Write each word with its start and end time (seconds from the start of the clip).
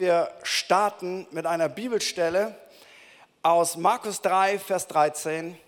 Wir 0.00 0.30
starten 0.44 1.26
mit 1.30 1.44
einer 1.44 1.68
Bibelstelle 1.68 2.56
aus 3.42 3.76
Markus 3.76 4.22
3, 4.22 4.58
Vers 4.58 4.86
13. 4.86 5.58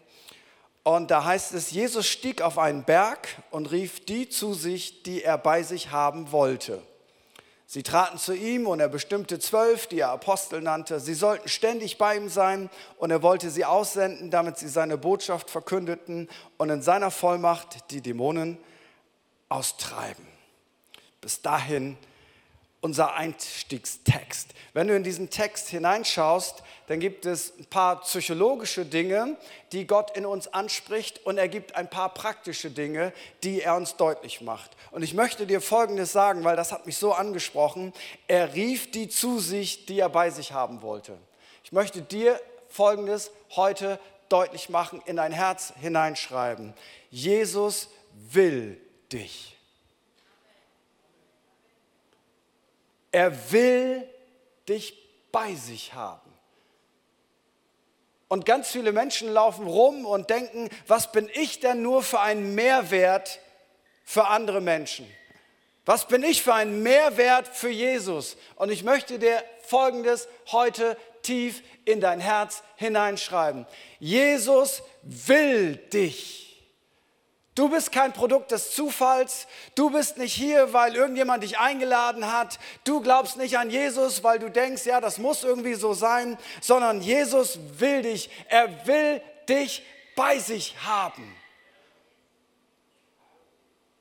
Und 0.84 1.10
da 1.10 1.26
heißt 1.26 1.52
es, 1.52 1.70
Jesus 1.70 2.06
stieg 2.06 2.40
auf 2.40 2.56
einen 2.56 2.82
Berg 2.82 3.29
und 3.50 3.71
rief 3.71 4.03
die 4.06 4.30
zu 4.30 4.54
sich, 4.54 5.03
die 5.03 5.22
er 5.22 5.37
bei 5.37 5.62
sich 5.62 5.90
haben 5.90 6.32
wollte. 6.32 6.80
Sie 7.66 7.82
traten 7.82 8.16
zu 8.16 8.32
ihm 8.32 8.66
und 8.66 8.80
er 8.80 8.88
bestimmte 8.88 9.38
zwölf, 9.38 9.87
die 9.87 10.00
er 10.00 10.08
Apostel 10.08 10.62
nannte. 10.62 10.99
Sie 10.99 11.12
sollten 11.12 11.51
ständig 11.51 11.99
bei 11.99 12.17
ihm 12.17 12.30
sein 12.30 12.71
und 12.96 13.11
er 13.11 13.23
wollte 13.23 13.51
sie 13.51 13.67
aussenden, 13.67 14.30
damit 14.30 14.57
sie 14.57 14.69
seine 14.69 14.96
Botschaft 14.96 15.51
verkündeten 15.51 16.30
und 16.57 16.71
in 16.71 16.80
seiner 16.80 17.11
Vollmacht 17.11 17.91
die 17.91 18.01
Dämonen 18.01 18.57
austreiben. 19.51 20.27
Bis 21.21 21.43
dahin 21.43 21.99
unser 22.83 23.14
Einstiegstext. 23.14 24.51
Wenn 24.75 24.89
du 24.89 24.96
in 24.96 25.05
diesen 25.05 25.31
Text 25.31 25.69
hineinschaust, 25.69 26.63
dann 26.89 26.99
gibt 27.00 27.25
es 27.25 27.54
ein 27.59 27.67
paar 27.67 28.00
psychologische 28.03 28.85
Dinge, 28.85 29.36
die 29.71 29.86
Gott 29.86 30.17
in 30.17 30.27
uns 30.27 30.53
anspricht 30.53 31.25
und 31.25 31.39
er 31.39 31.49
gibt 31.49 31.76
ein 31.76 31.89
paar 31.89 32.12
praktische 32.12 32.70
Dinge, 32.70 33.12
die 33.45 33.62
er 33.62 33.77
uns 33.77 33.97
deutlich 33.97 34.41
macht. 34.41 34.73
Und 34.91 35.03
ich 35.03 35.14
möchte 35.14 35.47
dir 35.47 35.61
Folgendes 35.61 36.12
sagen, 36.12 36.42
weil 36.45 36.56
das 36.56 36.73
hat 36.73 36.84
mich 36.84 36.98
so 36.98 37.12
angesprochen. 37.12 37.92
Er 38.27 38.55
rief 38.55 38.91
die 38.91 39.09
zu 39.09 39.39
sich, 39.39 39.87
die 39.87 40.01
er 40.01 40.09
bei 40.09 40.31
sich 40.31 40.53
haben 40.53 40.83
wollte. 40.83 41.17
Ich 41.64 41.73
möchte 41.73 42.03
dir 42.03 42.39
Folgendes 42.69 43.31
heute 43.55 44.01
deutlich 44.28 44.69
machen, 44.69 45.01
in 45.06 45.17
dein 45.17 45.33
Herz 45.33 45.73
hineinschreiben. 45.81 46.75
Jesus 47.11 47.89
will 48.12 48.81
dich. 49.12 49.56
Er 53.12 53.52
will 53.52 54.08
dich 54.69 54.94
bei 55.30 55.55
sich 55.55 55.94
haben. 55.94 56.33
Und 58.28 58.47
ganz 58.47 58.70
viele 58.70 58.92
Menschen 58.92 59.31
laufen 59.31 59.67
rum 59.67 60.06
und 60.06 60.31
denken, 60.31 60.70
was 60.87 61.12
bin 61.12 61.28
ich 61.34 61.61
denn 61.61 61.83
nur 61.83 62.03
für 62.03 62.20
einen 62.20 62.55
Mehrwert 62.55 63.41
für 64.05 64.28
andere 64.28 64.62
Menschen? 64.62 65.06
Was 65.84 66.09
bin 66.09 66.22
ich 66.22 66.42
für 66.42 66.55
einen 66.55 66.83
Mehrwert 66.83 67.48
für 67.48 67.69
Jesus? 67.69 68.37
Und 68.56 68.70
ich 68.70 68.84
möchte 68.84 69.19
dir 69.19 69.42
Folgendes 69.65 70.28
heute 70.50 70.97
tief 71.22 71.62
in 71.84 72.00
dein 72.00 72.20
Herz 72.20 72.62
hineinschreiben. 72.77 73.67
Jesus 73.98 74.83
will 75.03 75.77
dich. 75.77 76.52
Du 77.55 77.69
bist 77.69 77.92
kein 77.92 78.14
Produkt 78.14 78.50
des 78.50 78.70
Zufalls. 78.70 79.47
Du 79.75 79.91
bist 79.91 80.17
nicht 80.17 80.33
hier, 80.33 80.72
weil 80.72 80.97
irgendjemand 80.97 81.42
dich 81.42 81.59
eingeladen 81.59 82.33
hat. 82.33 82.59
Du 82.84 83.03
glaubst 83.03 83.36
nicht 83.36 83.59
an 83.59 83.69
Jesus, 83.69 84.25
weil 84.25 84.39
du 84.39 84.50
denkst, 84.50 84.86
ja, 84.86 85.03
das 85.03 85.19
muss 85.19 85.44
irgendwie 85.44 85.75
so 85.75 85.92
sein, 85.92 86.39
sondern 86.62 87.03
Jesus 87.03 87.59
will 87.78 88.03
dich. 88.03 88.31
Er 88.48 88.86
will 88.86 89.20
dich 89.48 89.84
bei 90.17 90.39
sich 90.39 90.77
haben. 90.86 91.36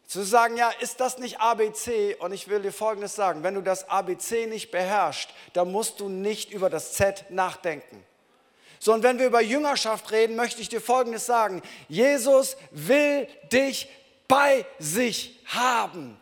Zu 0.07 0.23
sagen, 0.23 0.55
ja, 0.55 0.69
ist 0.79 1.01
das 1.01 1.19
nicht 1.19 1.39
ABC? 1.41 2.15
Und 2.19 2.33
ich 2.33 2.47
will 2.47 2.61
dir 2.61 2.73
Folgendes 2.73 3.15
sagen, 3.15 3.43
wenn 3.43 3.55
du 3.55 3.61
das 3.61 3.89
ABC 3.89 4.45
nicht 4.45 4.71
beherrschst, 4.71 5.29
dann 5.53 5.71
musst 5.71 5.99
du 5.99 6.07
nicht 6.07 6.51
über 6.51 6.69
das 6.69 6.93
Z 6.93 7.25
nachdenken. 7.29 8.05
So, 8.83 8.93
und 8.93 9.03
wenn 9.03 9.19
wir 9.19 9.27
über 9.27 9.41
Jüngerschaft 9.41 10.11
reden, 10.11 10.35
möchte 10.35 10.59
ich 10.59 10.67
dir 10.67 10.81
Folgendes 10.81 11.27
sagen. 11.27 11.61
Jesus 11.87 12.57
will 12.71 13.27
dich 13.51 13.87
bei 14.27 14.65
sich 14.79 15.39
haben. 15.45 16.17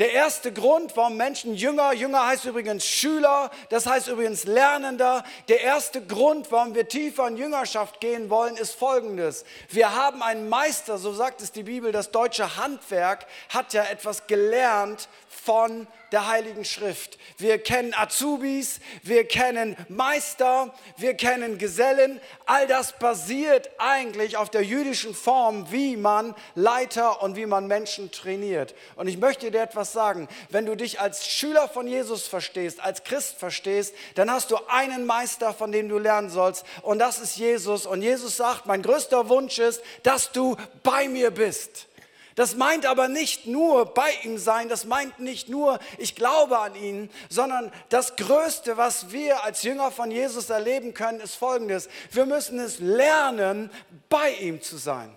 Der 0.00 0.10
erste 0.10 0.52
Grund, 0.52 0.96
warum 0.96 1.16
Menschen 1.16 1.54
Jünger, 1.54 1.92
Jünger 1.92 2.26
heißt 2.26 2.44
übrigens 2.46 2.84
Schüler, 2.84 3.52
das 3.68 3.86
heißt 3.86 4.08
übrigens 4.08 4.42
Lernender. 4.46 5.22
Der 5.46 5.60
erste 5.60 6.04
Grund, 6.04 6.50
warum 6.50 6.74
wir 6.74 6.88
tiefer 6.88 7.28
in 7.28 7.36
Jüngerschaft 7.36 8.00
gehen 8.00 8.30
wollen, 8.30 8.56
ist 8.56 8.74
folgendes. 8.74 9.44
Wir 9.68 9.94
haben 9.94 10.24
einen 10.24 10.48
Meister, 10.48 10.98
so 10.98 11.12
sagt 11.12 11.40
es 11.40 11.52
die 11.52 11.62
Bibel, 11.62 11.92
das 11.92 12.10
deutsche 12.10 12.56
Handwerk 12.56 13.26
hat 13.48 13.74
ja 13.74 13.84
etwas 13.84 14.26
gelernt 14.26 15.08
von 15.28 15.86
der 16.12 16.28
Heiligen 16.28 16.64
Schrift. 16.64 17.18
Wir 17.38 17.58
kennen 17.58 17.94
Azubis, 17.94 18.80
wir 19.02 19.24
kennen 19.24 19.76
Meister, 19.88 20.72
wir 20.96 21.14
kennen 21.14 21.58
Gesellen. 21.58 22.20
All 22.46 22.66
das 22.66 22.98
basiert 22.98 23.70
eigentlich 23.78 24.36
auf 24.36 24.50
der 24.50 24.62
jüdischen 24.62 25.14
Form, 25.14 25.72
wie 25.72 25.96
man 25.96 26.34
Leiter 26.54 27.22
und 27.22 27.36
wie 27.36 27.46
man 27.46 27.66
Menschen 27.66 28.10
trainiert. 28.10 28.74
Und 28.96 29.08
ich 29.08 29.16
möchte 29.16 29.50
dir 29.50 29.62
etwas 29.62 29.92
sagen. 29.92 30.28
Wenn 30.50 30.66
du 30.66 30.76
dich 30.76 31.00
als 31.00 31.26
Schüler 31.26 31.68
von 31.68 31.86
Jesus 31.86 32.28
verstehst, 32.28 32.80
als 32.80 33.04
Christ 33.04 33.36
verstehst, 33.36 33.94
dann 34.14 34.30
hast 34.30 34.50
du 34.50 34.58
einen 34.68 35.06
Meister, 35.06 35.54
von 35.54 35.72
dem 35.72 35.88
du 35.88 35.98
lernen 35.98 36.30
sollst. 36.30 36.64
Und 36.82 36.98
das 36.98 37.18
ist 37.18 37.36
Jesus. 37.36 37.86
Und 37.86 38.02
Jesus 38.02 38.36
sagt, 38.36 38.66
mein 38.66 38.82
größter 38.82 39.28
Wunsch 39.28 39.58
ist, 39.58 39.82
dass 40.02 40.32
du 40.32 40.56
bei 40.82 41.08
mir 41.08 41.30
bist. 41.30 41.86
Das 42.34 42.56
meint 42.56 42.86
aber 42.86 43.08
nicht 43.08 43.46
nur 43.46 43.86
bei 43.86 44.10
ihm 44.22 44.38
sein, 44.38 44.68
das 44.68 44.84
meint 44.84 45.18
nicht 45.18 45.48
nur, 45.48 45.78
ich 45.98 46.14
glaube 46.14 46.58
an 46.58 46.74
ihn, 46.74 47.10
sondern 47.28 47.70
das 47.88 48.16
Größte, 48.16 48.76
was 48.76 49.12
wir 49.12 49.44
als 49.44 49.62
Jünger 49.62 49.90
von 49.90 50.10
Jesus 50.10 50.48
erleben 50.50 50.94
können, 50.94 51.20
ist 51.20 51.34
Folgendes. 51.34 51.88
Wir 52.10 52.26
müssen 52.26 52.58
es 52.58 52.78
lernen, 52.78 53.70
bei 54.08 54.30
ihm 54.30 54.62
zu 54.62 54.76
sein. 54.76 55.16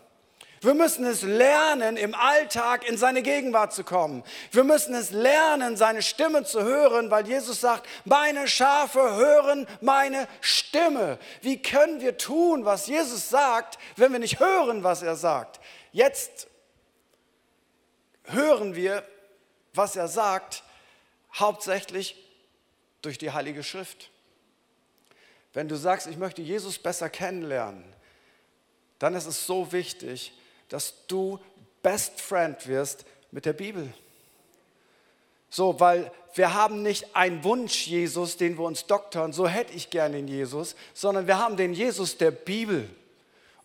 Wir 0.66 0.74
müssen 0.74 1.06
es 1.06 1.22
lernen, 1.22 1.96
im 1.96 2.16
Alltag 2.16 2.90
in 2.90 2.98
seine 2.98 3.22
Gegenwart 3.22 3.72
zu 3.72 3.84
kommen. 3.84 4.24
Wir 4.52 4.64
müssen 4.64 4.96
es 4.96 5.12
lernen, 5.12 5.78
seine 5.78 6.02
Stimme 6.02 6.44
zu 6.44 6.64
hören, 6.64 7.12
weil 7.12 7.28
Jesus 7.28 7.62
sagt, 7.62 7.88
meine 8.04 8.48
Schafe 8.48 9.00
hören 9.00 9.68
meine 9.82 10.28
Stimme. 10.42 11.20
Wie 11.42 11.62
können 11.62 12.02
wir 12.02 12.18
tun, 12.18 12.66
was 12.66 12.88
Jesus 12.88 13.30
sagt, 13.30 13.78
wenn 13.96 14.12
wir 14.12 14.20
nicht 14.20 14.40
hören, 14.40 14.84
was 14.84 15.04
er 15.04 15.16
sagt? 15.16 15.60
Jetzt 15.92 16.48
hören 18.28 18.76
wir, 18.76 19.04
was 19.74 19.96
er 19.96 20.08
sagt, 20.08 20.64
hauptsächlich 21.34 22.16
durch 23.02 23.18
die 23.18 23.32
Heilige 23.32 23.64
Schrift. 23.64 24.10
Wenn 25.54 25.68
du 25.68 25.76
sagst, 25.76 26.08
ich 26.08 26.18
möchte 26.18 26.42
Jesus 26.42 26.80
besser 26.80 27.10
kennenlernen, 27.10 27.84
dann 29.00 29.14
ist 29.14 29.26
es 29.26 29.46
so 29.46 29.72
wichtig, 29.72 30.34
dass 30.70 31.06
du 31.08 31.40
Best 31.82 32.20
Friend 32.20 32.68
wirst 32.68 33.06
mit 33.32 33.46
der 33.46 33.54
Bibel. 33.54 33.94
So, 35.50 35.80
weil 35.80 36.12
wir 36.34 36.54
haben 36.54 36.82
nicht 36.82 37.16
einen 37.16 37.44
Wunsch 37.44 37.88
Jesus, 37.88 38.36
den 38.38 38.58
wir 38.58 38.66
uns 38.66 38.88
doktern, 38.88 39.32
so 39.32 39.48
hätte 39.48 39.74
ich 39.74 39.90
gerne 39.90 40.18
den 40.18 40.28
Jesus, 40.28 40.76
sondern 40.94 41.28
wir 41.28 41.38
haben 41.38 41.56
den 41.56 41.74
Jesus 41.74 42.18
der 42.18 42.32
Bibel. 42.32 42.90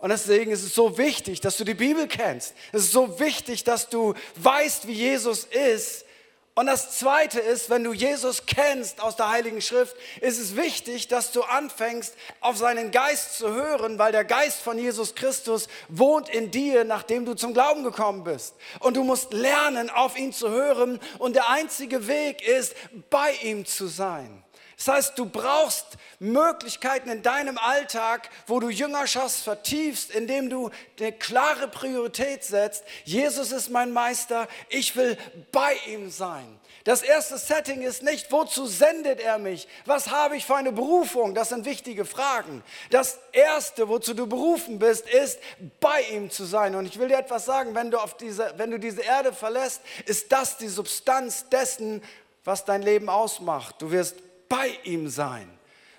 Und 0.00 0.08
deswegen 0.10 0.50
ist 0.50 0.62
es 0.62 0.74
so 0.74 0.96
wichtig, 0.96 1.40
dass 1.40 1.58
du 1.58 1.64
die 1.64 1.74
Bibel 1.74 2.08
kennst. 2.08 2.54
Es 2.72 2.84
ist 2.84 2.92
so 2.92 3.20
wichtig, 3.20 3.64
dass 3.64 3.90
du 3.90 4.14
weißt, 4.36 4.86
wie 4.86 4.94
Jesus 4.94 5.44
ist. 5.44 6.06
Und 6.54 6.66
das 6.66 6.98
Zweite 6.98 7.38
ist, 7.38 7.70
wenn 7.70 7.84
du 7.84 7.92
Jesus 7.92 8.44
kennst 8.44 9.00
aus 9.00 9.16
der 9.16 9.30
Heiligen 9.30 9.62
Schrift, 9.62 9.94
ist 10.20 10.38
es 10.38 10.56
wichtig, 10.56 11.08
dass 11.08 11.32
du 11.32 11.42
anfängst, 11.42 12.14
auf 12.40 12.56
seinen 12.56 12.90
Geist 12.90 13.38
zu 13.38 13.50
hören, 13.50 13.98
weil 13.98 14.12
der 14.12 14.24
Geist 14.24 14.60
von 14.60 14.76
Jesus 14.76 15.14
Christus 15.14 15.68
wohnt 15.88 16.28
in 16.28 16.50
dir, 16.50 16.84
nachdem 16.84 17.24
du 17.24 17.34
zum 17.34 17.54
Glauben 17.54 17.84
gekommen 17.84 18.24
bist. 18.24 18.56
Und 18.80 18.96
du 18.96 19.04
musst 19.04 19.32
lernen, 19.32 19.90
auf 19.90 20.18
ihn 20.18 20.32
zu 20.32 20.50
hören. 20.50 20.98
Und 21.18 21.36
der 21.36 21.48
einzige 21.50 22.08
Weg 22.08 22.46
ist, 22.46 22.74
bei 23.10 23.32
ihm 23.42 23.64
zu 23.64 23.86
sein. 23.86 24.42
Das 24.80 24.88
heißt, 24.88 25.18
du 25.18 25.26
brauchst 25.26 25.98
Möglichkeiten 26.20 27.10
in 27.10 27.22
deinem 27.22 27.58
Alltag, 27.58 28.30
wo 28.46 28.60
du 28.60 28.70
Jüngerschaft 28.70 29.44
vertiefst, 29.44 30.10
indem 30.10 30.48
du 30.48 30.70
eine 30.98 31.12
klare 31.12 31.68
Priorität 31.68 32.44
setzt. 32.44 32.84
Jesus 33.04 33.52
ist 33.52 33.68
mein 33.68 33.92
Meister, 33.92 34.48
ich 34.70 34.96
will 34.96 35.18
bei 35.52 35.74
ihm 35.86 36.10
sein. 36.10 36.58
Das 36.84 37.02
erste 37.02 37.36
Setting 37.36 37.82
ist 37.82 38.02
nicht, 38.02 38.32
wozu 38.32 38.66
sendet 38.66 39.20
er 39.20 39.36
mich? 39.36 39.68
Was 39.84 40.10
habe 40.10 40.38
ich 40.38 40.46
für 40.46 40.56
eine 40.56 40.72
Berufung? 40.72 41.34
Das 41.34 41.50
sind 41.50 41.66
wichtige 41.66 42.06
Fragen. 42.06 42.64
Das 42.88 43.18
erste, 43.32 43.86
wozu 43.90 44.14
du 44.14 44.26
berufen 44.26 44.78
bist, 44.78 45.06
ist, 45.06 45.40
bei 45.80 46.00
ihm 46.10 46.30
zu 46.30 46.44
sein. 46.44 46.74
Und 46.74 46.86
ich 46.86 46.98
will 46.98 47.08
dir 47.08 47.18
etwas 47.18 47.44
sagen, 47.44 47.74
wenn 47.74 47.90
du, 47.90 47.98
auf 47.98 48.16
diese, 48.16 48.54
wenn 48.56 48.70
du 48.70 48.78
diese 48.78 49.02
Erde 49.02 49.34
verlässt, 49.34 49.82
ist 50.06 50.32
das 50.32 50.56
die 50.56 50.68
Substanz 50.68 51.50
dessen, 51.50 52.02
was 52.44 52.64
dein 52.64 52.80
Leben 52.80 53.10
ausmacht. 53.10 53.74
Du 53.82 53.90
wirst 53.90 54.16
bei 54.50 54.78
ihm 54.84 55.08
sein. 55.08 55.48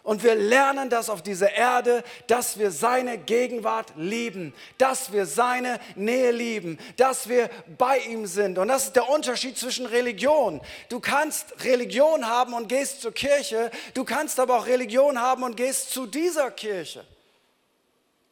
Und 0.03 0.23
wir 0.23 0.33
lernen 0.33 0.89
das 0.89 1.09
auf 1.09 1.21
dieser 1.21 1.53
Erde, 1.53 2.03
dass 2.25 2.57
wir 2.57 2.71
seine 2.71 3.19
Gegenwart 3.19 3.93
lieben, 3.95 4.53
dass 4.79 5.11
wir 5.11 5.27
seine 5.27 5.79
Nähe 5.95 6.31
lieben, 6.31 6.79
dass 6.97 7.29
wir 7.29 7.49
bei 7.77 7.99
ihm 7.99 8.25
sind. 8.25 8.57
Und 8.57 8.67
das 8.67 8.85
ist 8.85 8.95
der 8.95 9.09
Unterschied 9.09 9.57
zwischen 9.57 9.85
Religion. 9.85 10.59
Du 10.89 10.99
kannst 10.99 11.63
Religion 11.63 12.27
haben 12.27 12.53
und 12.53 12.67
gehst 12.67 13.01
zur 13.01 13.13
Kirche, 13.13 13.69
du 13.93 14.03
kannst 14.03 14.39
aber 14.39 14.57
auch 14.57 14.65
Religion 14.65 15.19
haben 15.19 15.43
und 15.43 15.55
gehst 15.55 15.91
zu 15.91 16.07
dieser 16.07 16.49
Kirche. 16.49 17.05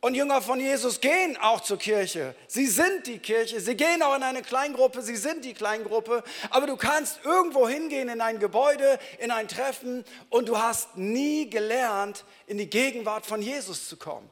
Und 0.02 0.16
Jünger 0.16 0.42
von 0.42 0.62
Jesus 0.62 1.02
gehen 1.02 1.36
auch 1.38 1.60
zur 1.60 1.78
Kirche. 1.78 2.34
Sie 2.48 2.68
sind 2.68 3.06
die 3.06 3.20
Kirche. 3.20 3.60
Sie 3.60 3.76
gehen 3.76 4.02
auch 4.02 4.16
in 4.16 4.24
eine 4.24 4.42
Kleingruppe. 4.42 5.02
Sie 5.02 5.18
sind 5.18 5.44
die 5.44 5.54
Kleingruppe. 5.54 6.24
Aber 6.52 6.68
du 6.68 6.78
kannst 6.78 7.20
irgendwo 7.26 7.68
hingehen 7.68 8.08
in 8.08 8.22
ein 8.22 8.40
Gebäude, 8.40 8.98
in 9.20 9.30
ein 9.30 9.50
Treffen 9.50 10.06
und 10.30 10.48
du 10.48 10.58
hast 10.58 10.96
nie 10.96 11.50
gelernt, 11.50 12.24
in 12.48 12.58
die 12.58 12.70
Gegenwart 12.70 13.26
von 13.26 13.42
Jesus 13.42 13.90
zu 13.90 13.98
kommen. 13.98 14.30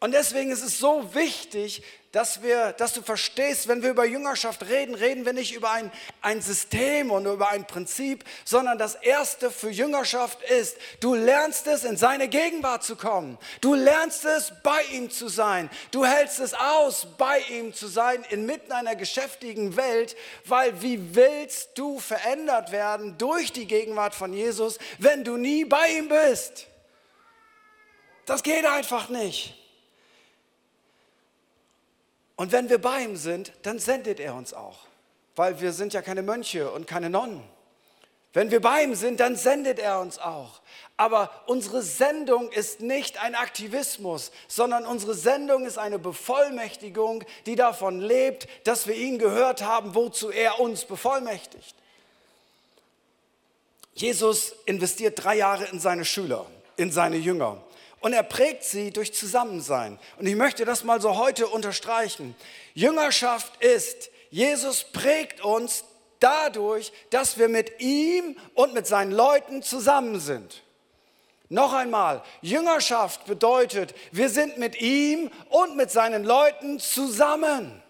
Und 0.00 0.12
deswegen 0.12 0.52
ist 0.52 0.62
es 0.62 0.78
so 0.78 1.12
wichtig, 1.14 1.82
dass, 2.12 2.42
wir, 2.42 2.72
dass 2.72 2.94
du 2.94 3.02
verstehst, 3.02 3.68
wenn 3.68 3.82
wir 3.82 3.90
über 3.90 4.06
Jüngerschaft 4.06 4.66
reden, 4.68 4.94
reden 4.94 5.26
wir 5.26 5.32
nicht 5.32 5.54
über 5.54 5.72
ein, 5.72 5.92
ein 6.22 6.40
System 6.40 7.10
und 7.10 7.26
über 7.26 7.50
ein 7.50 7.66
Prinzip, 7.66 8.24
sondern 8.44 8.78
das 8.78 8.94
Erste 8.94 9.50
für 9.50 9.68
Jüngerschaft 9.68 10.40
ist, 10.42 10.76
du 11.00 11.14
lernst 11.14 11.66
es, 11.66 11.84
in 11.84 11.96
seine 11.96 12.28
Gegenwart 12.28 12.82
zu 12.82 12.96
kommen. 12.96 13.38
Du 13.60 13.74
lernst 13.74 14.24
es, 14.24 14.52
bei 14.62 14.80
ihm 14.92 15.10
zu 15.10 15.28
sein. 15.28 15.68
Du 15.90 16.06
hältst 16.06 16.38
es 16.38 16.54
aus, 16.54 17.08
bei 17.18 17.40
ihm 17.50 17.74
zu 17.74 17.88
sein, 17.88 18.24
inmitten 18.30 18.72
einer 18.72 18.96
geschäftigen 18.96 19.76
Welt, 19.76 20.16
weil 20.44 20.80
wie 20.80 21.14
willst 21.14 21.70
du 21.74 21.98
verändert 21.98 22.72
werden 22.72 23.18
durch 23.18 23.52
die 23.52 23.66
Gegenwart 23.66 24.14
von 24.14 24.32
Jesus, 24.32 24.78
wenn 24.98 25.24
du 25.24 25.36
nie 25.36 25.64
bei 25.64 25.88
ihm 25.88 26.08
bist? 26.08 26.68
Das 28.24 28.42
geht 28.42 28.64
einfach 28.64 29.08
nicht. 29.08 29.58
Und 32.38 32.52
wenn 32.52 32.70
wir 32.70 32.78
bei 32.78 33.02
ihm 33.02 33.16
sind, 33.16 33.52
dann 33.62 33.80
sendet 33.80 34.20
er 34.20 34.36
uns 34.36 34.54
auch, 34.54 34.86
weil 35.34 35.60
wir 35.60 35.72
sind 35.72 35.92
ja 35.92 36.02
keine 36.02 36.22
Mönche 36.22 36.70
und 36.70 36.86
keine 36.86 37.10
Nonnen. 37.10 37.42
Wenn 38.32 38.52
wir 38.52 38.60
bei 38.60 38.84
ihm 38.84 38.94
sind, 38.94 39.18
dann 39.18 39.34
sendet 39.34 39.80
er 39.80 40.00
uns 40.00 40.20
auch. 40.20 40.60
Aber 40.96 41.32
unsere 41.46 41.82
Sendung 41.82 42.52
ist 42.52 42.80
nicht 42.80 43.20
ein 43.20 43.34
Aktivismus, 43.34 44.30
sondern 44.46 44.86
unsere 44.86 45.14
Sendung 45.14 45.66
ist 45.66 45.78
eine 45.78 45.98
Bevollmächtigung, 45.98 47.24
die 47.46 47.56
davon 47.56 47.98
lebt, 47.98 48.46
dass 48.62 48.86
wir 48.86 48.94
ihn 48.94 49.18
gehört 49.18 49.62
haben, 49.62 49.96
wozu 49.96 50.30
er 50.30 50.60
uns 50.60 50.84
bevollmächtigt. 50.84 51.74
Jesus 53.94 54.54
investiert 54.64 55.24
drei 55.24 55.38
Jahre 55.38 55.64
in 55.64 55.80
seine 55.80 56.04
Schüler, 56.04 56.46
in 56.76 56.92
seine 56.92 57.16
Jünger. 57.16 57.60
Und 58.00 58.12
er 58.12 58.22
prägt 58.22 58.64
sie 58.64 58.92
durch 58.92 59.12
Zusammensein. 59.12 59.98
Und 60.18 60.26
ich 60.26 60.36
möchte 60.36 60.64
das 60.64 60.84
mal 60.84 61.00
so 61.00 61.16
heute 61.16 61.48
unterstreichen. 61.48 62.36
Jüngerschaft 62.74 63.62
ist, 63.62 64.10
Jesus 64.30 64.84
prägt 64.84 65.40
uns 65.42 65.84
dadurch, 66.20 66.92
dass 67.10 67.38
wir 67.38 67.48
mit 67.48 67.80
ihm 67.80 68.36
und 68.54 68.74
mit 68.74 68.86
seinen 68.86 69.12
Leuten 69.12 69.62
zusammen 69.62 70.20
sind. 70.20 70.62
Noch 71.50 71.72
einmal, 71.72 72.22
Jüngerschaft 72.42 73.24
bedeutet, 73.24 73.94
wir 74.12 74.28
sind 74.28 74.58
mit 74.58 74.80
ihm 74.82 75.30
und 75.48 75.76
mit 75.76 75.90
seinen 75.90 76.24
Leuten 76.24 76.78
zusammen. 76.78 77.82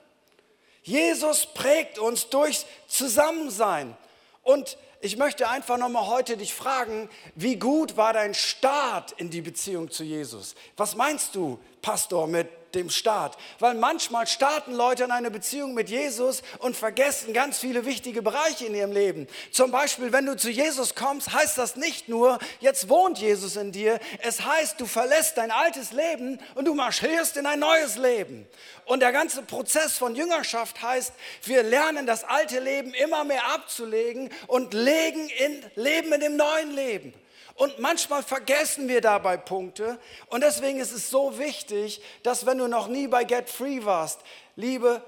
Jesus 0.83 1.47
prägt 1.47 1.99
uns 1.99 2.29
durch 2.29 2.65
Zusammensein. 2.87 3.97
Und 4.43 4.79
ich 5.01 5.17
möchte 5.17 5.49
einfach 5.49 5.79
nochmal 5.79 6.07
heute 6.07 6.37
dich 6.37 6.55
fragen, 6.55 7.09
wie 7.35 7.57
gut 7.57 7.97
war 7.97 8.13
dein 8.13 8.35
Start 8.35 9.13
in 9.13 9.31
die 9.31 9.41
Beziehung 9.41 9.91
zu 9.91 10.03
Jesus? 10.03 10.55
Was 10.77 10.97
meinst 10.97 11.35
du, 11.35 11.59
Pastor, 11.83 12.27
mit 12.27 12.49
dem 12.75 12.91
Start. 12.91 13.37
Weil 13.59 13.75
manchmal 13.75 14.27
starten 14.27 14.75
Leute 14.75 15.05
in 15.05 15.11
eine 15.11 15.31
Beziehung 15.31 15.75
mit 15.75 15.89
Jesus 15.89 16.43
und 16.59 16.77
vergessen 16.77 17.33
ganz 17.33 17.59
viele 17.59 17.85
wichtige 17.85 18.23
Bereiche 18.23 18.67
in 18.67 18.75
ihrem 18.75 18.93
Leben. 18.93 19.27
Zum 19.53 19.71
Beispiel, 19.71 20.13
wenn 20.13 20.27
du 20.27 20.37
zu 20.37 20.51
Jesus 20.51 20.95
kommst, 20.95 21.33
heißt 21.33 21.59
das 21.59 21.77
nicht 21.77 22.09
nur, 22.09 22.39
jetzt 22.61 22.89
wohnt 22.89 23.19
Jesus 23.19 23.57
in 23.57 23.73
dir. 23.73 23.99
Es 24.23 24.45
heißt, 24.45 24.81
du 24.81 24.87
verlässt 24.87 25.39
dein 25.39 25.51
altes 25.51 25.93
Leben 25.93 26.39
und 26.55 26.67
du 26.67 26.75
marschierst 26.75 27.37
in 27.37 27.47
ein 27.47 27.61
neues 27.61 27.97
Leben. 27.97 28.47
Und 28.85 29.01
der 29.01 29.13
ganze 29.13 29.43
Prozess 29.43 29.99
von 29.99 30.15
Jüngerschaft 30.15 30.83
heißt, 30.83 31.13
wir 31.45 31.63
lernen 31.63 32.07
das 32.07 32.25
alte 32.25 32.59
Leben 32.59 32.95
immer 32.95 33.25
mehr 33.25 33.47
abzulegen 33.53 34.31
und 34.47 34.73
legen 34.73 35.29
in, 35.29 35.63
leben 35.75 36.13
in 36.13 36.21
dem 36.21 36.37
neuen 36.37 36.75
Leben. 36.75 37.13
Und 37.59 37.81
manchmal 37.81 38.23
vergessen 38.23 38.87
wir 38.87 39.01
dabei 39.01 39.37
Punkte. 39.37 39.99
Und 40.29 40.43
deswegen 40.43 40.79
ist 40.79 40.93
es 40.93 41.11
so 41.11 41.39
wichtig, 41.39 42.01
dass 42.23 42.47
wenn 42.47 42.59
du 42.59 42.69
noch 42.69 42.87
nie 42.87 43.09
bei 43.09 43.25
Get 43.25 43.51
Free 43.51 43.85
warst, 43.85 44.21
liebe 44.55 45.03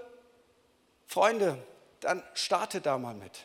Freunde, 1.06 1.58
dann 2.00 2.24
starte 2.34 2.80
da 2.80 2.98
mal 2.98 3.14
mit. 3.14 3.44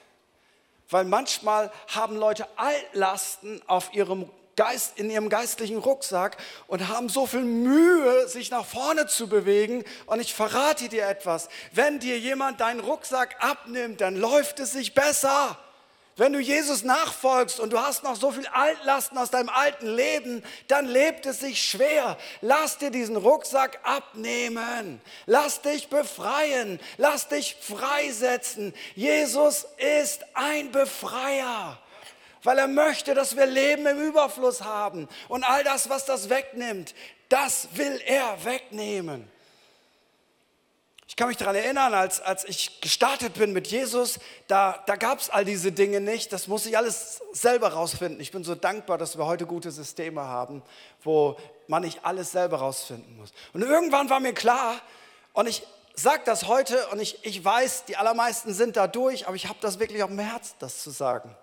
Weil 0.90 1.06
manchmal 1.06 1.72
haben 1.94 2.16
Leute 2.16 2.48
Altlasten 2.56 3.62
auf 3.68 3.94
ihrem 3.94 4.28
Geist, 4.56 4.98
in 4.98 5.12
ihrem 5.12 5.30
geistlichen 5.30 5.78
Rucksack 5.78 6.38
und 6.66 6.88
haben 6.88 7.08
so 7.08 7.28
viel 7.28 7.44
Mühe, 7.44 8.28
sich 8.28 8.50
nach 8.50 8.66
vorne 8.66 9.06
zu 9.06 9.30
bewegen. 9.30 9.84
Und 10.08 10.20
ich 10.20 10.34
verrate 10.34 10.90
dir 10.90 11.08
etwas, 11.08 11.50
wenn 11.74 12.00
dir 12.00 12.18
jemand 12.18 12.60
deinen 12.60 12.80
Rucksack 12.80 13.36
abnimmt, 13.40 14.02
dann 14.02 14.16
läuft 14.16 14.60
es 14.60 14.72
sich 14.72 14.96
besser. 14.96 15.60
Wenn 16.18 16.32
du 16.32 16.40
Jesus 16.40 16.84
nachfolgst 16.84 17.60
und 17.60 17.74
du 17.74 17.80
hast 17.80 18.04
noch 18.04 18.16
so 18.16 18.32
viel 18.32 18.48
Altlasten 18.48 19.18
aus 19.18 19.32
deinem 19.32 19.50
alten 19.50 19.88
Leben, 19.88 20.44
dann 20.70 20.86
lebt 20.86 21.26
es 21.26 21.42
sich 21.42 21.62
schwer. 21.62 22.18
Lass 22.40 22.78
dir 22.78 22.90
diesen 22.90 23.18
Rucksack 23.18 23.80
abnehmen. 23.84 25.02
Lass 25.26 25.62
dich 25.62 25.90
befreien. 25.90 26.80
Lass 26.98 27.28
dich 27.28 27.58
freisetzen. 27.60 28.74
Jesus 28.96 29.68
ist 29.78 30.26
ein 30.34 30.72
Befreier 30.72 31.80
weil 32.46 32.60
er 32.60 32.68
möchte, 32.68 33.16
dass 33.16 33.36
wir 33.36 33.48
Leben 33.48 33.88
im 33.88 34.00
Überfluss 34.00 34.62
haben. 34.62 35.10
Und 35.30 35.44
all 35.44 35.64
das, 35.64 35.90
was 35.90 36.06
das 36.06 36.30
wegnimmt, 36.30 36.94
das 37.28 37.70
will 37.74 38.00
er 38.06 38.38
wegnehmen. 38.46 39.28
Ich 41.16 41.18
kann 41.18 41.30
mich 41.30 41.38
daran 41.38 41.56
erinnern, 41.56 41.94
als, 41.94 42.20
als 42.20 42.44
ich 42.44 42.82
gestartet 42.82 43.36
bin 43.36 43.54
mit 43.54 43.68
Jesus, 43.68 44.20
da, 44.48 44.84
da 44.86 44.98
gab 44.98 45.22
es 45.22 45.30
all 45.30 45.46
diese 45.46 45.72
Dinge 45.72 46.02
nicht. 46.02 46.34
Das 46.34 46.50
muss 46.50 46.66
ich 46.66 46.78
alles 46.78 47.22
selber 47.32 47.70
rausfinden. 47.70 48.20
Ich 48.20 48.34
bin 48.34 48.44
so 48.44 48.54
dankbar, 48.54 48.98
dass 48.98 49.18
wir 49.18 49.26
heute 49.26 49.46
gute 49.46 49.72
Systeme 49.72 50.24
haben, 50.24 50.62
wo 51.06 51.38
man 51.68 51.84
nicht 51.84 52.04
alles 52.04 52.34
selber 52.34 52.58
rausfinden 52.58 53.16
muss. 53.16 53.32
Und 53.54 53.62
irgendwann 53.62 54.10
war 54.10 54.20
mir 54.20 54.34
klar, 54.34 54.76
und 55.32 55.48
ich 55.48 55.64
sage 55.94 56.24
das 56.26 56.48
heute, 56.50 56.86
und 56.90 57.00
ich, 57.00 57.24
ich 57.24 57.46
weiß, 57.46 57.86
die 57.86 57.96
allermeisten 57.96 58.54
sind 58.54 58.76
da 58.76 58.88
durch, 58.88 59.26
aber 59.26 59.38
ich 59.38 59.48
habe 59.48 59.60
das 59.62 59.80
wirklich 59.80 60.04
auf 60.04 60.10
dem 60.10 60.20
Herz, 60.20 60.56
das 60.60 60.84
zu 60.84 60.90
sagen. 60.90 61.34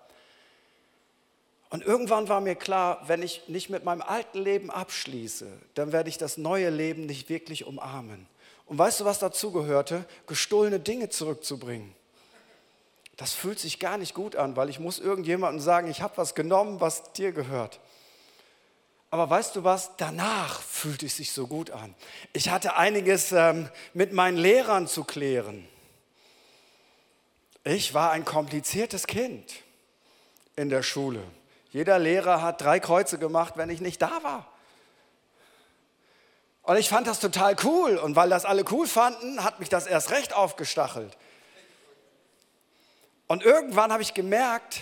Und 1.71 1.83
irgendwann 1.83 2.29
war 2.29 2.41
mir 2.41 2.53
klar, 2.53 3.01
wenn 3.07 3.23
ich 3.23 3.41
nicht 3.47 3.71
mit 3.71 3.83
meinem 3.83 4.03
alten 4.03 4.37
Leben 4.37 4.69
abschließe, 4.69 5.47
dann 5.73 5.91
werde 5.91 6.09
ich 6.09 6.19
das 6.19 6.37
neue 6.37 6.69
Leben 6.69 7.07
nicht 7.07 7.27
wirklich 7.27 7.65
umarmen. 7.65 8.27
Und 8.65 8.77
weißt 8.77 9.01
du, 9.01 9.05
was 9.05 9.19
dazu 9.19 9.51
gehörte? 9.51 10.05
Gestohlene 10.27 10.79
Dinge 10.79 11.09
zurückzubringen. 11.09 11.93
Das 13.17 13.33
fühlt 13.33 13.59
sich 13.59 13.79
gar 13.79 13.97
nicht 13.97 14.13
gut 14.13 14.35
an, 14.35 14.55
weil 14.55 14.69
ich 14.69 14.79
muss 14.79 14.99
irgendjemandem 14.99 15.61
sagen, 15.61 15.89
ich 15.89 16.01
habe 16.01 16.17
was 16.17 16.33
genommen, 16.33 16.81
was 16.81 17.13
dir 17.13 17.31
gehört. 17.31 17.79
Aber 19.11 19.29
weißt 19.29 19.55
du 19.55 19.63
was? 19.63 19.91
Danach 19.97 20.59
fühlt 20.61 21.03
es 21.03 21.17
sich 21.17 21.31
so 21.31 21.45
gut 21.45 21.69
an. 21.69 21.93
Ich 22.33 22.49
hatte 22.49 22.75
einiges 22.75 23.31
ähm, 23.31 23.69
mit 23.93 24.11
meinen 24.11 24.37
Lehrern 24.37 24.87
zu 24.87 25.03
klären. 25.03 25.67
Ich 27.63 27.93
war 27.93 28.11
ein 28.11 28.25
kompliziertes 28.25 29.05
Kind 29.05 29.53
in 30.55 30.69
der 30.69 30.81
Schule. 30.81 31.23
Jeder 31.69 31.99
Lehrer 31.99 32.41
hat 32.41 32.61
drei 32.61 32.79
Kreuze 32.79 33.19
gemacht, 33.19 33.53
wenn 33.55 33.69
ich 33.69 33.81
nicht 33.81 34.01
da 34.01 34.23
war. 34.23 34.52
Und 36.63 36.77
ich 36.77 36.89
fand 36.89 37.07
das 37.07 37.19
total 37.19 37.55
cool. 37.63 37.97
Und 37.97 38.15
weil 38.15 38.29
das 38.29 38.45
alle 38.45 38.65
cool 38.71 38.87
fanden, 38.87 39.43
hat 39.43 39.59
mich 39.59 39.69
das 39.69 39.85
erst 39.85 40.11
recht 40.11 40.33
aufgestachelt. 40.33 41.15
Und 43.27 43.43
irgendwann 43.43 43.91
habe 43.91 44.01
ich 44.01 44.13
gemerkt, 44.13 44.81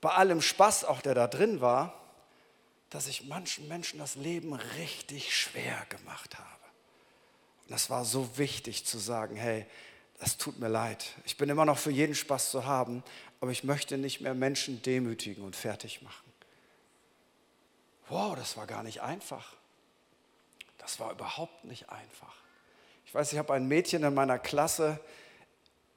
bei 0.00 0.10
allem 0.10 0.40
Spaß, 0.40 0.84
auch 0.84 1.00
der 1.00 1.14
da 1.14 1.26
drin 1.26 1.60
war, 1.60 2.00
dass 2.90 3.08
ich 3.08 3.26
manchen 3.26 3.66
Menschen 3.68 3.98
das 3.98 4.14
Leben 4.14 4.54
richtig 4.54 5.36
schwer 5.36 5.84
gemacht 5.88 6.38
habe. 6.38 6.46
Und 7.64 7.72
das 7.72 7.90
war 7.90 8.04
so 8.04 8.38
wichtig 8.38 8.86
zu 8.86 8.98
sagen, 8.98 9.36
hey, 9.36 9.66
das 10.20 10.36
tut 10.36 10.58
mir 10.58 10.68
leid. 10.68 11.12
Ich 11.24 11.36
bin 11.36 11.48
immer 11.48 11.64
noch 11.64 11.78
für 11.78 11.90
jeden 11.90 12.14
Spaß 12.14 12.50
zu 12.50 12.64
haben, 12.64 13.02
aber 13.40 13.50
ich 13.50 13.64
möchte 13.64 13.98
nicht 13.98 14.20
mehr 14.20 14.34
Menschen 14.34 14.80
demütigen 14.82 15.44
und 15.44 15.56
fertig 15.56 16.02
machen. 16.02 16.32
Wow, 18.08 18.36
das 18.36 18.56
war 18.56 18.66
gar 18.66 18.82
nicht 18.82 19.02
einfach. 19.02 19.56
Das 20.86 21.00
war 21.00 21.10
überhaupt 21.10 21.64
nicht 21.64 21.90
einfach. 21.90 22.32
Ich 23.06 23.12
weiß, 23.12 23.32
ich 23.32 23.40
habe 23.40 23.52
ein 23.54 23.66
Mädchen 23.66 24.04
in 24.04 24.14
meiner 24.14 24.38
Klasse 24.38 25.00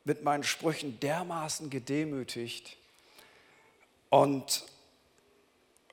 mit 0.03 0.23
meinen 0.23 0.43
Sprüchen 0.43 0.99
dermaßen 0.99 1.69
gedemütigt. 1.69 2.75
Und 4.09 4.65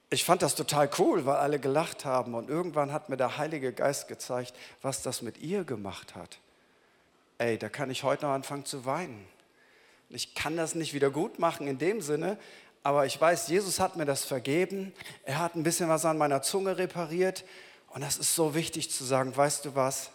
ich 0.08 0.24
fand 0.24 0.40
das 0.40 0.54
total 0.54 0.88
cool, 0.98 1.26
weil 1.26 1.36
alle 1.36 1.58
gelacht 1.60 2.06
haben. 2.06 2.34
Und 2.34 2.48
irgendwann 2.48 2.90
hat 2.90 3.10
mir 3.10 3.18
der 3.18 3.36
Heilige 3.36 3.74
Geist 3.74 4.08
gezeigt, 4.08 4.54
was 4.80 5.02
das 5.02 5.20
mit 5.20 5.36
ihr 5.36 5.64
gemacht 5.64 6.14
hat. 6.14 6.38
Ey, 7.36 7.58
da 7.58 7.68
kann 7.68 7.90
ich 7.90 8.02
heute 8.02 8.24
noch 8.24 8.32
anfangen 8.32 8.64
zu 8.64 8.86
weinen. 8.86 9.28
Ich 10.08 10.34
kann 10.34 10.56
das 10.56 10.74
nicht 10.74 10.94
wieder 10.94 11.10
gut 11.10 11.38
machen 11.38 11.66
in 11.66 11.76
dem 11.76 12.00
Sinne, 12.00 12.38
aber 12.82 13.04
ich 13.04 13.20
weiß, 13.20 13.48
Jesus 13.48 13.78
hat 13.78 13.96
mir 13.96 14.06
das 14.06 14.24
vergeben. 14.24 14.94
Er 15.24 15.38
hat 15.38 15.54
ein 15.54 15.64
bisschen 15.64 15.90
was 15.90 16.06
an 16.06 16.16
meiner 16.16 16.40
Zunge 16.40 16.78
repariert. 16.78 17.44
Und 17.96 18.02
das 18.02 18.18
ist 18.18 18.34
so 18.34 18.54
wichtig 18.54 18.90
zu 18.90 19.04
sagen, 19.04 19.34
weißt 19.34 19.64
du 19.64 19.74
was? 19.74 20.10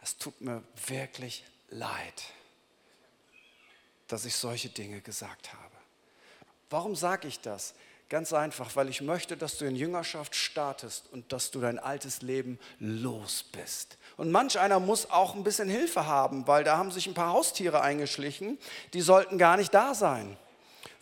Es 0.00 0.16
tut 0.16 0.40
mir 0.40 0.62
wirklich 0.86 1.42
leid, 1.68 2.22
dass 4.06 4.24
ich 4.24 4.36
solche 4.36 4.68
Dinge 4.68 5.00
gesagt 5.00 5.52
habe. 5.52 5.74
Warum 6.70 6.94
sage 6.94 7.26
ich 7.26 7.40
das? 7.40 7.74
Ganz 8.08 8.32
einfach, 8.32 8.76
weil 8.76 8.88
ich 8.88 9.00
möchte, 9.00 9.36
dass 9.36 9.58
du 9.58 9.64
in 9.64 9.74
Jüngerschaft 9.74 10.36
startest 10.36 11.08
und 11.10 11.32
dass 11.32 11.50
du 11.50 11.60
dein 11.60 11.80
altes 11.80 12.22
Leben 12.22 12.60
los 12.78 13.42
bist. 13.42 13.98
Und 14.16 14.30
manch 14.30 14.60
einer 14.60 14.78
muss 14.78 15.10
auch 15.10 15.34
ein 15.34 15.42
bisschen 15.42 15.68
Hilfe 15.68 16.06
haben, 16.06 16.46
weil 16.46 16.62
da 16.62 16.78
haben 16.78 16.92
sich 16.92 17.08
ein 17.08 17.14
paar 17.14 17.32
Haustiere 17.32 17.80
eingeschlichen, 17.80 18.56
die 18.92 19.00
sollten 19.00 19.36
gar 19.36 19.56
nicht 19.56 19.74
da 19.74 19.94
sein 19.94 20.36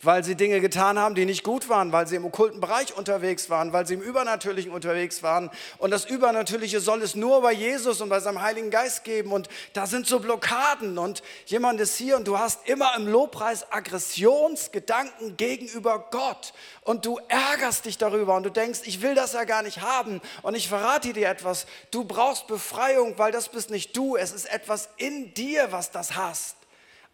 weil 0.01 0.23
sie 0.23 0.35
Dinge 0.35 0.61
getan 0.61 0.97
haben, 0.97 1.13
die 1.13 1.25
nicht 1.25 1.43
gut 1.43 1.67
waren, 1.67 1.91
weil 1.91 2.07
sie 2.07 2.15
im 2.15 2.25
okkulten 2.25 2.61
Bereich 2.61 2.95
unterwegs 2.95 3.49
waren, 3.49 3.73
weil 3.73 3.85
sie 3.85 3.95
im 3.95 4.01
Übernatürlichen 4.01 4.71
unterwegs 4.71 5.23
waren. 5.23 5.49
Und 5.77 5.91
das 5.91 6.05
Übernatürliche 6.05 6.79
soll 6.79 7.01
es 7.01 7.15
nur 7.15 7.41
bei 7.41 7.51
Jesus 7.51 7.99
und 7.99 8.07
bei 8.07 8.19
seinem 8.21 8.41
Heiligen 8.41 8.69
Geist 8.69 9.03
geben. 9.03 9.33
Und 9.33 9.49
da 9.73 9.87
sind 9.87 10.07
so 10.07 10.19
Blockaden. 10.19 10.97
Und 10.97 11.21
jemand 11.45 11.81
ist 11.81 11.97
hier 11.97 12.15
und 12.15 12.27
du 12.27 12.39
hast 12.39 12.67
immer 12.67 12.95
im 12.95 13.07
Lobpreis 13.07 13.71
Aggressionsgedanken 13.71 15.35
gegenüber 15.35 16.07
Gott. 16.11 16.53
Und 16.81 17.05
du 17.05 17.19
ärgerst 17.27 17.85
dich 17.85 17.97
darüber 17.97 18.35
und 18.35 18.43
du 18.43 18.51
denkst, 18.51 18.81
ich 18.85 19.01
will 19.01 19.15
das 19.15 19.33
ja 19.33 19.43
gar 19.43 19.63
nicht 19.63 19.81
haben. 19.81 20.21
Und 20.43 20.55
ich 20.55 20.69
verrate 20.69 21.11
dir 21.11 21.27
etwas. 21.27 21.65
Du 21.91 22.05
brauchst 22.05 22.47
Befreiung, 22.47 23.17
weil 23.17 23.33
das 23.33 23.49
bist 23.49 23.69
nicht 23.69 23.97
du. 23.97 24.15
Es 24.15 24.31
ist 24.31 24.49
etwas 24.49 24.89
in 24.95 25.33
dir, 25.33 25.71
was 25.71 25.91
das 25.91 26.15
hast. 26.15 26.58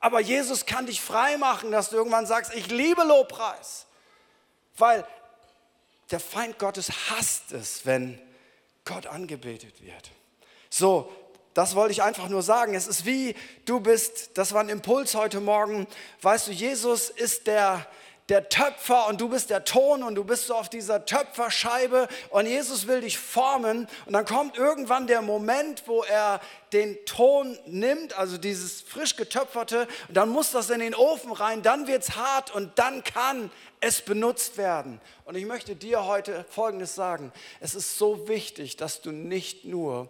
Aber 0.05 0.19
Jesus 0.19 0.67
kann 0.67 0.85
dich 0.85 1.01
frei 1.01 1.35
machen, 1.37 1.71
dass 1.71 1.89
du 1.89 1.95
irgendwann 1.95 2.27
sagst, 2.27 2.53
ich 2.53 2.67
liebe 2.67 3.01
Lobpreis. 3.01 3.87
Weil 4.77 5.03
der 6.11 6.19
Feind 6.19 6.59
Gottes 6.59 6.91
hasst 7.09 7.51
es, 7.53 7.87
wenn 7.87 8.21
Gott 8.83 9.07
angebetet 9.07 9.81
wird. 9.81 10.11
So, 10.69 11.11
das 11.55 11.73
wollte 11.73 11.91
ich 11.91 12.03
einfach 12.03 12.29
nur 12.29 12.43
sagen. 12.43 12.75
Es 12.75 12.85
ist 12.85 13.07
wie 13.07 13.33
du 13.65 13.79
bist, 13.79 14.37
das 14.37 14.53
war 14.53 14.61
ein 14.61 14.69
Impuls 14.69 15.15
heute 15.15 15.39
Morgen. 15.39 15.87
Weißt 16.21 16.49
du, 16.49 16.51
Jesus 16.51 17.09
ist 17.09 17.47
der, 17.47 17.87
der 18.29 18.49
Töpfer 18.49 19.07
und 19.07 19.21
du 19.21 19.29
bist 19.29 19.51
der 19.51 19.65
Ton 19.65 20.01
und 20.01 20.15
du 20.15 20.23
bist 20.23 20.47
so 20.47 20.55
auf 20.55 20.67
dieser 20.67 21.05
Töpferscheibe 21.05 22.07
und 22.29 22.47
Jesus 22.47 22.87
will 22.87 23.01
dich 23.01 23.19
formen 23.19 23.87
und 24.07 24.13
dann 24.13 24.25
kommt 24.25 24.57
irgendwann 24.57 25.05
der 25.05 25.21
Moment, 25.21 25.83
wo 25.85 26.03
er 26.03 26.41
den 26.73 26.97
Ton 27.05 27.57
nimmt, 27.67 28.17
also 28.17 28.39
dieses 28.39 28.81
frisch 28.81 29.15
getöpferte 29.15 29.87
und 30.07 30.17
dann 30.17 30.29
muss 30.29 30.51
das 30.51 30.71
in 30.71 30.79
den 30.79 30.95
Ofen 30.95 31.31
rein, 31.31 31.61
dann 31.61 31.85
wird 31.87 32.01
es 32.01 32.15
hart 32.15 32.53
und 32.53 32.79
dann 32.79 33.03
kann 33.03 33.51
es 33.79 34.01
benutzt 34.01 34.57
werden. 34.57 34.99
Und 35.25 35.35
ich 35.35 35.45
möchte 35.45 35.75
dir 35.75 36.05
heute 36.05 36.45
Folgendes 36.49 36.95
sagen. 36.95 37.31
Es 37.59 37.75
ist 37.75 37.99
so 37.99 38.27
wichtig, 38.27 38.77
dass 38.77 39.01
du 39.01 39.11
nicht 39.11 39.65
nur 39.65 40.09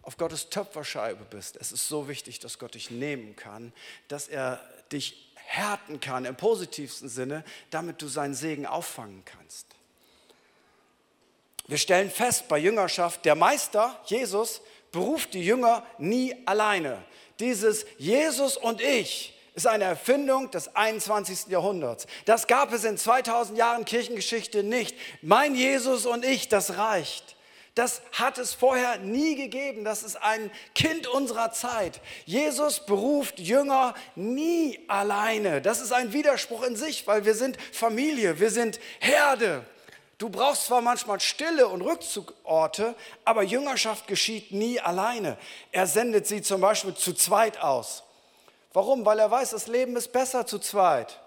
auf 0.00 0.16
Gottes 0.16 0.48
Töpferscheibe 0.48 1.24
bist. 1.24 1.56
Es 1.56 1.72
ist 1.72 1.88
so 1.88 2.08
wichtig, 2.08 2.40
dass 2.40 2.58
Gott 2.58 2.74
dich 2.74 2.90
nehmen 2.90 3.36
kann, 3.36 3.72
dass 4.08 4.28
er 4.28 4.60
dich 4.90 5.31
härten 5.52 6.00
kann 6.00 6.24
im 6.24 6.34
positivsten 6.34 7.10
Sinne, 7.10 7.44
damit 7.70 8.00
du 8.00 8.08
seinen 8.08 8.34
Segen 8.34 8.66
auffangen 8.66 9.22
kannst. 9.24 9.66
Wir 11.66 11.76
stellen 11.76 12.10
fest 12.10 12.48
bei 12.48 12.58
Jüngerschaft, 12.58 13.24
der 13.26 13.34
Meister, 13.34 14.00
Jesus, 14.06 14.62
beruft 14.92 15.34
die 15.34 15.44
Jünger 15.44 15.86
nie 15.98 16.34
alleine. 16.46 17.04
Dieses 17.38 17.84
Jesus 17.98 18.56
und 18.56 18.80
ich 18.80 19.38
ist 19.54 19.66
eine 19.66 19.84
Erfindung 19.84 20.50
des 20.50 20.74
21. 20.74 21.48
Jahrhunderts. 21.48 22.06
Das 22.24 22.46
gab 22.46 22.72
es 22.72 22.84
in 22.84 22.96
2000 22.96 23.58
Jahren 23.58 23.84
Kirchengeschichte 23.84 24.62
nicht. 24.62 24.96
Mein 25.20 25.54
Jesus 25.54 26.06
und 26.06 26.24
ich, 26.24 26.48
das 26.48 26.78
reicht. 26.78 27.31
Das 27.74 28.02
hat 28.12 28.36
es 28.36 28.52
vorher 28.52 28.98
nie 28.98 29.34
gegeben. 29.34 29.84
Das 29.84 30.02
ist 30.02 30.16
ein 30.16 30.50
Kind 30.74 31.06
unserer 31.06 31.52
Zeit. 31.52 32.00
Jesus 32.26 32.84
beruft 32.84 33.38
Jünger 33.38 33.94
nie 34.14 34.78
alleine. 34.88 35.62
Das 35.62 35.80
ist 35.80 35.92
ein 35.92 36.12
Widerspruch 36.12 36.62
in 36.64 36.76
sich, 36.76 37.06
weil 37.06 37.24
wir 37.24 37.34
sind 37.34 37.56
Familie, 37.72 38.38
wir 38.40 38.50
sind 38.50 38.78
Herde. 39.00 39.64
Du 40.18 40.28
brauchst 40.28 40.66
zwar 40.66 40.82
manchmal 40.82 41.18
Stille 41.18 41.66
und 41.66 41.80
Rückzugorte, 41.80 42.94
aber 43.24 43.42
Jüngerschaft 43.42 44.06
geschieht 44.06 44.52
nie 44.52 44.78
alleine. 44.78 45.38
Er 45.72 45.86
sendet 45.86 46.26
sie 46.26 46.42
zum 46.42 46.60
Beispiel 46.60 46.94
zu 46.94 47.14
zweit 47.14 47.58
aus. 47.58 48.04
Warum? 48.74 49.04
Weil 49.04 49.18
er 49.18 49.30
weiß, 49.30 49.50
das 49.50 49.66
Leben 49.66 49.96
ist 49.96 50.12
besser 50.12 50.46
zu 50.46 50.58
zweit. 50.58 51.21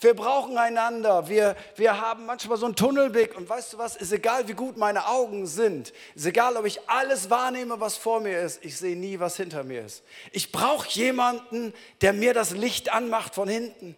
Wir 0.00 0.14
brauchen 0.14 0.58
einander. 0.58 1.28
Wir, 1.28 1.56
wir 1.76 2.00
haben 2.00 2.26
manchmal 2.26 2.58
so 2.58 2.66
einen 2.66 2.76
Tunnelblick. 2.76 3.36
Und 3.36 3.48
weißt 3.48 3.72
du 3.72 3.78
was? 3.78 3.96
Ist 3.96 4.12
egal, 4.12 4.46
wie 4.46 4.52
gut 4.52 4.76
meine 4.76 5.06
Augen 5.06 5.46
sind. 5.46 5.92
Ist 6.14 6.26
egal, 6.26 6.56
ob 6.56 6.66
ich 6.66 6.88
alles 6.88 7.30
wahrnehme, 7.30 7.80
was 7.80 7.96
vor 7.96 8.20
mir 8.20 8.40
ist. 8.40 8.62
Ich 8.64 8.76
sehe 8.76 8.96
nie, 8.96 9.18
was 9.20 9.36
hinter 9.36 9.64
mir 9.64 9.86
ist. 9.86 10.02
Ich 10.32 10.52
brauche 10.52 10.88
jemanden, 10.90 11.72
der 12.02 12.12
mir 12.12 12.34
das 12.34 12.50
Licht 12.50 12.92
anmacht 12.92 13.34
von 13.34 13.48
hinten. 13.48 13.96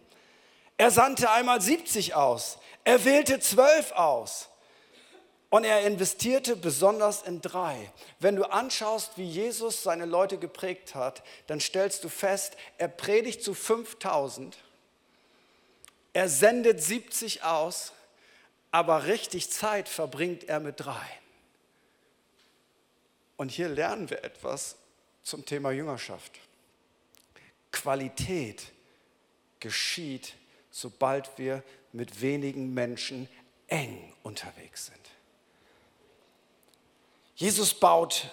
Er 0.77 0.91
sandte 0.91 1.29
einmal 1.31 1.59
70 1.59 2.15
aus. 2.15 2.59
Er 2.85 3.03
wählte 3.03 3.41
zwölf 3.41 3.91
aus. 3.91 4.47
Und 5.49 5.63
er 5.63 5.81
investierte 5.81 6.55
besonders 6.55 7.23
in 7.23 7.41
drei. 7.41 7.91
Wenn 8.19 8.35
du 8.35 8.45
anschaust, 8.45 9.17
wie 9.17 9.25
Jesus 9.25 9.83
seine 9.83 10.05
Leute 10.05 10.37
geprägt 10.37 10.95
hat, 10.95 11.23
dann 11.47 11.59
stellst 11.59 12.03
du 12.03 12.09
fest, 12.09 12.55
er 12.77 12.87
predigt 12.87 13.43
zu 13.43 13.55
5000 13.55 14.57
er 16.19 16.27
sendet 16.27 16.83
70 16.83 17.43
aus, 17.45 17.93
aber 18.71 19.05
richtig 19.05 19.49
Zeit 19.49 19.87
verbringt 19.87 20.43
er 20.49 20.59
mit 20.59 20.81
drei. 20.81 21.07
Und 23.37 23.51
hier 23.51 23.69
lernen 23.69 24.09
wir 24.09 24.25
etwas 24.25 24.75
zum 25.23 25.45
Thema 25.45 25.71
Jüngerschaft. 25.71 26.33
Qualität 27.71 28.65
geschieht, 29.61 30.33
sobald 30.71 31.37
wir 31.37 31.63
mit 31.93 32.19
wenigen 32.19 32.73
Menschen 32.73 33.29
eng 33.67 34.13
unterwegs 34.21 34.87
sind. 34.87 34.99
Jesus 37.35 37.73
baut 37.73 38.29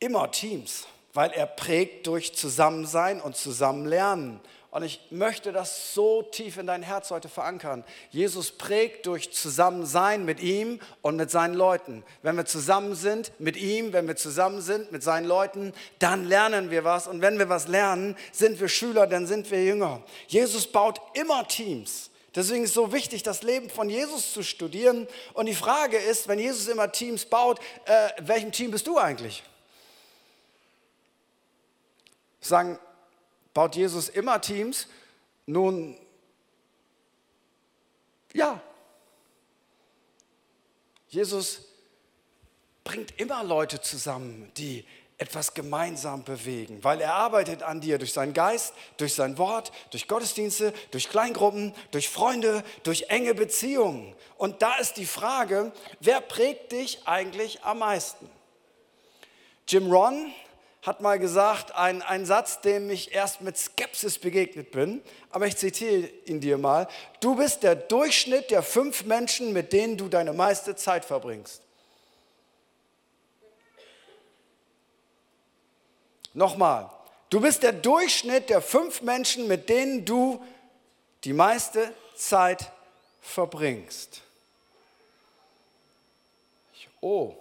immer 0.00 0.30
Teams, 0.30 0.86
weil 1.14 1.30
er 1.30 1.46
prägt 1.46 2.06
durch 2.06 2.36
Zusammensein 2.36 3.22
und 3.22 3.36
Zusammenlernen 3.36 4.40
und 4.70 4.84
ich 4.84 5.00
möchte 5.10 5.50
das 5.50 5.94
so 5.94 6.22
tief 6.22 6.56
in 6.56 6.66
dein 6.66 6.84
Herz 6.84 7.10
heute 7.10 7.28
verankern. 7.28 7.82
Jesus 8.10 8.52
prägt 8.52 9.06
durch 9.06 9.32
Zusammensein 9.32 10.24
mit 10.24 10.38
ihm 10.40 10.78
und 11.02 11.16
mit 11.16 11.28
seinen 11.28 11.54
Leuten. 11.54 12.04
Wenn 12.22 12.36
wir 12.36 12.44
zusammen 12.44 12.94
sind 12.94 13.32
mit 13.40 13.56
ihm, 13.56 13.92
wenn 13.92 14.06
wir 14.06 14.14
zusammen 14.14 14.60
sind 14.60 14.92
mit 14.92 15.02
seinen 15.02 15.26
Leuten, 15.26 15.72
dann 15.98 16.24
lernen 16.24 16.70
wir 16.70 16.84
was. 16.84 17.08
Und 17.08 17.20
wenn 17.20 17.36
wir 17.38 17.48
was 17.48 17.66
lernen, 17.66 18.16
sind 18.30 18.60
wir 18.60 18.68
Schüler, 18.68 19.08
dann 19.08 19.26
sind 19.26 19.50
wir 19.50 19.64
Jünger. 19.64 20.02
Jesus 20.28 20.68
baut 20.68 21.00
immer 21.14 21.48
Teams. 21.48 22.10
Deswegen 22.36 22.62
ist 22.62 22.70
es 22.70 22.74
so 22.74 22.92
wichtig, 22.92 23.24
das 23.24 23.42
Leben 23.42 23.70
von 23.70 23.90
Jesus 23.90 24.32
zu 24.32 24.44
studieren. 24.44 25.08
Und 25.34 25.46
die 25.46 25.54
Frage 25.54 25.96
ist, 25.96 26.28
wenn 26.28 26.38
Jesus 26.38 26.68
immer 26.68 26.92
Teams 26.92 27.24
baut, 27.24 27.58
äh, 27.86 28.10
welchem 28.20 28.52
Team 28.52 28.70
bist 28.70 28.86
du 28.86 28.98
eigentlich? 28.98 29.42
Sagen, 32.40 32.78
Baut 33.54 33.76
Jesus 33.76 34.08
immer 34.08 34.40
Teams? 34.40 34.86
Nun, 35.46 35.96
ja. 38.32 38.60
Jesus 41.08 41.62
bringt 42.84 43.18
immer 43.20 43.42
Leute 43.42 43.80
zusammen, 43.80 44.50
die 44.56 44.84
etwas 45.20 45.52
gemeinsam 45.52 46.24
bewegen, 46.24 46.82
weil 46.82 47.00
er 47.02 47.12
arbeitet 47.12 47.62
an 47.62 47.82
dir 47.82 47.98
durch 47.98 48.14
seinen 48.14 48.32
Geist, 48.32 48.72
durch 48.96 49.12
sein 49.12 49.36
Wort, 49.36 49.70
durch 49.90 50.08
Gottesdienste, 50.08 50.72
durch 50.92 51.10
Kleingruppen, 51.10 51.74
durch 51.90 52.08
Freunde, 52.08 52.64
durch 52.84 53.04
enge 53.10 53.34
Beziehungen. 53.34 54.14
Und 54.38 54.62
da 54.62 54.76
ist 54.76 54.94
die 54.94 55.04
Frage, 55.04 55.72
wer 56.00 56.22
prägt 56.22 56.72
dich 56.72 57.06
eigentlich 57.06 57.62
am 57.64 57.80
meisten? 57.80 58.30
Jim 59.68 59.92
Ron 59.92 60.32
hat 60.82 61.00
mal 61.02 61.18
gesagt, 61.18 61.74
ein, 61.74 62.00
ein 62.00 62.24
Satz, 62.24 62.60
dem 62.62 62.88
ich 62.88 63.12
erst 63.14 63.42
mit 63.42 63.58
Skepsis 63.58 64.18
begegnet 64.18 64.70
bin, 64.70 65.02
aber 65.30 65.46
ich 65.46 65.56
zitiere 65.56 66.08
ihn 66.24 66.40
dir 66.40 66.56
mal. 66.56 66.88
Du 67.20 67.36
bist 67.36 67.62
der 67.62 67.74
Durchschnitt 67.74 68.50
der 68.50 68.62
fünf 68.62 69.04
Menschen, 69.04 69.52
mit 69.52 69.72
denen 69.72 69.98
du 69.98 70.08
deine 70.08 70.32
meiste 70.32 70.74
Zeit 70.76 71.04
verbringst. 71.04 71.62
Nochmal, 76.32 76.90
du 77.28 77.40
bist 77.40 77.62
der 77.62 77.72
Durchschnitt 77.72 78.48
der 78.48 78.62
fünf 78.62 79.02
Menschen, 79.02 79.48
mit 79.48 79.68
denen 79.68 80.04
du 80.04 80.42
die 81.24 81.32
meiste 81.32 81.92
Zeit 82.14 82.70
verbringst. 83.20 84.22
Oh, 87.02 87.34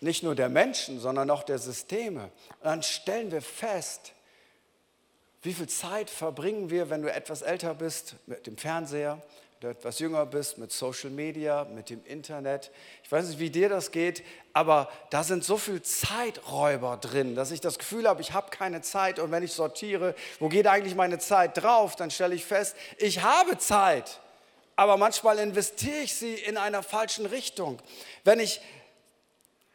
nicht 0.00 0.22
nur 0.22 0.34
der 0.34 0.48
Menschen, 0.48 1.00
sondern 1.00 1.30
auch 1.30 1.42
der 1.42 1.58
Systeme. 1.58 2.24
Und 2.24 2.64
dann 2.64 2.82
stellen 2.82 3.30
wir 3.30 3.42
fest, 3.42 4.12
wie 5.42 5.54
viel 5.54 5.68
Zeit 5.68 6.10
verbringen 6.10 6.70
wir, 6.70 6.90
wenn 6.90 7.02
du 7.02 7.12
etwas 7.12 7.42
älter 7.42 7.74
bist, 7.74 8.16
mit 8.26 8.46
dem 8.46 8.56
Fernseher, 8.56 9.22
du 9.60 9.68
etwas 9.68 9.98
jünger 9.98 10.24
bist, 10.24 10.56
mit 10.58 10.72
Social 10.72 11.10
Media, 11.10 11.64
mit 11.64 11.90
dem 11.90 12.04
Internet. 12.06 12.70
Ich 13.04 13.12
weiß 13.12 13.28
nicht, 13.28 13.38
wie 13.38 13.50
dir 13.50 13.68
das 13.68 13.90
geht, 13.90 14.22
aber 14.54 14.90
da 15.10 15.22
sind 15.22 15.44
so 15.44 15.58
viele 15.58 15.82
Zeiträuber 15.82 16.96
drin, 16.98 17.34
dass 17.34 17.50
ich 17.50 17.60
das 17.60 17.78
Gefühl 17.78 18.08
habe, 18.08 18.22
ich 18.22 18.32
habe 18.32 18.50
keine 18.50 18.80
Zeit. 18.80 19.18
Und 19.18 19.30
wenn 19.30 19.42
ich 19.42 19.52
sortiere, 19.52 20.14
wo 20.38 20.48
geht 20.48 20.66
eigentlich 20.66 20.94
meine 20.94 21.18
Zeit 21.18 21.62
drauf, 21.62 21.94
dann 21.94 22.10
stelle 22.10 22.34
ich 22.34 22.44
fest, 22.44 22.74
ich 22.96 23.22
habe 23.22 23.58
Zeit, 23.58 24.20
aber 24.76 24.96
manchmal 24.96 25.38
investiere 25.38 26.00
ich 26.00 26.14
sie 26.14 26.34
in 26.34 26.56
einer 26.56 26.82
falschen 26.82 27.26
Richtung. 27.26 27.78
Wenn 28.24 28.40
ich 28.40 28.62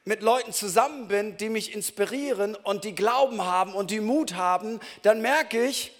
mit 0.05 0.21
Leuten 0.21 0.53
zusammen 0.53 1.07
bin, 1.07 1.35
die 1.37 1.49
mich 1.49 1.73
inspirieren 1.73 2.55
und 2.55 2.83
die 2.83 2.95
Glauben 2.95 3.43
haben 3.43 3.73
und 3.73 3.91
die 3.91 3.99
Mut 3.99 4.35
haben, 4.35 4.79
dann 5.01 5.21
merke 5.21 5.65
ich, 5.65 5.91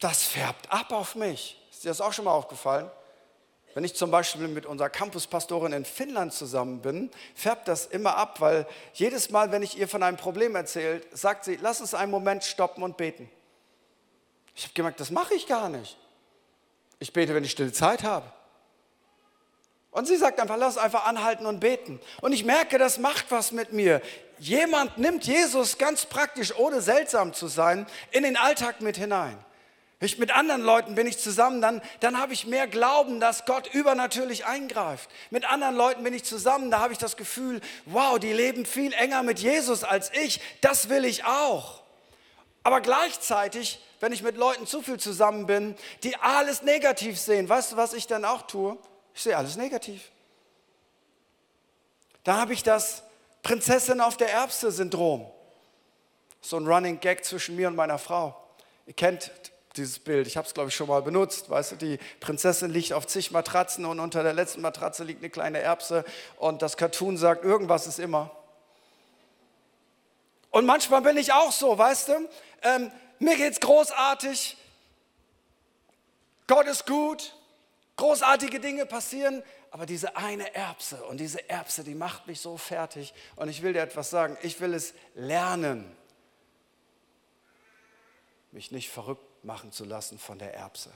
das 0.00 0.24
färbt 0.24 0.72
ab 0.72 0.92
auf 0.92 1.14
mich. 1.14 1.60
Ist 1.70 1.84
dir 1.84 1.88
das 1.88 2.00
auch 2.00 2.12
schon 2.12 2.24
mal 2.24 2.32
aufgefallen? 2.32 2.90
Wenn 3.74 3.84
ich 3.84 3.94
zum 3.94 4.10
Beispiel 4.10 4.48
mit 4.48 4.66
unserer 4.66 4.88
Campuspastorin 4.88 5.72
in 5.72 5.84
Finnland 5.84 6.32
zusammen 6.32 6.80
bin, 6.80 7.10
färbt 7.34 7.68
das 7.68 7.86
immer 7.86 8.16
ab, 8.16 8.40
weil 8.40 8.66
jedes 8.94 9.30
Mal, 9.30 9.52
wenn 9.52 9.62
ich 9.62 9.78
ihr 9.78 9.86
von 9.86 10.02
einem 10.02 10.16
Problem 10.16 10.56
erzähle, 10.56 11.02
sagt 11.12 11.44
sie, 11.44 11.56
lass 11.60 11.80
uns 11.80 11.94
einen 11.94 12.10
Moment 12.10 12.44
stoppen 12.44 12.82
und 12.82 12.96
beten. 12.96 13.30
Ich 14.56 14.64
habe 14.64 14.74
gemerkt, 14.74 14.98
das 14.98 15.10
mache 15.10 15.34
ich 15.34 15.46
gar 15.46 15.68
nicht. 15.68 15.96
Ich 16.98 17.12
bete, 17.12 17.34
wenn 17.34 17.44
ich 17.44 17.52
stille 17.52 17.72
Zeit 17.72 18.02
habe. 18.02 18.32
Und 19.90 20.06
sie 20.06 20.16
sagt 20.16 20.38
einfach, 20.40 20.56
lass 20.56 20.78
einfach 20.78 21.06
anhalten 21.06 21.46
und 21.46 21.60
beten. 21.60 22.00
Und 22.20 22.32
ich 22.32 22.44
merke, 22.44 22.78
das 22.78 22.98
macht 22.98 23.26
was 23.30 23.52
mit 23.52 23.72
mir. 23.72 24.02
Jemand 24.38 24.98
nimmt 24.98 25.24
Jesus 25.24 25.78
ganz 25.78 26.06
praktisch, 26.06 26.56
ohne 26.56 26.80
seltsam 26.80 27.32
zu 27.32 27.48
sein, 27.48 27.86
in 28.10 28.22
den 28.22 28.36
Alltag 28.36 28.80
mit 28.80 28.96
hinein. 28.96 29.36
Ich, 30.00 30.18
mit 30.18 30.30
anderen 30.30 30.62
Leuten 30.62 30.94
bin 30.94 31.08
ich 31.08 31.18
zusammen, 31.18 31.60
dann, 31.60 31.82
dann 31.98 32.20
habe 32.20 32.32
ich 32.32 32.46
mehr 32.46 32.68
Glauben, 32.68 33.18
dass 33.18 33.46
Gott 33.46 33.74
übernatürlich 33.74 34.46
eingreift. 34.46 35.10
Mit 35.30 35.44
anderen 35.44 35.74
Leuten 35.74 36.04
bin 36.04 36.14
ich 36.14 36.22
zusammen, 36.22 36.70
da 36.70 36.78
habe 36.78 36.92
ich 36.92 37.00
das 37.00 37.16
Gefühl, 37.16 37.60
wow, 37.84 38.16
die 38.16 38.32
leben 38.32 38.64
viel 38.64 38.92
enger 38.92 39.24
mit 39.24 39.40
Jesus 39.40 39.82
als 39.82 40.12
ich, 40.14 40.40
das 40.60 40.88
will 40.88 41.04
ich 41.04 41.24
auch. 41.24 41.82
Aber 42.62 42.80
gleichzeitig, 42.80 43.80
wenn 43.98 44.12
ich 44.12 44.22
mit 44.22 44.36
Leuten 44.36 44.68
zu 44.68 44.82
viel 44.82 45.00
zusammen 45.00 45.46
bin, 45.46 45.74
die 46.04 46.16
alles 46.16 46.62
negativ 46.62 47.18
sehen, 47.18 47.48
weißt 47.48 47.72
du, 47.72 47.76
was 47.76 47.92
ich 47.92 48.06
dann 48.06 48.24
auch 48.24 48.42
tue? 48.42 48.78
Ich 49.18 49.24
sehe 49.24 49.36
alles 49.36 49.56
negativ. 49.56 50.12
Da 52.22 52.36
habe 52.36 52.52
ich 52.52 52.62
das 52.62 53.02
Prinzessin 53.42 54.00
auf 54.00 54.16
der 54.16 54.30
Erbse-Syndrom. 54.30 55.28
So 56.40 56.56
ein 56.56 56.68
Running 56.68 57.00
Gag 57.00 57.24
zwischen 57.24 57.56
mir 57.56 57.66
und 57.66 57.74
meiner 57.74 57.98
Frau. 57.98 58.40
Ihr 58.86 58.92
kennt 58.92 59.32
dieses 59.74 59.98
Bild. 59.98 60.28
Ich 60.28 60.36
habe 60.36 60.46
es, 60.46 60.54
glaube 60.54 60.68
ich, 60.68 60.76
schon 60.76 60.86
mal 60.86 61.02
benutzt. 61.02 61.50
Weißt 61.50 61.72
du, 61.72 61.76
die 61.76 61.98
Prinzessin 62.20 62.70
liegt 62.70 62.92
auf 62.92 63.08
zig 63.08 63.32
Matratzen 63.32 63.86
und 63.86 63.98
unter 63.98 64.22
der 64.22 64.34
letzten 64.34 64.60
Matratze 64.60 65.02
liegt 65.02 65.18
eine 65.18 65.30
kleine 65.30 65.58
Erbse 65.58 66.04
und 66.36 66.62
das 66.62 66.76
Cartoon 66.76 67.16
sagt, 67.16 67.42
irgendwas 67.42 67.88
ist 67.88 67.98
immer. 67.98 68.30
Und 70.52 70.64
manchmal 70.64 71.02
bin 71.02 71.16
ich 71.16 71.32
auch 71.32 71.50
so, 71.50 71.76
weißt 71.76 72.06
du, 72.10 72.28
ähm, 72.62 72.92
mir 73.18 73.36
es 73.50 73.58
großartig, 73.58 74.56
Gott 76.46 76.68
ist 76.68 76.86
gut, 76.86 77.34
großartige 77.98 78.60
Dinge 78.60 78.86
passieren, 78.86 79.42
aber 79.70 79.84
diese 79.84 80.16
eine 80.16 80.54
Erbse 80.54 81.04
und 81.04 81.18
diese 81.18 81.50
Erbse, 81.50 81.84
die 81.84 81.94
macht 81.94 82.26
mich 82.26 82.40
so 82.40 82.56
fertig. 82.56 83.12
Und 83.36 83.48
ich 83.50 83.60
will 83.60 83.74
dir 83.74 83.82
etwas 83.82 84.08
sagen, 84.08 84.38
ich 84.40 84.60
will 84.60 84.72
es 84.72 84.94
lernen, 85.14 85.94
mich 88.50 88.70
nicht 88.70 88.88
verrückt 88.88 89.44
machen 89.44 89.72
zu 89.72 89.84
lassen 89.84 90.18
von 90.18 90.38
der 90.38 90.54
Erbse. 90.54 90.90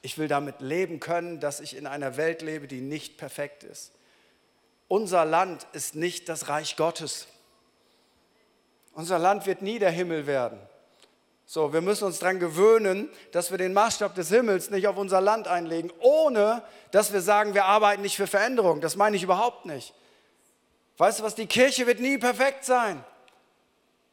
Ich 0.00 0.16
will 0.16 0.28
damit 0.28 0.60
leben 0.60 1.00
können, 1.00 1.38
dass 1.38 1.60
ich 1.60 1.76
in 1.76 1.86
einer 1.86 2.16
Welt 2.16 2.40
lebe, 2.40 2.66
die 2.66 2.80
nicht 2.80 3.18
perfekt 3.18 3.62
ist. 3.62 3.92
Unser 4.88 5.24
Land 5.24 5.66
ist 5.72 5.94
nicht 5.94 6.28
das 6.28 6.48
Reich 6.48 6.76
Gottes. 6.76 7.26
Unser 8.94 9.18
Land 9.18 9.46
wird 9.46 9.62
nie 9.62 9.78
der 9.78 9.90
Himmel 9.90 10.26
werden. 10.26 10.60
So, 11.46 11.72
wir 11.72 11.80
müssen 11.80 12.04
uns 12.04 12.18
daran 12.18 12.40
gewöhnen, 12.40 13.10
dass 13.32 13.50
wir 13.50 13.58
den 13.58 13.72
Maßstab 13.72 14.14
des 14.14 14.30
Himmels 14.30 14.70
nicht 14.70 14.88
auf 14.88 14.96
unser 14.96 15.20
Land 15.20 15.48
einlegen, 15.48 15.92
ohne 16.00 16.62
dass 16.90 17.12
wir 17.12 17.20
sagen, 17.20 17.54
wir 17.54 17.66
arbeiten 17.66 18.02
nicht 18.02 18.16
für 18.16 18.26
Veränderung. 18.26 18.80
Das 18.80 18.96
meine 18.96 19.16
ich 19.16 19.22
überhaupt 19.22 19.66
nicht. 19.66 19.94
Weißt 20.96 21.20
du 21.20 21.22
was, 21.22 21.34
die 21.34 21.46
Kirche 21.46 21.86
wird 21.86 22.00
nie 22.00 22.18
perfekt 22.18 22.64
sein. 22.64 23.04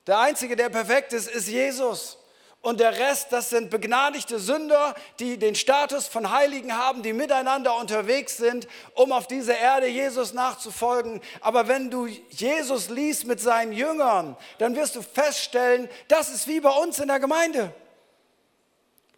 Der 0.05 0.19
Einzige, 0.19 0.55
der 0.55 0.69
perfekt 0.69 1.13
ist, 1.13 1.29
ist 1.29 1.47
Jesus. 1.47 2.18
Und 2.61 2.81
der 2.81 2.97
Rest, 2.97 3.27
das 3.31 3.49
sind 3.49 3.69
begnadigte 3.69 4.37
Sünder, 4.37 4.93
die 5.19 5.37
den 5.37 5.55
Status 5.55 6.07
von 6.07 6.29
Heiligen 6.29 6.75
haben, 6.75 7.03
die 7.03 7.13
miteinander 7.13 7.77
unterwegs 7.77 8.35
sind, 8.35 8.67
um 8.95 9.13
auf 9.13 9.27
dieser 9.27 9.57
Erde 9.57 9.87
Jesus 9.87 10.33
nachzufolgen. 10.33 11.21
Aber 11.39 11.69
wenn 11.69 11.89
du 11.89 12.07
Jesus 12.07 12.89
liest 12.89 13.25
mit 13.25 13.39
seinen 13.39 13.71
Jüngern, 13.71 14.35
dann 14.57 14.75
wirst 14.75 14.97
du 14.97 15.01
feststellen, 15.01 15.89
das 16.09 16.29
ist 16.29 16.47
wie 16.47 16.59
bei 16.59 16.71
uns 16.71 16.99
in 16.99 17.07
der 17.07 17.21
Gemeinde. 17.21 17.73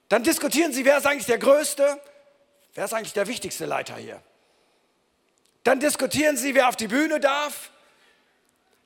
Dann 0.08 0.24
diskutieren 0.24 0.72
sie, 0.72 0.86
wer 0.86 0.98
ist 0.98 1.08
eigentlich 1.08 1.26
der 1.26 1.40
Größte, 1.40 2.00
wer 2.76 2.86
ist 2.86 2.94
eigentlich 2.94 3.14
der 3.14 3.26
wichtigste 3.26 3.66
Leiter 3.66 3.96
hier. 3.96 4.22
Dann 5.64 5.80
diskutieren 5.80 6.38
sie, 6.38 6.54
wer 6.54 6.70
auf 6.70 6.76
die 6.76 6.88
Bühne 6.88 7.20
darf. 7.20 7.72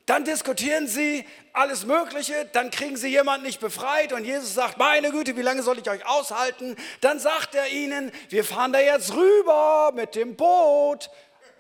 Dann 0.06 0.24
diskutieren 0.24 0.88
sie 0.88 1.26
alles 1.52 1.86
Mögliche, 1.86 2.46
dann 2.54 2.70
kriegen 2.70 2.96
sie 2.96 3.08
jemanden 3.08 3.46
nicht 3.46 3.60
befreit 3.60 4.14
und 4.14 4.24
Jesus 4.24 4.54
sagt, 4.54 4.78
meine 4.78 5.10
Güte, 5.12 5.36
wie 5.36 5.42
lange 5.42 5.64
soll 5.64 5.80
ich 5.80 5.90
euch 5.90 6.06
aushalten? 6.06 6.76
Dann 7.02 7.20
sagt 7.20 7.56
er 7.56 7.70
ihnen, 7.70 8.12
wir 8.30 8.44
fahren 8.44 8.72
da 8.72 8.80
jetzt 8.80 9.14
rüber 9.14 9.92
mit 9.96 10.14
dem 10.14 10.36
Boot 10.36 11.10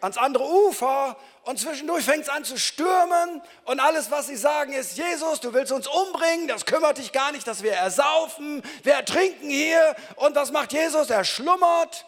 ans 0.01 0.17
andere 0.17 0.43
Ufer 0.43 1.17
und 1.43 1.59
zwischendurch 1.59 2.05
fängt 2.05 2.23
es 2.23 2.29
an 2.29 2.43
zu 2.43 2.59
stürmen 2.59 3.41
und 3.63 3.79
alles, 3.79 4.11
was 4.11 4.27
sie 4.27 4.35
sagen, 4.35 4.73
ist, 4.73 4.95
Jesus, 4.95 5.39
du 5.39 5.53
willst 5.53 5.71
uns 5.71 5.87
umbringen, 5.87 6.47
das 6.47 6.65
kümmert 6.65 6.99
dich 6.99 7.11
gar 7.11 7.31
nicht, 7.31 7.47
dass 7.47 7.63
wir 7.63 7.73
ersaufen, 7.73 8.61
wir 8.83 8.93
ertrinken 8.93 9.49
hier 9.49 9.95
und 10.17 10.35
was 10.35 10.51
macht 10.51 10.71
Jesus? 10.71 11.09
Er 11.09 11.23
schlummert 11.23 12.05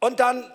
und 0.00 0.20
dann 0.20 0.50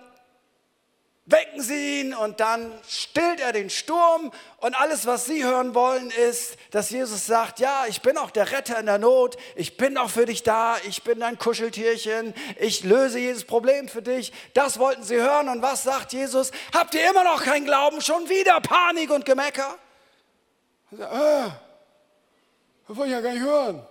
wecken 1.26 1.62
sie 1.62 2.00
ihn 2.00 2.14
und 2.14 2.40
dann 2.40 2.72
stillt 2.88 3.40
er 3.40 3.52
den 3.52 3.70
Sturm 3.70 4.32
und 4.58 4.74
alles, 4.74 5.06
was 5.06 5.26
sie 5.26 5.44
hören 5.44 5.74
wollen, 5.74 6.10
ist, 6.10 6.56
dass 6.70 6.90
Jesus 6.90 7.26
sagt, 7.26 7.60
ja, 7.60 7.84
ich 7.88 8.02
bin 8.02 8.16
auch 8.18 8.30
der 8.30 8.50
Retter 8.50 8.78
in 8.78 8.86
der 8.86 8.98
Not, 8.98 9.36
ich 9.54 9.76
bin 9.76 9.96
auch 9.96 10.10
für 10.10 10.26
dich 10.26 10.42
da, 10.42 10.76
ich 10.88 11.04
bin 11.04 11.20
dein 11.20 11.38
Kuscheltierchen, 11.38 12.34
ich 12.58 12.82
löse 12.82 13.18
jedes 13.18 13.44
Problem 13.44 13.88
für 13.88 14.02
dich. 14.02 14.32
Das 14.54 14.78
wollten 14.78 15.02
sie 15.02 15.16
hören 15.16 15.48
und 15.48 15.62
was 15.62 15.84
sagt 15.84 16.12
Jesus? 16.12 16.50
Habt 16.74 16.94
ihr 16.94 17.08
immer 17.08 17.24
noch 17.24 17.44
keinen 17.44 17.64
Glauben? 17.64 18.00
Schon 18.00 18.28
wieder 18.28 18.60
Panik 18.60 19.10
und 19.10 19.24
Gemecker? 19.24 19.78
Das 20.90 21.52
wollte 22.88 23.04
ich 23.04 23.12
ja 23.12 23.20
gar 23.20 23.32
nicht 23.32 23.42
hören. 23.42 23.86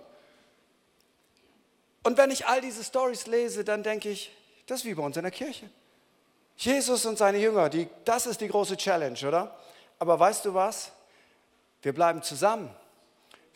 Und 2.02 2.18
wenn 2.18 2.30
ich 2.30 2.46
all 2.46 2.60
diese 2.60 2.84
Stories 2.84 3.26
lese, 3.26 3.64
dann 3.64 3.82
denke 3.82 4.10
ich, 4.10 4.30
das 4.66 4.80
ist 4.80 4.84
wie 4.84 4.94
bei 4.94 5.02
uns 5.02 5.16
in 5.16 5.22
der 5.22 5.32
Kirche. 5.32 5.70
Jesus 6.60 7.06
und 7.06 7.16
seine 7.16 7.38
Jünger, 7.38 7.70
die, 7.70 7.88
das 8.04 8.26
ist 8.26 8.42
die 8.42 8.48
große 8.48 8.76
Challenge, 8.76 9.18
oder? 9.26 9.56
Aber 9.98 10.20
weißt 10.20 10.44
du 10.44 10.52
was? 10.52 10.92
Wir 11.80 11.94
bleiben 11.94 12.22
zusammen. 12.22 12.68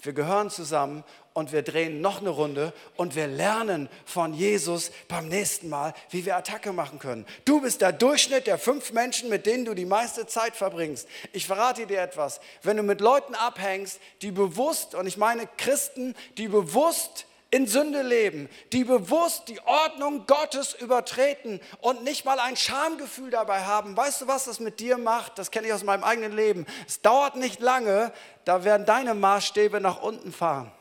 Wir 0.00 0.14
gehören 0.14 0.48
zusammen 0.48 1.04
und 1.34 1.52
wir 1.52 1.60
drehen 1.60 2.00
noch 2.00 2.22
eine 2.22 2.30
Runde 2.30 2.72
und 2.96 3.14
wir 3.14 3.26
lernen 3.26 3.90
von 4.06 4.32
Jesus 4.32 4.90
beim 5.06 5.28
nächsten 5.28 5.68
Mal, 5.68 5.92
wie 6.08 6.24
wir 6.24 6.34
Attacke 6.36 6.72
machen 6.72 6.98
können. 6.98 7.26
Du 7.44 7.60
bist 7.60 7.82
der 7.82 7.92
Durchschnitt 7.92 8.46
der 8.46 8.56
fünf 8.56 8.92
Menschen, 8.92 9.28
mit 9.28 9.44
denen 9.44 9.66
du 9.66 9.74
die 9.74 9.84
meiste 9.84 10.26
Zeit 10.26 10.56
verbringst. 10.56 11.06
Ich 11.32 11.46
verrate 11.46 11.86
dir 11.86 12.00
etwas. 12.00 12.40
Wenn 12.62 12.78
du 12.78 12.82
mit 12.82 13.02
Leuten 13.02 13.34
abhängst, 13.34 14.00
die 14.22 14.30
bewusst, 14.30 14.94
und 14.94 15.06
ich 15.06 15.18
meine 15.18 15.46
Christen, 15.58 16.14
die 16.38 16.48
bewusst 16.48 17.26
in 17.54 17.68
Sünde 17.68 18.02
leben, 18.02 18.48
die 18.72 18.82
bewusst 18.82 19.46
die 19.46 19.60
Ordnung 19.60 20.26
Gottes 20.26 20.74
übertreten 20.74 21.60
und 21.80 22.02
nicht 22.02 22.24
mal 22.24 22.40
ein 22.40 22.56
Schamgefühl 22.56 23.30
dabei 23.30 23.62
haben. 23.62 23.96
Weißt 23.96 24.22
du, 24.22 24.26
was 24.26 24.46
das 24.46 24.58
mit 24.58 24.80
dir 24.80 24.98
macht? 24.98 25.38
Das 25.38 25.52
kenne 25.52 25.68
ich 25.68 25.72
aus 25.72 25.84
meinem 25.84 26.02
eigenen 26.02 26.32
Leben. 26.32 26.66
Es 26.88 27.00
dauert 27.00 27.36
nicht 27.36 27.60
lange, 27.60 28.12
da 28.44 28.64
werden 28.64 28.86
deine 28.86 29.14
Maßstäbe 29.14 29.80
nach 29.80 30.02
unten 30.02 30.32
fahren. 30.32 30.72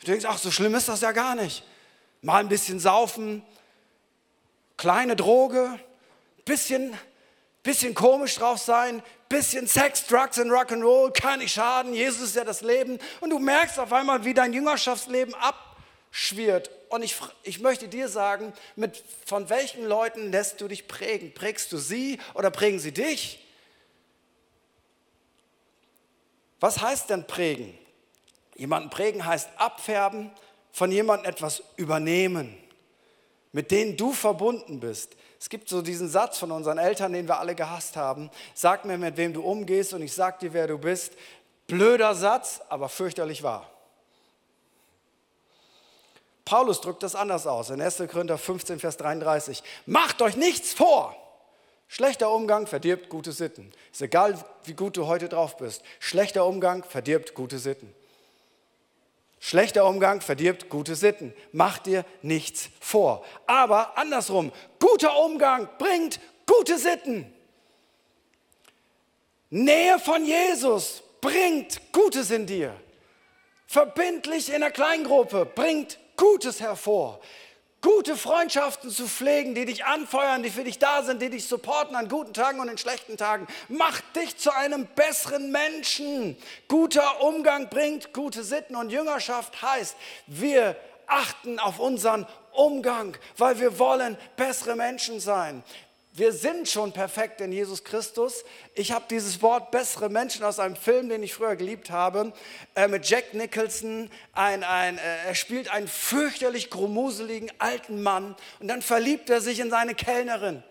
Du 0.00 0.06
denkst, 0.06 0.26
ach, 0.28 0.36
so 0.36 0.50
schlimm 0.50 0.74
ist 0.74 0.90
das 0.90 1.00
ja 1.00 1.12
gar 1.12 1.34
nicht. 1.34 1.64
Mal 2.20 2.40
ein 2.40 2.50
bisschen 2.50 2.78
saufen, 2.78 3.42
kleine 4.76 5.16
Droge, 5.16 5.80
bisschen, 6.44 6.92
bisschen 7.64 7.94
komisch 7.94 8.36
drauf 8.36 8.58
sein, 8.58 9.02
bisschen 9.28 9.66
Sex, 9.66 10.06
Drugs 10.06 10.38
und 10.38 10.50
Rock'n'Roll 10.50 11.10
kann 11.10 11.40
nicht 11.40 11.54
schaden. 11.54 11.92
Jesus 11.94 12.22
ist 12.28 12.36
ja 12.36 12.44
das 12.44 12.60
Leben. 12.60 13.00
Und 13.20 13.30
du 13.30 13.40
merkst 13.40 13.80
auf 13.80 13.92
einmal, 13.92 14.24
wie 14.24 14.34
dein 14.34 14.52
Jüngerschaftsleben 14.52 15.34
abschwirrt. 15.34 16.70
Und 16.90 17.02
ich, 17.02 17.16
ich 17.42 17.58
möchte 17.58 17.88
dir 17.88 18.08
sagen, 18.08 18.52
mit, 18.76 19.02
von 19.26 19.48
welchen 19.48 19.84
Leuten 19.84 20.30
lässt 20.30 20.60
du 20.60 20.68
dich 20.68 20.86
prägen? 20.86 21.34
Prägst 21.34 21.72
du 21.72 21.78
sie 21.78 22.20
oder 22.34 22.50
prägen 22.52 22.78
sie 22.78 22.92
dich? 22.92 23.44
Was 26.60 26.80
heißt 26.80 27.10
denn 27.10 27.26
prägen? 27.26 27.76
Jemanden 28.54 28.90
prägen 28.90 29.26
heißt 29.26 29.48
abfärben, 29.56 30.30
von 30.70 30.92
jemandem 30.92 31.30
etwas 31.30 31.62
übernehmen. 31.76 32.56
mit 33.54 33.70
denen 33.70 33.96
du 33.96 34.12
verbunden 34.12 34.80
bist. 34.80 35.16
Es 35.44 35.50
gibt 35.50 35.68
so 35.68 35.82
diesen 35.82 36.08
Satz 36.08 36.38
von 36.38 36.50
unseren 36.52 36.78
Eltern, 36.78 37.12
den 37.12 37.28
wir 37.28 37.38
alle 37.38 37.54
gehasst 37.54 37.96
haben. 37.96 38.30
Sag 38.54 38.86
mir, 38.86 38.96
mit 38.96 39.18
wem 39.18 39.34
du 39.34 39.42
umgehst 39.42 39.92
und 39.92 40.00
ich 40.00 40.14
sag 40.14 40.38
dir, 40.38 40.54
wer 40.54 40.66
du 40.66 40.78
bist. 40.78 41.12
Blöder 41.66 42.14
Satz, 42.14 42.62
aber 42.70 42.88
fürchterlich 42.88 43.42
wahr. 43.42 43.70
Paulus 46.46 46.80
drückt 46.80 47.02
das 47.02 47.14
anders 47.14 47.46
aus 47.46 47.68
in 47.68 47.82
1. 47.82 48.04
Korinther 48.10 48.38
15, 48.38 48.80
Vers 48.80 48.96
33. 48.96 49.62
Macht 49.84 50.22
euch 50.22 50.36
nichts 50.36 50.72
vor. 50.72 51.14
Schlechter 51.88 52.30
Umgang 52.32 52.66
verdirbt 52.66 53.10
gute 53.10 53.32
Sitten. 53.32 53.70
Ist 53.92 54.00
egal, 54.00 54.42
wie 54.64 54.72
gut 54.72 54.96
du 54.96 55.08
heute 55.08 55.28
drauf 55.28 55.58
bist. 55.58 55.82
Schlechter 55.98 56.46
Umgang 56.46 56.84
verdirbt 56.84 57.34
gute 57.34 57.58
Sitten. 57.58 57.94
Schlechter 59.46 59.84
Umgang 59.84 60.22
verdirbt 60.22 60.70
gute 60.70 60.94
Sitten. 60.94 61.34
Mach 61.52 61.76
dir 61.76 62.06
nichts 62.22 62.70
vor. 62.80 63.26
Aber 63.46 63.98
andersrum, 63.98 64.52
guter 64.78 65.18
Umgang 65.22 65.68
bringt 65.76 66.18
gute 66.46 66.78
Sitten. 66.78 67.30
Nähe 69.50 69.98
von 69.98 70.24
Jesus 70.24 71.02
bringt 71.20 71.92
Gutes 71.92 72.30
in 72.30 72.46
dir. 72.46 72.74
Verbindlich 73.66 74.50
in 74.50 74.62
der 74.62 74.70
Kleingruppe 74.70 75.44
bringt 75.44 75.98
Gutes 76.16 76.62
hervor. 76.62 77.20
Gute 77.84 78.16
Freundschaften 78.16 78.88
zu 78.88 79.06
pflegen, 79.06 79.54
die 79.54 79.66
dich 79.66 79.84
anfeuern, 79.84 80.42
die 80.42 80.48
für 80.48 80.64
dich 80.64 80.78
da 80.78 81.02
sind, 81.02 81.20
die 81.20 81.28
dich 81.28 81.46
supporten 81.46 81.94
an 81.96 82.08
guten 82.08 82.32
Tagen 82.32 82.58
und 82.58 82.68
in 82.68 82.78
schlechten 82.78 83.18
Tagen, 83.18 83.46
macht 83.68 84.02
dich 84.16 84.38
zu 84.38 84.54
einem 84.54 84.86
besseren 84.86 85.52
Menschen. 85.52 86.34
Guter 86.66 87.20
Umgang 87.20 87.68
bringt 87.68 88.14
gute 88.14 88.42
Sitten 88.42 88.74
und 88.74 88.88
Jüngerschaft 88.88 89.60
heißt, 89.60 89.96
wir 90.26 90.76
achten 91.06 91.58
auf 91.58 91.78
unseren 91.78 92.26
Umgang, 92.52 93.18
weil 93.36 93.60
wir 93.60 93.78
wollen 93.78 94.16
bessere 94.36 94.76
Menschen 94.76 95.20
sein. 95.20 95.62
Wir 96.16 96.32
sind 96.32 96.68
schon 96.68 96.92
perfekt 96.92 97.40
in 97.40 97.50
Jesus 97.50 97.82
Christus. 97.82 98.44
Ich 98.76 98.92
habe 98.92 99.04
dieses 99.10 99.42
Wort 99.42 99.72
bessere 99.72 100.08
Menschen 100.08 100.44
aus 100.44 100.60
einem 100.60 100.76
Film, 100.76 101.08
den 101.08 101.24
ich 101.24 101.34
früher 101.34 101.56
geliebt 101.56 101.90
habe, 101.90 102.32
äh, 102.76 102.86
mit 102.86 103.08
Jack 103.08 103.34
Nicholson. 103.34 104.08
Ein, 104.32 104.62
ein, 104.62 104.96
äh, 104.96 105.26
er 105.26 105.34
spielt 105.34 105.70
einen 105.70 105.88
fürchterlich 105.88 106.70
grumuseligen 106.70 107.50
alten 107.58 108.00
Mann 108.00 108.36
und 108.60 108.68
dann 108.68 108.80
verliebt 108.80 109.28
er 109.28 109.40
sich 109.40 109.58
in 109.58 109.70
seine 109.70 109.96
Kellnerin. 109.96 110.62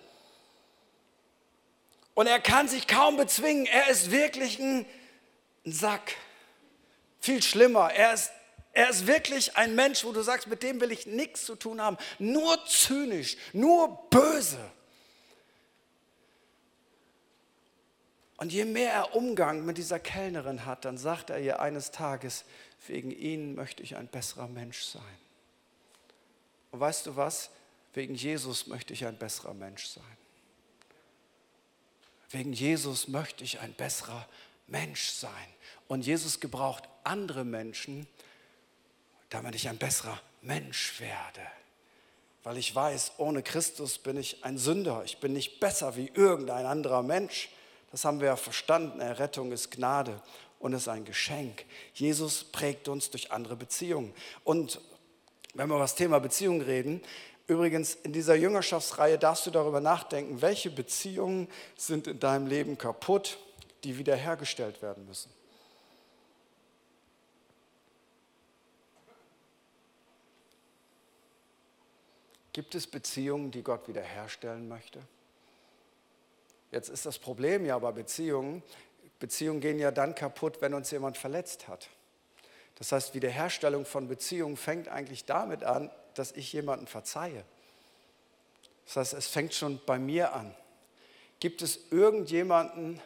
Und 2.13 2.27
er 2.27 2.39
kann 2.39 2.69
sich 2.69 2.87
kaum 2.87 3.17
bezwingen. 3.17 3.65
Er 3.65 3.89
ist 3.89 4.11
wirklich 4.11 4.59
ein, 4.59 4.85
ein 5.65 5.73
Sack. 5.73 6.15
Viel 7.19 7.43
schlimmer. 7.43 7.91
Er 7.93 8.13
ist 8.13 8.31
er 8.75 8.89
ist 8.89 9.07
wirklich 9.07 9.57
ein 9.57 9.75
Mensch, 9.75 10.05
wo 10.05 10.13
du 10.13 10.21
sagst, 10.21 10.47
mit 10.47 10.63
dem 10.63 10.79
will 10.79 10.91
ich 10.91 11.05
nichts 11.05 11.45
zu 11.45 11.55
tun 11.55 11.81
haben. 11.81 11.97
Nur 12.17 12.65
zynisch, 12.65 13.35
nur 13.51 14.07
böse. 14.09 14.57
Und 18.43 18.51
je 18.51 18.65
mehr 18.65 18.91
er 18.91 19.15
Umgang 19.15 19.63
mit 19.63 19.77
dieser 19.77 20.01
Kellnerin 20.01 20.65
hat, 20.65 20.83
dann 20.83 20.97
sagt 20.97 21.29
er 21.29 21.39
ihr 21.39 21.61
eines 21.61 21.91
Tages, 21.91 22.43
wegen 22.87 23.09
ihnen 23.09 23.55
möchte 23.55 23.81
ich 23.81 23.95
ein 23.95 24.09
besserer 24.09 24.49
Mensch 24.49 24.81
sein. 24.81 25.17
Und 26.71 26.81
weißt 26.81 27.05
du 27.05 27.15
was? 27.15 27.51
Wegen 27.93 28.15
Jesus 28.15 28.67
möchte 28.67 28.91
ich 28.91 29.05
ein 29.05 29.17
besserer 29.17 29.53
Mensch 29.53 29.85
sein. 29.85 30.17
Wegen 32.31 32.51
Jesus 32.51 33.07
möchte 33.07 33.45
ich 33.45 33.61
ein 33.61 33.73
besserer 33.75 34.27
Mensch 34.67 35.07
sein. 35.07 35.31
Und 35.87 36.05
Jesus 36.05 36.41
gebraucht 36.41 36.83
andere 37.05 37.45
Menschen, 37.45 38.07
damit 39.29 39.55
ich 39.55 39.69
ein 39.69 39.77
besserer 39.77 40.19
Mensch 40.41 40.99
werde. 40.99 41.47
Weil 42.43 42.57
ich 42.57 42.75
weiß, 42.75 43.13
ohne 43.19 43.41
Christus 43.41 43.99
bin 43.99 44.17
ich 44.17 44.43
ein 44.43 44.57
Sünder. 44.57 45.03
Ich 45.05 45.19
bin 45.19 45.31
nicht 45.31 45.61
besser 45.61 45.95
wie 45.95 46.11
irgendein 46.13 46.65
anderer 46.65 47.03
Mensch. 47.03 47.47
Das 47.93 48.05
haben 48.05 48.19
wir 48.21 48.27
ja 48.29 48.35
verstanden. 48.35 48.99
Errettung 48.99 49.51
ist 49.51 49.69
Gnade 49.69 50.19
und 50.57 50.73
ist 50.73 50.87
ein 50.87 51.05
Geschenk. 51.05 51.63
Jesus 51.93 52.43
prägt 52.43 52.87
uns 52.87 53.11
durch 53.11 53.31
andere 53.31 53.55
Beziehungen. 53.55 54.15
Und 54.43 54.81
wenn 55.53 55.69
wir 55.69 55.75
über 55.75 55.83
das 55.83 55.93
Thema 55.93 56.17
Beziehung 56.17 56.61
reden, 56.61 57.03
übrigens 57.45 57.93
in 57.93 58.11
dieser 58.11 58.33
Jüngerschaftsreihe 58.33 59.19
darfst 59.19 59.45
du 59.45 59.51
darüber 59.51 59.79
nachdenken, 59.79 60.41
welche 60.41 60.71
Beziehungen 60.71 61.47
sind 61.77 62.07
in 62.07 62.19
deinem 62.19 62.47
Leben 62.47 62.79
kaputt, 62.79 63.37
die 63.83 63.95
wiederhergestellt 63.99 64.81
werden 64.81 65.05
müssen. 65.05 65.31
Gibt 72.53 72.73
es 72.73 72.87
Beziehungen, 72.87 73.51
die 73.51 73.61
Gott 73.61 73.87
wiederherstellen 73.87 74.67
möchte? 74.67 74.99
Jetzt 76.73 76.89
ist 76.89 77.05
das 77.05 77.19
Problem 77.19 77.65
ja 77.65 77.77
bei 77.77 77.91
Beziehungen, 77.91 78.63
Beziehungen 79.19 79.61
gehen 79.61 79.77
ja 79.77 79.91
dann 79.91 80.15
kaputt, 80.15 80.57
wenn 80.59 80.73
uns 80.73 80.89
jemand 80.89 81.19
verletzt 81.19 81.67
hat. 81.67 81.87
Das 82.79 82.91
heißt, 82.91 83.13
Wiederherstellung 83.13 83.85
von 83.85 84.07
Beziehungen 84.07 84.57
fängt 84.57 84.87
eigentlich 84.87 85.25
damit 85.25 85.63
an, 85.63 85.91
dass 86.15 86.31
ich 86.31 86.51
jemanden 86.51 86.87
verzeihe. 86.87 87.45
Das 88.85 88.97
heißt, 88.97 89.13
es 89.13 89.27
fängt 89.27 89.53
schon 89.53 89.79
bei 89.85 89.99
mir 89.99 90.33
an. 90.33 90.55
Gibt 91.39 91.61
es 91.61 91.91
irgendjemanden, 91.91 92.99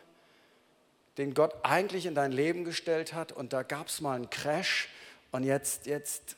den 1.17 1.33
Gott 1.33 1.53
eigentlich 1.63 2.05
in 2.05 2.15
dein 2.15 2.31
Leben 2.31 2.63
gestellt 2.63 3.11
hat 3.11 3.33
und 3.33 3.51
da 3.51 3.63
gab 3.63 3.87
es 3.87 3.99
mal 3.99 4.15
einen 4.15 4.29
Crash 4.29 4.87
und 5.31 5.43
jetzt, 5.43 5.87
jetzt 5.87 6.37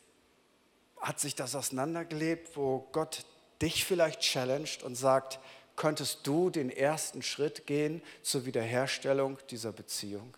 hat 0.99 1.19
sich 1.19 1.35
das 1.35 1.53
auseinandergelebt, 1.53 2.57
wo 2.57 2.87
Gott 2.91 3.23
dich 3.61 3.85
vielleicht 3.85 4.21
challenged 4.21 4.81
und 4.81 4.95
sagt, 4.95 5.39
könntest 5.79 6.27
du 6.27 6.49
den 6.49 6.69
ersten 6.69 7.21
Schritt 7.23 7.65
gehen 7.65 8.03
zur 8.21 8.45
Wiederherstellung 8.45 9.39
dieser 9.49 9.71
Beziehung? 9.71 10.35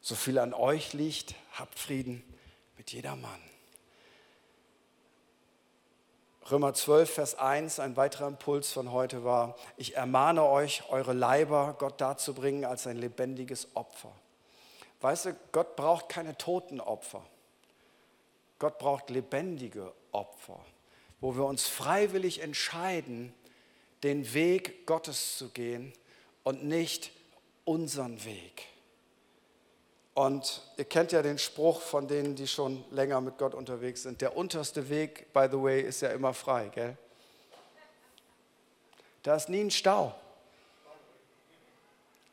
So 0.00 0.14
viel 0.14 0.38
an 0.38 0.54
euch 0.54 0.92
liegt, 0.92 1.34
habt 1.52 1.76
Frieden 1.76 2.22
mit 2.76 2.92
jedermann. 2.92 3.40
Römer 6.50 6.72
12, 6.72 7.10
Vers 7.12 7.34
1, 7.34 7.80
ein 7.80 7.96
weiterer 7.96 8.28
Impuls 8.28 8.70
von 8.70 8.92
heute 8.92 9.24
war, 9.24 9.56
ich 9.76 9.96
ermahne 9.96 10.44
euch, 10.44 10.84
eure 10.90 11.12
Leiber 11.12 11.74
Gott 11.78 12.00
darzubringen 12.00 12.64
als 12.64 12.86
ein 12.86 12.96
lebendiges 12.96 13.68
Opfer. 13.74 14.12
Weißt 15.00 15.26
du, 15.26 15.36
Gott 15.50 15.74
braucht 15.74 16.08
keine 16.08 16.38
toten 16.38 16.80
Opfer. 16.80 17.26
Gott 18.60 18.78
braucht 18.78 19.10
lebendige 19.10 19.92
Opfer 20.12 20.60
wo 21.22 21.36
wir 21.36 21.44
uns 21.44 21.66
freiwillig 21.66 22.42
entscheiden, 22.42 23.32
den 24.02 24.34
Weg 24.34 24.86
Gottes 24.86 25.38
zu 25.38 25.48
gehen 25.50 25.92
und 26.42 26.64
nicht 26.64 27.12
unseren 27.64 28.22
Weg. 28.24 28.66
Und 30.14 30.62
ihr 30.76 30.84
kennt 30.84 31.12
ja 31.12 31.22
den 31.22 31.38
Spruch 31.38 31.80
von 31.80 32.08
denen, 32.08 32.34
die 32.34 32.48
schon 32.48 32.84
länger 32.90 33.20
mit 33.20 33.38
Gott 33.38 33.54
unterwegs 33.54 34.02
sind. 34.02 34.20
Der 34.20 34.36
unterste 34.36 34.90
Weg, 34.90 35.32
by 35.32 35.46
the 35.50 35.62
way, 35.62 35.80
ist 35.80 36.02
ja 36.02 36.10
immer 36.10 36.34
frei, 36.34 36.68
gell? 36.74 36.98
Da 39.22 39.36
ist 39.36 39.48
nie 39.48 39.60
ein 39.60 39.70
Stau. 39.70 40.12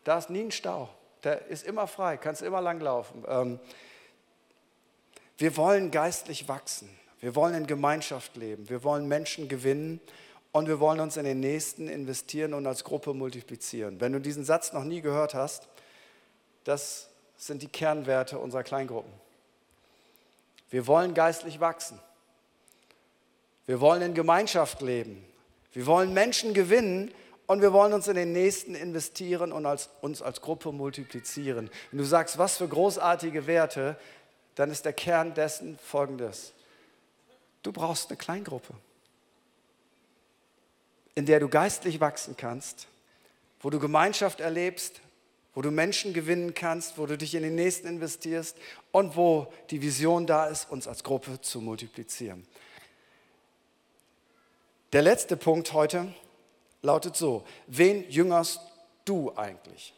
Da 0.03 0.17
ist 0.17 0.31
nie 0.31 0.41
ein 0.41 0.51
Stau. 0.51 0.89
Der 1.23 1.45
ist 1.45 1.63
immer 1.63 1.85
frei, 1.85 2.17
kannst 2.17 2.41
immer 2.41 2.59
langlaufen. 2.59 3.23
Ähm, 3.27 3.59
wir 5.37 5.55
wollen 5.55 5.91
geistlich 5.91 6.47
wachsen. 6.47 6.98
Wir 7.19 7.35
wollen 7.35 7.53
in 7.53 7.67
Gemeinschaft 7.67 8.37
leben. 8.37 8.69
Wir 8.69 8.83
wollen 8.83 9.07
Menschen 9.07 9.47
gewinnen 9.47 9.99
und 10.51 10.67
wir 10.67 10.79
wollen 10.79 10.99
uns 10.99 11.17
in 11.17 11.25
den 11.25 11.39
Nächsten 11.39 11.87
investieren 11.87 12.53
und 12.53 12.65
als 12.65 12.83
Gruppe 12.83 13.13
multiplizieren. 13.13 13.99
Wenn 13.99 14.13
du 14.13 14.19
diesen 14.19 14.45
Satz 14.45 14.73
noch 14.73 14.83
nie 14.83 15.01
gehört 15.01 15.33
hast, 15.33 15.67
das 16.63 17.09
sind 17.37 17.61
die 17.61 17.67
Kernwerte 17.67 18.39
unserer 18.39 18.63
Kleingruppen. 18.63 19.11
Wir 20.69 20.87
wollen 20.87 21.13
geistlich 21.13 21.59
wachsen. 21.59 21.99
Wir 23.65 23.81
wollen 23.81 24.01
in 24.01 24.13
Gemeinschaft 24.13 24.81
leben. 24.81 25.23
Wir 25.73 25.85
wollen 25.85 26.13
Menschen 26.13 26.53
gewinnen 26.53 27.11
und 27.47 27.61
wir 27.61 27.73
wollen 27.73 27.93
uns 27.93 28.07
in 28.07 28.15
den 28.15 28.31
Nächsten 28.31 28.75
investieren 28.75 29.51
und 29.51 29.65
als, 29.65 29.89
uns 30.01 30.21
als 30.21 30.41
Gruppe 30.41 30.71
multiplizieren. 30.71 31.69
Wenn 31.91 31.99
du 31.99 32.05
sagst, 32.05 32.37
was 32.37 32.57
für 32.57 32.67
großartige 32.67 33.47
Werte, 33.47 33.95
dann 34.55 34.71
ist 34.71 34.85
der 34.85 34.93
Kern 34.93 35.33
dessen 35.33 35.77
folgendes. 35.77 36.53
Du 37.63 37.71
brauchst 37.71 38.09
eine 38.09 38.17
Kleingruppe, 38.17 38.73
in 41.15 41.25
der 41.25 41.39
du 41.39 41.49
geistlich 41.49 41.99
wachsen 41.99 42.37
kannst, 42.37 42.87
wo 43.61 43.69
du 43.69 43.79
Gemeinschaft 43.79 44.39
erlebst, 44.39 45.01
wo 45.53 45.61
du 45.61 45.71
Menschen 45.71 46.13
gewinnen 46.13 46.53
kannst, 46.53 46.97
wo 46.97 47.05
du 47.05 47.17
dich 47.17 47.35
in 47.35 47.43
den 47.43 47.55
Nächsten 47.55 47.87
investierst 47.87 48.55
und 48.91 49.15
wo 49.15 49.51
die 49.71 49.81
Vision 49.81 50.25
da 50.25 50.47
ist, 50.47 50.69
uns 50.69 50.87
als 50.87 51.03
Gruppe 51.03 51.41
zu 51.41 51.59
multiplizieren. 51.59 52.47
Der 54.93 55.01
letzte 55.01 55.37
Punkt 55.37 55.73
heute 55.73 56.13
lautet 56.81 57.15
so, 57.15 57.45
wen 57.67 58.09
jüngerst 58.09 58.61
du 59.05 59.35
eigentlich? 59.35 59.93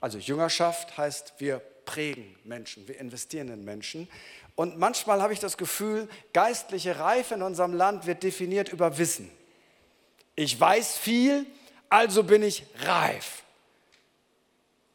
Also 0.00 0.18
Jüngerschaft 0.18 0.96
heißt, 0.96 1.34
wir 1.38 1.58
prägen 1.84 2.34
Menschen, 2.44 2.88
wir 2.88 2.98
investieren 2.98 3.48
in 3.48 3.64
Menschen. 3.64 4.08
Und 4.54 4.78
manchmal 4.78 5.22
habe 5.22 5.32
ich 5.32 5.40
das 5.40 5.56
Gefühl, 5.56 6.08
geistliche 6.32 6.98
Reife 6.98 7.34
in 7.34 7.42
unserem 7.42 7.72
Land 7.72 8.06
wird 8.06 8.22
definiert 8.22 8.68
über 8.68 8.98
Wissen. 8.98 9.30
Ich 10.34 10.58
weiß 10.58 10.98
viel, 10.98 11.46
also 11.88 12.22
bin 12.24 12.42
ich 12.42 12.64
reif. 12.80 13.42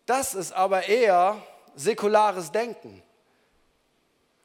Das 0.06 0.36
ist 0.36 0.54
aber 0.54 0.88
eher 0.88 1.42
säkulares 1.76 2.52
Denken. 2.52 3.04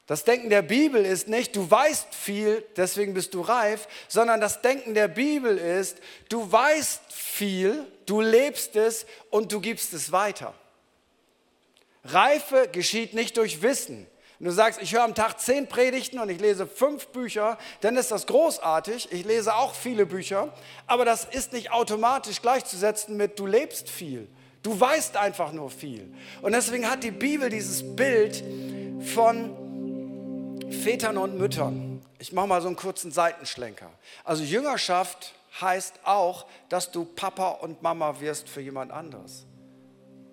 Das 0.07 0.25
Denken 0.25 0.51
der 0.51 0.63
Bibel 0.63 1.05
ist 1.05 1.29
nicht, 1.29 1.55
du 1.57 1.71
weißt 1.71 2.15
viel, 2.15 2.65
deswegen 2.77 3.15
bist 3.15 3.35
du 3.35 3.41
reif, 3.41 3.87
sondern 4.09 4.41
das 4.41 4.61
Denken 4.61 4.95
der 4.95 5.09
Bibel 5.09 5.57
ist, 5.57 5.99
du 6.29 6.51
weißt 6.51 7.13
viel, 7.13 7.87
du 8.07 8.21
lebst 8.21 8.77
es 8.77 9.07
und 9.31 9.53
du 9.53 9.61
gibst 9.61 9.93
es 9.93 10.11
weiter. 10.11 10.53
Reife 12.05 12.69
geschieht 12.73 13.15
nicht 13.15 13.37
durch 13.37 13.63
Wissen. 13.63 14.07
Wenn 14.43 14.49
du 14.49 14.55
sagst, 14.57 14.83
ich 14.83 14.93
höre 14.93 15.05
am 15.05 15.15
Tag 15.15 15.39
zehn 15.39 15.69
Predigten 15.69 16.19
und 16.19 16.29
ich 16.29 16.41
lese 16.41 16.67
fünf 16.67 17.07
Bücher, 17.07 17.59
dann 17.81 17.97
ist 17.97 18.11
das 18.11 18.27
großartig. 18.27 19.13
Ich 19.13 19.25
lese 19.25 19.55
auch 19.55 19.73
viele 19.73 20.05
Bücher, 20.05 20.53
aber 20.89 21.05
das 21.05 21.25
ist 21.25 21.53
nicht 21.53 21.71
automatisch 21.71 22.43
gleichzusetzen 22.43 23.17
mit, 23.17 23.39
du 23.39 23.47
lebst 23.47 23.89
viel. 23.89 24.27
Du 24.65 24.81
weißt 24.81 25.17
einfach 25.17 25.53
nur 25.53 25.71
viel. 25.71 26.13
Und 26.41 26.51
deswegen 26.51 26.91
hat 26.91 27.05
die 27.05 27.13
Bibel 27.13 27.51
dieses 27.51 27.95
Bild 27.95 28.43
von 29.15 30.59
Vätern 30.83 31.19
und 31.19 31.39
Müttern. 31.39 32.05
Ich 32.19 32.33
mache 32.33 32.49
mal 32.49 32.61
so 32.61 32.67
einen 32.67 32.75
kurzen 32.75 33.13
Seitenschlenker. 33.13 33.91
Also 34.25 34.43
Jüngerschaft 34.43 35.35
heißt 35.61 36.01
auch, 36.03 36.47
dass 36.69 36.91
du 36.91 37.05
Papa 37.05 37.51
und 37.51 37.83
Mama 37.83 38.19
wirst 38.19 38.49
für 38.49 38.61
jemand 38.61 38.91
anderes. 38.91 39.47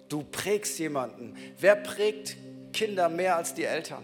Du 0.08 0.24
prägst 0.24 0.80
jemanden. 0.80 1.38
Wer 1.60 1.76
prägt 1.76 2.36
Kinder 2.74 3.10
mehr 3.10 3.36
als 3.36 3.54
die 3.54 3.66
Eltern? 3.66 4.04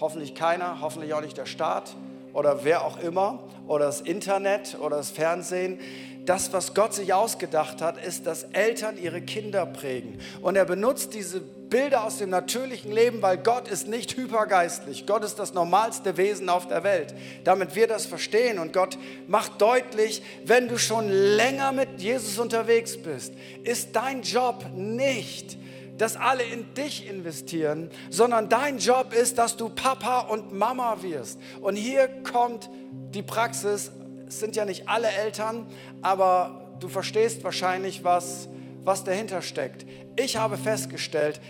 Hoffentlich 0.00 0.34
keiner, 0.34 0.80
hoffentlich 0.80 1.14
auch 1.14 1.20
nicht 1.20 1.36
der 1.36 1.46
Staat 1.46 1.94
oder 2.32 2.64
wer 2.64 2.84
auch 2.84 2.98
immer 2.98 3.40
oder 3.66 3.86
das 3.86 4.00
Internet 4.00 4.76
oder 4.80 4.96
das 4.96 5.10
Fernsehen. 5.10 5.78
Das, 6.24 6.52
was 6.52 6.74
Gott 6.74 6.94
sich 6.94 7.12
ausgedacht 7.12 7.82
hat, 7.82 8.02
ist, 8.04 8.26
dass 8.26 8.44
Eltern 8.44 8.96
ihre 8.96 9.20
Kinder 9.20 9.66
prägen. 9.66 10.20
Und 10.40 10.56
er 10.56 10.64
benutzt 10.64 11.14
diese 11.14 11.40
Bilder 11.40 12.04
aus 12.04 12.18
dem 12.18 12.30
natürlichen 12.30 12.92
Leben, 12.92 13.22
weil 13.22 13.38
Gott 13.38 13.66
ist 13.66 13.88
nicht 13.88 14.16
hypergeistlich. 14.16 15.06
Gott 15.06 15.24
ist 15.24 15.38
das 15.38 15.52
normalste 15.52 16.16
Wesen 16.18 16.48
auf 16.48 16.68
der 16.68 16.84
Welt. 16.84 17.14
Damit 17.44 17.74
wir 17.74 17.88
das 17.88 18.06
verstehen. 18.06 18.58
Und 18.58 18.72
Gott 18.72 18.98
macht 19.26 19.60
deutlich, 19.60 20.22
wenn 20.44 20.68
du 20.68 20.78
schon 20.78 21.08
länger 21.08 21.72
mit 21.72 22.00
Jesus 22.00 22.38
unterwegs 22.38 22.98
bist, 22.98 23.34
ist 23.64 23.96
dein 23.96 24.22
Job 24.22 24.64
nicht, 24.76 25.56
dass 26.02 26.16
alle 26.16 26.42
in 26.42 26.74
dich 26.74 27.06
investieren, 27.08 27.88
sondern 28.10 28.48
dein 28.48 28.78
Job 28.78 29.14
ist, 29.14 29.38
dass 29.38 29.56
du 29.56 29.68
Papa 29.68 30.22
und 30.22 30.52
Mama 30.52 31.00
wirst. 31.00 31.38
Und 31.60 31.76
hier 31.76 32.08
kommt 32.24 32.68
die 33.14 33.22
Praxis. 33.22 33.92
Es 34.26 34.40
sind 34.40 34.56
ja 34.56 34.64
nicht 34.64 34.88
alle 34.88 35.06
Eltern, 35.06 35.64
aber 36.00 36.74
du 36.80 36.88
verstehst 36.88 37.44
wahrscheinlich, 37.44 38.02
was, 38.02 38.48
was 38.82 39.04
dahinter 39.04 39.42
steckt. 39.42 39.86
Ich 40.16 40.36
habe 40.36 40.56
festgestellt, 40.56 41.40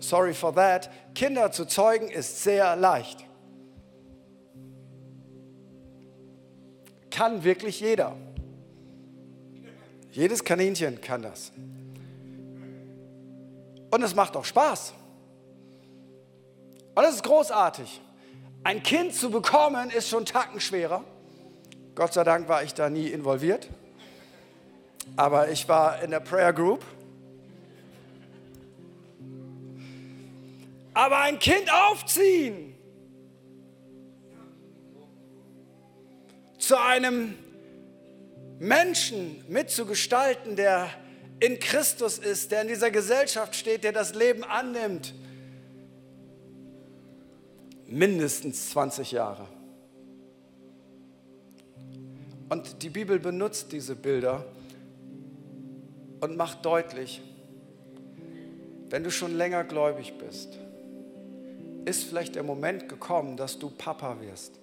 sorry 0.00 0.34
for 0.34 0.54
that, 0.54 0.90
Kinder 1.14 1.50
zu 1.50 1.64
zeugen 1.64 2.10
ist 2.10 2.42
sehr 2.42 2.76
leicht. 2.76 3.24
Kann 7.10 7.42
wirklich 7.42 7.80
jeder. 7.80 8.16
Jedes 10.10 10.44
Kaninchen 10.44 11.00
kann 11.00 11.22
das. 11.22 11.52
Und 13.90 14.02
es 14.02 14.14
macht 14.14 14.36
auch 14.36 14.44
Spaß. 14.44 14.94
Und 16.94 17.04
es 17.04 17.16
ist 17.16 17.22
großartig. 17.22 18.00
Ein 18.64 18.82
Kind 18.82 19.14
zu 19.14 19.30
bekommen 19.30 19.90
ist 19.90 20.08
schon 20.08 20.26
tacken 20.26 20.60
schwerer. 20.60 21.04
Gott 21.94 22.12
sei 22.12 22.24
Dank 22.24 22.48
war 22.48 22.62
ich 22.62 22.74
da 22.74 22.90
nie 22.90 23.08
involviert. 23.08 23.68
Aber 25.16 25.48
ich 25.48 25.68
war 25.68 26.02
in 26.02 26.10
der 26.10 26.20
Prayer 26.20 26.52
Group. 26.52 26.84
Aber 30.94 31.18
ein 31.20 31.38
Kind 31.38 31.72
aufziehen 31.72 32.74
zu 36.58 36.76
einem 36.76 37.34
Menschen 38.58 39.44
mitzugestalten, 39.48 40.56
der 40.56 40.90
in 41.40 41.58
Christus 41.58 42.18
ist, 42.18 42.50
der 42.50 42.62
in 42.62 42.68
dieser 42.68 42.90
Gesellschaft 42.90 43.54
steht, 43.54 43.84
der 43.84 43.92
das 43.92 44.14
Leben 44.14 44.44
annimmt. 44.44 45.14
Mindestens 47.86 48.70
20 48.70 49.12
Jahre. 49.12 49.46
Und 52.48 52.82
die 52.82 52.90
Bibel 52.90 53.18
benutzt 53.18 53.72
diese 53.72 53.94
Bilder 53.94 54.44
und 56.20 56.36
macht 56.36 56.64
deutlich, 56.64 57.22
wenn 58.90 59.04
du 59.04 59.10
schon 59.10 59.36
länger 59.36 59.64
gläubig 59.64 60.14
bist, 60.18 60.58
ist 61.84 62.04
vielleicht 62.04 62.34
der 62.34 62.42
Moment 62.42 62.88
gekommen, 62.88 63.36
dass 63.36 63.58
du 63.58 63.70
Papa 63.70 64.20
wirst 64.20 64.58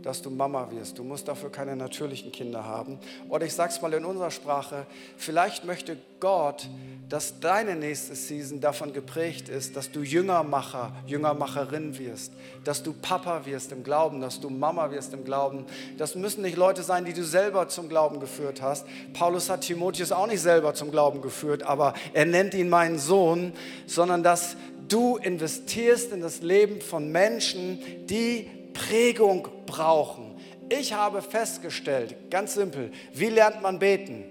dass 0.00 0.22
du 0.22 0.30
Mama 0.30 0.70
wirst. 0.70 0.98
Du 0.98 1.04
musst 1.04 1.28
dafür 1.28 1.50
keine 1.50 1.76
natürlichen 1.76 2.32
Kinder 2.32 2.64
haben. 2.64 2.98
Oder 3.28 3.46
ich 3.46 3.54
sage 3.54 3.72
es 3.72 3.82
mal 3.82 3.92
in 3.92 4.04
unserer 4.04 4.30
Sprache, 4.30 4.86
vielleicht 5.16 5.64
möchte 5.64 5.96
Gott, 6.18 6.68
dass 7.08 7.40
deine 7.40 7.76
nächste 7.76 8.14
Season 8.14 8.60
davon 8.60 8.92
geprägt 8.92 9.48
ist, 9.48 9.76
dass 9.76 9.90
du 9.90 10.02
Jüngermacher, 10.02 10.92
Jüngermacherin 11.06 11.98
wirst, 11.98 12.32
dass 12.64 12.82
du 12.82 12.92
Papa 12.92 13.44
wirst 13.44 13.72
im 13.72 13.82
Glauben, 13.82 14.20
dass 14.20 14.40
du 14.40 14.48
Mama 14.48 14.90
wirst 14.90 15.12
im 15.14 15.24
Glauben. 15.24 15.66
Das 15.98 16.14
müssen 16.14 16.42
nicht 16.42 16.56
Leute 16.56 16.82
sein, 16.82 17.04
die 17.04 17.12
du 17.12 17.24
selber 17.24 17.68
zum 17.68 17.88
Glauben 17.88 18.20
geführt 18.20 18.62
hast. 18.62 18.86
Paulus 19.12 19.50
hat 19.50 19.62
Timotheus 19.62 20.12
auch 20.12 20.26
nicht 20.26 20.40
selber 20.40 20.74
zum 20.74 20.90
Glauben 20.90 21.22
geführt, 21.22 21.64
aber 21.64 21.94
er 22.12 22.24
nennt 22.24 22.54
ihn 22.54 22.68
meinen 22.68 22.98
Sohn, 22.98 23.52
sondern 23.86 24.22
dass 24.22 24.56
du 24.88 25.16
investierst 25.16 26.12
in 26.12 26.20
das 26.20 26.42
Leben 26.42 26.80
von 26.80 27.10
Menschen, 27.10 27.78
die 28.06 28.48
Prägung 28.72 29.48
brauchen. 29.66 30.36
Ich 30.68 30.94
habe 30.94 31.22
festgestellt, 31.22 32.30
ganz 32.30 32.54
simpel, 32.54 32.92
wie 33.12 33.28
lernt 33.28 33.62
man 33.62 33.78
beten? 33.78 34.24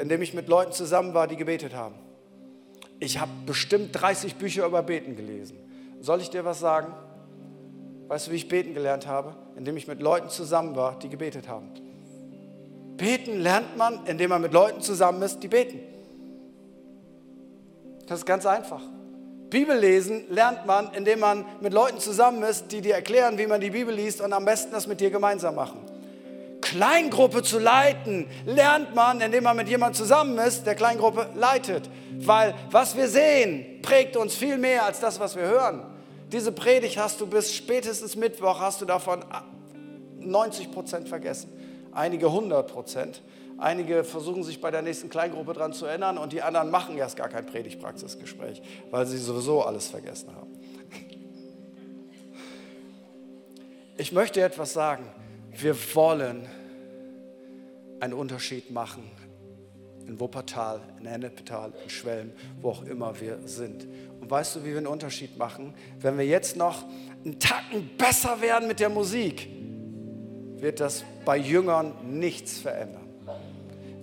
Indem 0.00 0.22
ich 0.22 0.34
mit 0.34 0.48
Leuten 0.48 0.72
zusammen 0.72 1.14
war, 1.14 1.26
die 1.26 1.36
gebetet 1.36 1.74
haben. 1.74 1.94
Ich 2.98 3.18
habe 3.18 3.30
bestimmt 3.46 3.90
30 3.92 4.36
Bücher 4.36 4.66
über 4.66 4.82
Beten 4.82 5.16
gelesen. 5.16 5.56
Soll 6.00 6.20
ich 6.20 6.30
dir 6.30 6.44
was 6.44 6.60
sagen? 6.60 6.92
Weißt 8.08 8.26
du, 8.26 8.32
wie 8.32 8.36
ich 8.36 8.48
beten 8.48 8.74
gelernt 8.74 9.06
habe? 9.06 9.34
Indem 9.56 9.76
ich 9.76 9.88
mit 9.88 10.00
Leuten 10.00 10.28
zusammen 10.28 10.76
war, 10.76 10.98
die 10.98 11.08
gebetet 11.08 11.48
haben. 11.48 11.70
Beten 12.96 13.40
lernt 13.40 13.76
man, 13.76 14.06
indem 14.06 14.30
man 14.30 14.42
mit 14.42 14.52
Leuten 14.52 14.80
zusammen 14.82 15.22
ist, 15.22 15.40
die 15.40 15.48
beten. 15.48 15.80
Das 18.06 18.20
ist 18.20 18.26
ganz 18.26 18.46
einfach. 18.46 18.82
Bibel 19.52 19.76
lesen 19.76 20.24
lernt 20.30 20.64
man, 20.64 20.92
indem 20.94 21.20
man 21.20 21.44
mit 21.60 21.74
Leuten 21.74 22.00
zusammen 22.00 22.42
ist, 22.42 22.72
die 22.72 22.80
dir 22.80 22.94
erklären, 22.94 23.36
wie 23.36 23.46
man 23.46 23.60
die 23.60 23.68
Bibel 23.68 23.94
liest 23.94 24.22
und 24.22 24.32
am 24.32 24.46
besten 24.46 24.72
das 24.72 24.86
mit 24.86 24.98
dir 25.00 25.10
gemeinsam 25.10 25.54
machen. 25.54 25.78
Kleingruppe 26.62 27.42
zu 27.42 27.58
leiten 27.58 28.26
lernt 28.46 28.94
man, 28.94 29.20
indem 29.20 29.44
man 29.44 29.56
mit 29.56 29.68
jemandem 29.68 29.94
zusammen 29.94 30.38
ist, 30.38 30.64
der 30.64 30.74
Kleingruppe 30.74 31.28
leitet. 31.34 31.90
Weil 32.20 32.54
was 32.70 32.96
wir 32.96 33.08
sehen, 33.08 33.82
prägt 33.82 34.16
uns 34.16 34.34
viel 34.34 34.56
mehr 34.56 34.86
als 34.86 35.00
das, 35.00 35.20
was 35.20 35.36
wir 35.36 35.42
hören. 35.42 35.82
Diese 36.32 36.50
Predigt 36.50 36.96
hast 36.96 37.20
du 37.20 37.26
bis 37.26 37.54
spätestens 37.54 38.16
Mittwoch, 38.16 38.58
hast 38.58 38.80
du 38.80 38.86
davon 38.86 39.22
90 40.18 40.72
Prozent 40.72 41.10
vergessen. 41.10 41.52
Einige 41.92 42.26
100 42.26 42.72
Prozent. 42.72 43.20
Einige 43.58 44.04
versuchen 44.04 44.42
sich 44.42 44.60
bei 44.60 44.70
der 44.70 44.82
nächsten 44.82 45.08
Kleingruppe 45.08 45.52
daran 45.52 45.72
zu 45.72 45.86
erinnern 45.86 46.18
und 46.18 46.32
die 46.32 46.42
anderen 46.42 46.70
machen 46.70 46.96
erst 46.96 47.16
gar 47.16 47.28
kein 47.28 47.46
Predigtpraxisgespräch, 47.46 48.62
weil 48.90 49.06
sie 49.06 49.18
sowieso 49.18 49.62
alles 49.62 49.88
vergessen 49.88 50.34
haben. 50.34 50.50
Ich 53.96 54.12
möchte 54.12 54.42
etwas 54.42 54.72
sagen. 54.72 55.04
Wir 55.54 55.76
wollen 55.94 56.46
einen 58.00 58.14
Unterschied 58.14 58.70
machen 58.70 59.10
in 60.06 60.18
Wuppertal, 60.18 60.80
in 60.98 61.06
Ennepetal, 61.06 61.72
in 61.84 61.90
Schwelm, 61.90 62.32
wo 62.60 62.70
auch 62.70 62.84
immer 62.84 63.20
wir 63.20 63.38
sind. 63.44 63.86
Und 64.20 64.30
weißt 64.30 64.56
du, 64.56 64.64
wie 64.64 64.70
wir 64.70 64.78
einen 64.78 64.86
Unterschied 64.86 65.36
machen? 65.36 65.74
Wenn 66.00 66.18
wir 66.18 66.26
jetzt 66.26 66.56
noch 66.56 66.84
einen 67.24 67.38
Tacken 67.38 67.90
besser 67.96 68.40
werden 68.40 68.66
mit 68.66 68.80
der 68.80 68.88
Musik, 68.88 69.48
wird 70.56 70.80
das 70.80 71.04
bei 71.24 71.36
Jüngern 71.36 71.92
nichts 72.18 72.58
verändern. 72.58 73.01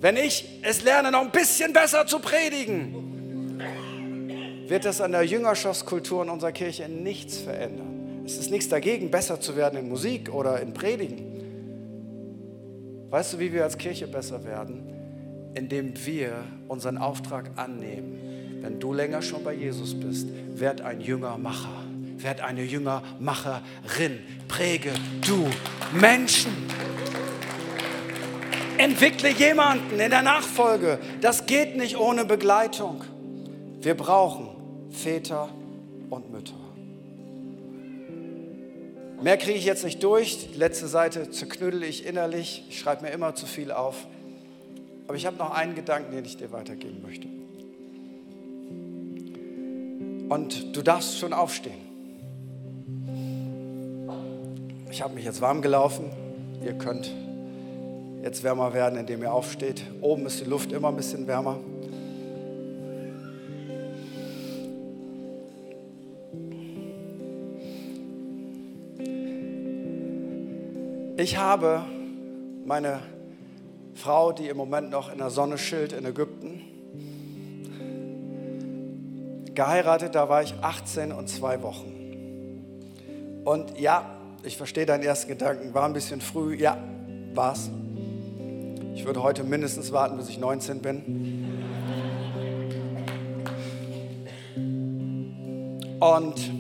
Wenn 0.02 0.18
ich 0.18 0.60
es 0.62 0.84
lerne, 0.84 1.12
noch 1.12 1.22
ein 1.22 1.32
bisschen 1.32 1.74
besser 1.74 2.06
zu 2.06 2.20
predigen, 2.20 3.60
wird 4.68 4.86
das 4.86 5.02
an 5.02 5.12
der 5.12 5.24
Jüngerschaftskultur 5.24 6.24
in 6.24 6.30
unserer 6.30 6.52
Kirche 6.52 6.88
nichts 6.88 7.38
verändern. 7.38 8.24
Es 8.26 8.38
ist 8.38 8.52
nichts 8.52 8.70
dagegen, 8.70 9.12
besser 9.12 9.42
zu 9.42 9.56
werden 9.56 9.80
in 9.80 9.90
Musik 9.90 10.34
oder 10.34 10.62
in 10.62 10.74
Predigen. 10.74 11.26
Weißt 13.10 13.34
du, 13.34 13.40
wie 13.40 13.52
wir 13.52 13.64
als 13.64 13.78
Kirche 13.78 14.08
besser 14.08 14.46
werden? 14.46 15.52
Indem 15.56 15.94
wir 16.06 16.44
unseren 16.68 16.98
Auftrag 17.00 17.50
annehmen 17.56 18.30
wenn 18.62 18.80
du 18.80 18.94
länger 18.94 19.22
schon 19.22 19.44
bei 19.44 19.54
Jesus 19.54 19.98
bist, 19.98 20.28
werd 20.54 20.82
ein 20.82 21.02
Jüngermacher, 21.02 21.84
werd 22.18 22.42
eine 22.42 22.64
Jüngermacherin, 22.64 24.20
präge 24.48 24.92
du 25.26 25.48
Menschen. 25.94 26.52
Entwickle 28.80 29.30
jemanden 29.32 30.00
in 30.00 30.10
der 30.10 30.22
Nachfolge. 30.22 31.00
Das 31.20 31.46
geht 31.46 31.76
nicht 31.76 31.98
ohne 31.98 32.24
Begleitung. 32.24 33.04
Wir 33.82 33.94
brauchen 33.94 34.48
Väter 34.90 35.50
und 36.10 36.32
Mütter. 36.32 36.54
Mehr 39.22 39.36
kriege 39.36 39.58
ich 39.58 39.66
jetzt 39.66 39.84
nicht 39.84 40.02
durch. 40.02 40.48
Die 40.54 40.58
letzte 40.58 40.88
Seite 40.88 41.30
zerknüttel 41.30 41.84
ich 41.84 42.06
innerlich. 42.06 42.64
Ich 42.70 42.80
schreibe 42.80 43.02
mir 43.02 43.10
immer 43.10 43.36
zu 43.36 43.48
viel 43.48 43.74
auf. 43.74 44.08
Aber 45.08 45.18
ich 45.18 45.26
habe 45.26 45.36
noch 45.36 45.52
einen 45.52 45.76
Gedanken, 45.76 46.14
den 46.14 46.24
ich 46.24 46.38
dir 46.38 46.54
weitergeben 46.54 47.02
möchte. 47.02 47.28
Und 50.34 50.74
du 50.74 50.82
darfst 50.82 51.20
schon 51.20 51.34
aufstehen. 51.34 51.82
Ich 54.90 55.02
habe 55.02 55.16
mich 55.16 55.26
jetzt 55.26 55.42
warm 55.42 55.62
gelaufen. 55.62 56.10
Ihr 56.64 56.76
könnt 56.76 57.12
jetzt 58.30 58.44
wärmer 58.44 58.76
werden, 58.76 59.00
indem 59.00 59.24
ihr 59.24 59.34
aufsteht. 59.34 59.84
Oben 60.02 60.28
ist 60.28 60.40
die 60.40 60.46
Luft 60.46 60.72
immer 60.72 60.90
ein 60.90 60.96
bisschen 60.96 61.26
wärmer. 61.26 61.58
Ich 71.18 71.38
habe 71.38 71.84
meine 72.66 73.00
Frau, 73.96 74.32
die 74.32 74.48
im 74.48 74.58
Moment 74.58 74.92
noch 74.92 75.12
in 75.12 75.18
der 75.18 75.32
Sonne 75.32 75.58
schilt 75.58 75.92
in 75.92 76.06
Ägypten, 76.06 76.62
geheiratet, 79.56 80.14
da 80.14 80.30
war 80.30 80.44
ich 80.44 80.54
18 80.62 81.12
und 81.12 81.30
zwei 81.30 81.64
Wochen. 81.64 83.42
Und 83.44 83.80
ja, 83.80 84.20
ich 84.44 84.56
verstehe 84.56 84.86
deinen 84.86 85.02
ersten 85.02 85.30
Gedanken, 85.30 85.74
war 85.74 85.86
ein 85.86 85.94
bisschen 85.94 86.22
früh, 86.22 86.54
ja, 86.54 86.78
war's. 87.34 87.72
Ich 88.94 89.06
würde 89.06 89.24
heute 89.24 89.44
mindestens 89.44 89.92
warten, 89.92 90.18
bis 90.18 90.30
ich 90.30 90.40
19 90.40 90.82
bin. 90.82 91.48
Und 96.00 96.52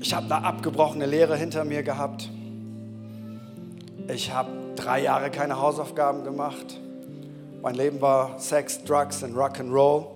ich 0.00 0.14
habe 0.14 0.34
eine 0.34 0.44
abgebrochene 0.44 1.06
Lehre 1.06 1.36
hinter 1.36 1.64
mir 1.64 1.82
gehabt. 1.82 2.30
Ich 4.08 4.32
habe 4.32 4.50
drei 4.76 5.02
Jahre 5.02 5.30
keine 5.30 5.60
Hausaufgaben 5.60 6.24
gemacht. 6.24 6.80
Mein 7.62 7.74
Leben 7.74 8.00
war 8.00 8.38
Sex, 8.38 8.84
Drugs 8.84 9.22
und 9.22 9.36
Rock'n'Roll. 9.36 10.06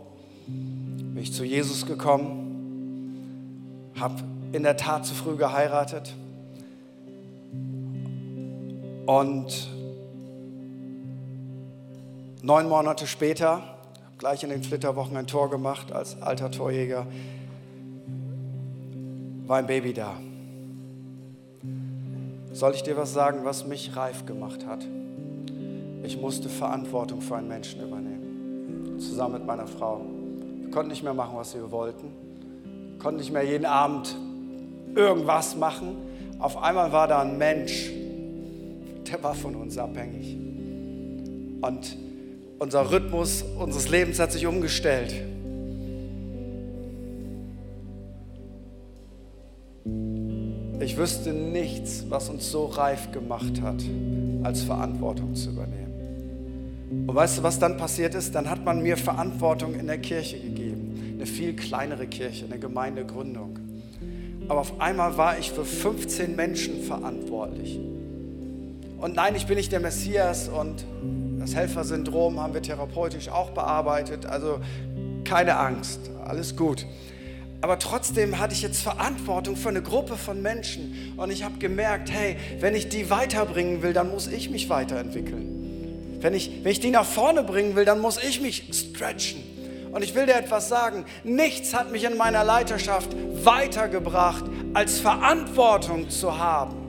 Bin 0.46 1.18
ich 1.18 1.33
zu 1.33 1.44
Jesus 1.44 1.87
gekommen, 1.87 3.92
habe 3.98 4.14
in 4.52 4.62
der 4.62 4.76
Tat 4.76 5.07
zu 5.07 5.14
früh 5.14 5.37
geheiratet 5.37 6.14
und 9.07 9.68
neun 12.46 12.68
Monate 12.68 13.09
später, 13.09 13.61
gleich 14.18 14.44
in 14.44 14.50
den 14.50 14.62
Flitterwochen 14.62 15.16
ein 15.16 15.26
Tor 15.26 15.50
gemacht 15.50 15.90
als 15.90 16.22
alter 16.22 16.52
Torjäger, 16.52 17.04
war 19.46 19.59
ein 19.59 19.66
Baby 19.66 19.92
da. 19.92 20.14
Soll 22.52 22.74
ich 22.74 22.85
dir 22.85 22.96
was 22.96 23.12
sagen, 23.12 23.40
was 23.42 23.66
mich 23.66 23.96
reif 23.96 24.26
gemacht 24.26 24.64
hat? 24.64 24.87
Ich 26.04 26.20
musste 26.20 26.48
Verantwortung 26.48 27.20
für 27.20 27.35
einen 27.35 27.48
Menschen 27.48 27.82
übernehmen, 27.82 29.00
zusammen 29.00 29.35
mit 29.35 29.46
meiner 29.46 29.66
Frau. 29.66 30.02
Wir 30.61 30.70
konnten 30.70 30.90
nicht 30.90 31.02
mehr 31.02 31.14
machen, 31.14 31.37
was 31.37 31.52
wir 31.52 31.68
wollten, 31.72 32.12
wir 32.92 32.98
konnten 33.00 33.18
nicht 33.18 33.32
mehr 33.32 33.42
jeden 33.42 33.66
Abend 33.66 34.16
irgendwas 34.94 35.56
machen. 35.56 35.96
Auf 36.38 36.62
einmal 36.62 36.92
war 36.92 37.09
da 37.09 37.22
ein 37.22 37.38
Mensch, 37.38 37.90
der 39.11 39.20
war 39.20 39.35
von 39.35 39.56
uns 39.56 39.76
abhängig. 39.76 40.37
Und 41.61 42.06
unser 42.59 42.90
Rhythmus 42.90 43.42
unseres 43.59 43.88
Lebens 43.88 44.19
hat 44.19 44.33
sich 44.33 44.47
umgestellt. 44.47 45.14
Ich 50.81 50.97
wüsste 50.97 51.33
nichts, 51.33 52.05
was 52.09 52.29
uns 52.29 52.51
so 52.51 52.66
reif 52.66 53.11
gemacht 53.11 53.61
hat, 53.61 53.83
als 54.42 54.62
Verantwortung 54.62 55.35
zu 55.35 55.51
übernehmen. 55.51 55.87
Und 57.07 57.14
weißt 57.14 57.38
du, 57.38 57.42
was 57.42 57.59
dann 57.59 57.77
passiert 57.77 58.14
ist? 58.14 58.35
Dann 58.35 58.49
hat 58.49 58.64
man 58.64 58.83
mir 58.83 58.97
Verantwortung 58.97 59.75
in 59.75 59.87
der 59.87 59.99
Kirche 59.99 60.38
gegeben. 60.38 61.14
Eine 61.16 61.27
viel 61.27 61.55
kleinere 61.55 62.07
Kirche, 62.07 62.45
eine 62.45 62.59
Gemeindegründung. 62.59 63.59
Aber 64.49 64.61
auf 64.61 64.81
einmal 64.81 65.16
war 65.16 65.38
ich 65.38 65.51
für 65.51 65.64
15 65.64 66.37
Menschen 66.37 66.83
verantwortlich. 66.83 67.81
Und 68.99 69.16
nein, 69.16 69.35
ich 69.35 69.47
bin 69.47 69.57
nicht 69.57 69.73
der 69.73 69.81
Messias 69.81 70.49
und 70.49 70.85
das 71.46 71.54
Helfersyndrom 71.54 72.40
haben 72.40 72.54
wir 72.54 72.62
therapeutisch 72.62 73.28
auch 73.28 73.50
bearbeitet. 73.50 74.26
Also 74.26 74.59
keine 75.24 75.56
Angst, 75.56 76.00
alles 76.24 76.56
gut. 76.56 76.87
Aber 77.61 77.78
trotzdem 77.78 78.38
hatte 78.38 78.52
ich 78.52 78.62
jetzt 78.62 78.82
Verantwortung 78.82 79.56
für 79.56 79.68
eine 79.68 79.80
Gruppe 79.80 80.16
von 80.16 80.42
Menschen. 80.42 81.14
Und 81.16 81.30
ich 81.30 81.44
habe 81.44 81.59
gemerkt, 81.59 82.11
hey, 82.11 82.37
wenn 82.61 82.74
ich 82.74 82.88
die 82.88 83.11
weiterbringen 83.11 83.82
will, 83.82 83.92
dann 83.92 84.11
muss 84.11 84.26
ich 84.26 84.50
mich 84.50 84.68
weiterentwickeln. 84.68 86.18
Wenn 86.20 86.35
ich, 86.35 86.64
wenn 86.64 86.72
ich 86.72 86.80
die 86.80 86.90
nach 86.90 87.06
vorne 87.06 87.44
bringen 87.44 87.76
will, 87.76 87.85
dann 87.85 88.00
muss 88.00 88.22
ich 88.22 88.40
mich 88.40 88.68
stretchen. 88.72 89.42
Und 89.92 90.02
ich 90.02 90.14
will 90.14 90.26
dir 90.26 90.35
etwas 90.35 90.68
sagen, 90.68 91.04
nichts 91.22 91.74
hat 91.74 91.92
mich 91.92 92.04
in 92.04 92.16
meiner 92.16 92.44
Leiterschaft 92.44 93.09
weitergebracht, 93.44 94.44
als 94.74 94.98
Verantwortung 94.98 96.11
zu 96.11 96.38
haben. 96.38 96.86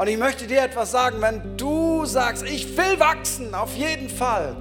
Und 0.00 0.08
ich 0.08 0.16
möchte 0.16 0.46
dir 0.46 0.62
etwas 0.62 0.92
sagen, 0.92 1.20
wenn 1.20 1.58
du 1.58 2.06
sagst, 2.06 2.42
ich 2.44 2.76
will 2.76 2.98
wachsen, 2.98 3.54
auf 3.54 3.76
jeden 3.76 4.08
Fall, 4.08 4.56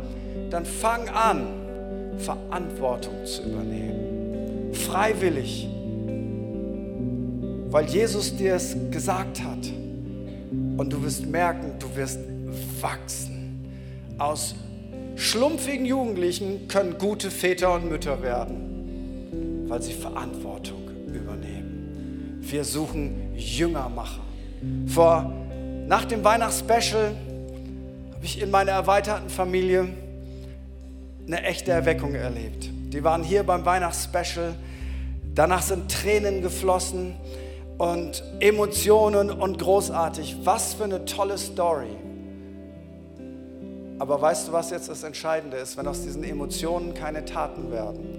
dann 0.50 0.66
fang 0.66 1.08
an, 1.08 1.48
Verantwortung 2.18 3.26
zu 3.26 3.44
übernehmen 3.44 4.10
freiwillig, 4.90 5.68
weil 7.70 7.86
Jesus 7.86 8.36
dir 8.36 8.56
es 8.56 8.76
gesagt 8.92 9.44
hat. 9.44 9.72
Und 10.78 10.92
du 10.92 11.04
wirst 11.04 11.26
merken, 11.28 11.74
du 11.80 11.96
wirst 11.96 12.20
wachsen. 12.82 13.70
Aus 14.18 14.56
schlumpfigen 15.16 15.86
Jugendlichen 15.86 16.68
können 16.68 16.98
gute 16.98 17.30
Väter 17.30 17.76
und 17.76 17.90
Mütter 17.90 18.22
werden, 18.24 19.66
weil 19.68 19.82
sie 19.82 19.94
Verantwortung 19.94 20.90
übernehmen. 21.14 22.40
Wir 22.42 22.64
suchen 22.64 23.36
Jüngermacher. 23.36 24.29
Vor, 24.88 25.32
nach 25.88 26.06
dem 26.06 26.24
Weihnachtsspecial 26.24 27.16
habe 28.14 28.26
ich 28.26 28.42
in 28.42 28.52
meiner 28.52 28.72
erweiterten 28.72 29.30
Familie 29.30 29.88
eine 31.26 31.44
echte 31.44 31.72
Erweckung 31.72 32.16
erlebt. 32.16 32.70
Die 32.92 33.04
waren 33.04 33.24
hier 33.24 33.44
beim 33.44 33.66
Weihnachtsspecial. 33.66 34.56
Danach 35.36 35.62
sind 35.62 35.92
Tränen 35.92 36.42
geflossen 36.42 37.16
und 37.78 38.24
Emotionen 38.40 39.32
und 39.32 39.60
großartig. 39.60 40.38
Was 40.44 40.74
für 40.74 40.86
eine 40.86 41.06
tolle 41.06 41.38
Story. 41.38 41.96
Aber 44.00 44.22
weißt 44.22 44.48
du, 44.48 44.52
was 44.54 44.72
jetzt 44.72 44.90
das 44.90 45.04
Entscheidende 45.04 45.58
ist? 45.58 45.78
Wenn 45.78 45.88
aus 45.88 46.02
diesen 46.04 46.24
Emotionen 46.24 46.94
keine 46.94 47.26
Taten 47.26 47.72
werden, 47.72 48.19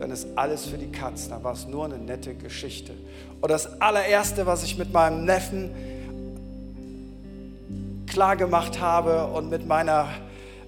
dann 0.00 0.10
ist 0.10 0.26
alles 0.34 0.64
für 0.64 0.78
die 0.78 0.90
Katz. 0.90 1.28
Dann 1.28 1.44
war 1.44 1.52
es 1.52 1.68
nur 1.68 1.84
eine 1.84 1.98
nette 1.98 2.34
Geschichte. 2.34 2.92
Und 3.40 3.50
das 3.50 3.80
allererste, 3.82 4.46
was 4.46 4.64
ich 4.64 4.78
mit 4.78 4.92
meinem 4.92 5.26
Neffen 5.26 5.70
klargemacht 8.06 8.80
habe 8.80 9.26
und 9.26 9.50
mit 9.50 9.66
meiner 9.66 10.08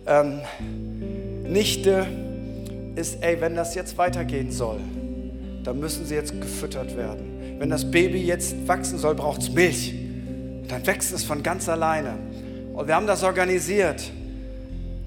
ähm, 0.06 0.40
Nichte, 1.44 2.06
ist, 2.94 3.22
ey, 3.22 3.40
wenn 3.40 3.56
das 3.56 3.74
jetzt 3.74 3.96
weitergehen 3.96 4.52
soll, 4.52 4.78
dann 5.64 5.80
müssen 5.80 6.04
sie 6.04 6.14
jetzt 6.14 6.38
gefüttert 6.38 6.94
werden. 6.94 7.56
Wenn 7.58 7.70
das 7.70 7.90
Baby 7.90 8.22
jetzt 8.22 8.68
wachsen 8.68 8.98
soll, 8.98 9.14
braucht 9.14 9.40
es 9.40 9.50
Milch. 9.50 9.94
Dann 10.68 10.86
wächst 10.86 11.10
es 11.10 11.24
von 11.24 11.42
ganz 11.42 11.70
alleine. 11.70 12.18
Und 12.74 12.86
wir 12.86 12.94
haben 12.94 13.06
das 13.06 13.22
organisiert, 13.22 14.02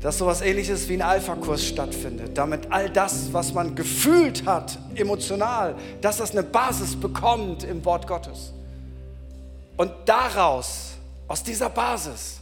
dass 0.02 0.18
sowas 0.18 0.42
ähnliches 0.42 0.88
wie 0.88 0.96
ein 0.96 1.02
Alpha-Kurs 1.02 1.66
stattfindet, 1.66 2.38
damit 2.38 2.72
all 2.72 2.90
das, 2.90 3.34
was 3.34 3.54
man 3.54 3.76
gefühlt 3.76 4.46
hat, 4.46 4.78
emotional, 4.96 5.76
dass 6.02 6.18
das 6.18 6.32
eine 6.32 6.44
Basis 6.44 6.96
bekommt 6.96 7.64
im 7.64 7.84
Wort 7.86 8.08
Gottes. 8.08 8.54
Und 9.78 9.92
daraus, 10.06 10.92
aus 11.28 11.44
dieser 11.44 11.70
Basis, 11.70 12.40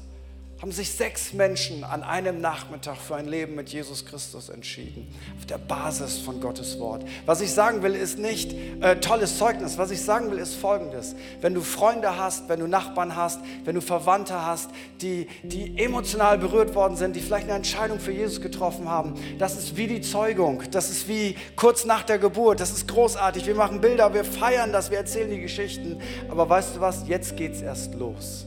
haben 0.64 0.72
sich 0.72 0.92
sechs 0.92 1.34
Menschen 1.34 1.84
an 1.84 2.04
einem 2.04 2.40
Nachmittag 2.40 2.96
für 2.96 3.18
ein 3.18 3.28
Leben 3.28 3.54
mit 3.56 3.68
Jesus 3.68 4.06
Christus 4.06 4.48
entschieden. 4.48 5.14
Auf 5.38 5.46
der 5.46 5.58
Basis 5.58 6.20
von 6.20 6.40
Gottes 6.40 6.80
Wort. 6.80 7.04
Was 7.26 7.42
ich 7.42 7.52
sagen 7.52 7.84
will, 7.84 7.94
ist 7.94 8.18
nicht 8.18 8.54
äh, 8.80 8.98
tolles 9.02 9.38
Zeugnis. 9.38 9.78
Was 9.78 9.92
ich 9.92 10.02
sagen 10.02 10.32
will, 10.32 10.38
ist 10.38 10.56
folgendes. 10.56 11.18
Wenn 11.42 11.54
du 11.54 11.60
Freunde 11.60 12.18
hast, 12.18 12.48
wenn 12.48 12.62
du 12.62 12.68
Nachbarn 12.68 13.14
hast, 13.14 13.42
wenn 13.66 13.76
du 13.76 13.82
Verwandte 13.82 14.42
hast, 14.42 14.70
die, 15.02 15.28
die 15.44 15.78
emotional 15.78 16.38
berührt 16.38 16.76
worden 16.76 16.96
sind, 16.96 17.18
die 17.18 17.20
vielleicht 17.20 17.48
eine 17.48 17.58
Entscheidung 17.58 18.00
für 18.00 18.14
Jesus 18.14 18.40
getroffen 18.40 18.88
haben, 18.88 19.16
das 19.40 19.58
ist 19.58 19.76
wie 19.76 19.88
die 19.88 20.00
Zeugung. 20.00 20.64
Das 20.72 20.90
ist 20.90 21.10
wie 21.10 21.36
kurz 21.58 21.84
nach 21.84 22.04
der 22.04 22.20
Geburt. 22.20 22.62
Das 22.62 22.72
ist 22.72 22.88
großartig. 22.88 23.46
Wir 23.46 23.56
machen 23.56 23.82
Bilder, 23.82 24.14
wir 24.14 24.24
feiern 24.24 24.72
das, 24.72 24.92
wir 24.92 25.00
erzählen 25.00 25.30
die 25.30 25.42
Geschichten. 25.42 26.00
Aber 26.30 26.48
weißt 26.48 26.78
du 26.78 26.80
was? 26.80 27.06
Jetzt 27.06 27.36
geht 27.36 27.52
es 27.52 27.62
erst 27.62 27.96
los. 27.96 28.46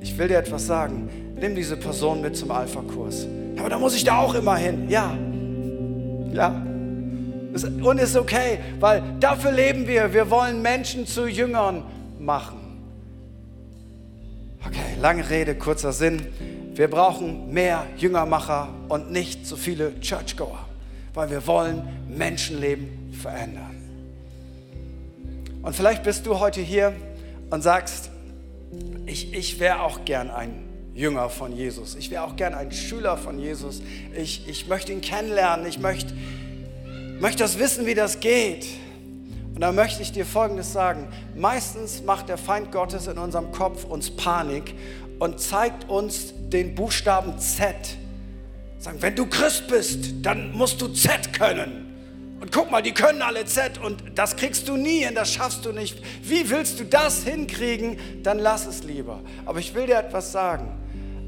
Ich 0.00 0.16
will 0.16 0.28
dir 0.28 0.38
etwas 0.38 0.66
sagen 0.66 1.08
nimm 1.40 1.54
diese 1.54 1.76
Person 1.76 2.20
mit 2.20 2.36
zum 2.36 2.50
Alpha-Kurs. 2.50 3.26
Aber 3.58 3.68
da 3.68 3.78
muss 3.78 3.94
ich 3.94 4.04
da 4.04 4.18
auch 4.18 4.34
immer 4.34 4.56
hin. 4.56 4.88
Ja. 4.88 5.16
Ja. 6.32 6.62
Und 7.82 7.98
ist 7.98 8.16
okay, 8.16 8.58
weil 8.78 9.02
dafür 9.20 9.52
leben 9.52 9.86
wir. 9.86 10.12
Wir 10.12 10.30
wollen 10.30 10.62
Menschen 10.62 11.06
zu 11.06 11.26
Jüngern 11.26 11.84
machen. 12.18 12.58
Okay, 14.64 15.00
lange 15.00 15.28
Rede, 15.28 15.54
kurzer 15.54 15.92
Sinn. 15.92 16.26
Wir 16.74 16.88
brauchen 16.88 17.52
mehr 17.52 17.84
Jüngermacher 17.96 18.68
und 18.88 19.10
nicht 19.10 19.46
so 19.46 19.56
viele 19.56 19.98
Churchgoer, 20.00 20.58
weil 21.14 21.30
wir 21.30 21.46
wollen 21.46 21.82
Menschenleben 22.08 23.12
verändern. 23.12 23.76
Und 25.62 25.74
vielleicht 25.74 26.04
bist 26.04 26.26
du 26.26 26.38
heute 26.38 26.60
hier 26.60 26.92
und 27.50 27.62
sagst, 27.62 28.10
ich, 29.06 29.32
ich 29.34 29.60
wäre 29.60 29.80
auch 29.82 30.04
gern 30.04 30.30
ein 30.30 30.68
Jünger 30.94 31.30
von 31.30 31.52
Jesus. 31.54 31.94
Ich 31.94 32.10
wäre 32.10 32.24
auch 32.24 32.36
gern 32.36 32.54
ein 32.54 32.72
Schüler 32.72 33.16
von 33.16 33.38
Jesus. 33.38 33.82
Ich, 34.16 34.48
ich 34.48 34.66
möchte 34.66 34.92
ihn 34.92 35.00
kennenlernen. 35.00 35.66
Ich 35.66 35.78
möchte, 35.78 36.12
möchte 37.20 37.42
das 37.42 37.58
wissen, 37.58 37.86
wie 37.86 37.94
das 37.94 38.20
geht. 38.20 38.66
Und 39.54 39.60
da 39.60 39.72
möchte 39.72 40.02
ich 40.02 40.12
dir 40.12 40.26
Folgendes 40.26 40.72
sagen. 40.72 41.08
Meistens 41.36 42.02
macht 42.02 42.28
der 42.28 42.38
Feind 42.38 42.70
Gottes 42.72 43.06
in 43.06 43.18
unserem 43.18 43.52
Kopf 43.52 43.84
uns 43.84 44.10
Panik 44.10 44.74
und 45.18 45.40
zeigt 45.40 45.88
uns 45.88 46.34
den 46.48 46.74
Buchstaben 46.74 47.38
Z. 47.38 47.74
Sagen, 48.78 48.98
wenn 49.00 49.16
du 49.16 49.26
Christ 49.26 49.68
bist, 49.68 50.14
dann 50.22 50.52
musst 50.52 50.80
du 50.80 50.88
Z 50.88 51.32
können. 51.32 51.87
Und 52.40 52.52
guck 52.52 52.70
mal, 52.70 52.82
die 52.82 52.92
können 52.92 53.22
alle 53.22 53.44
Z 53.44 53.78
und 53.78 54.02
das 54.14 54.36
kriegst 54.36 54.68
du 54.68 54.76
nie 54.76 55.04
hin, 55.04 55.14
das 55.14 55.32
schaffst 55.32 55.64
du 55.64 55.72
nicht. 55.72 56.00
Wie 56.22 56.48
willst 56.50 56.78
du 56.78 56.84
das 56.84 57.24
hinkriegen? 57.24 57.98
Dann 58.22 58.38
lass 58.38 58.66
es 58.66 58.84
lieber. 58.84 59.20
Aber 59.44 59.58
ich 59.58 59.74
will 59.74 59.86
dir 59.86 59.98
etwas 59.98 60.32
sagen 60.32 60.78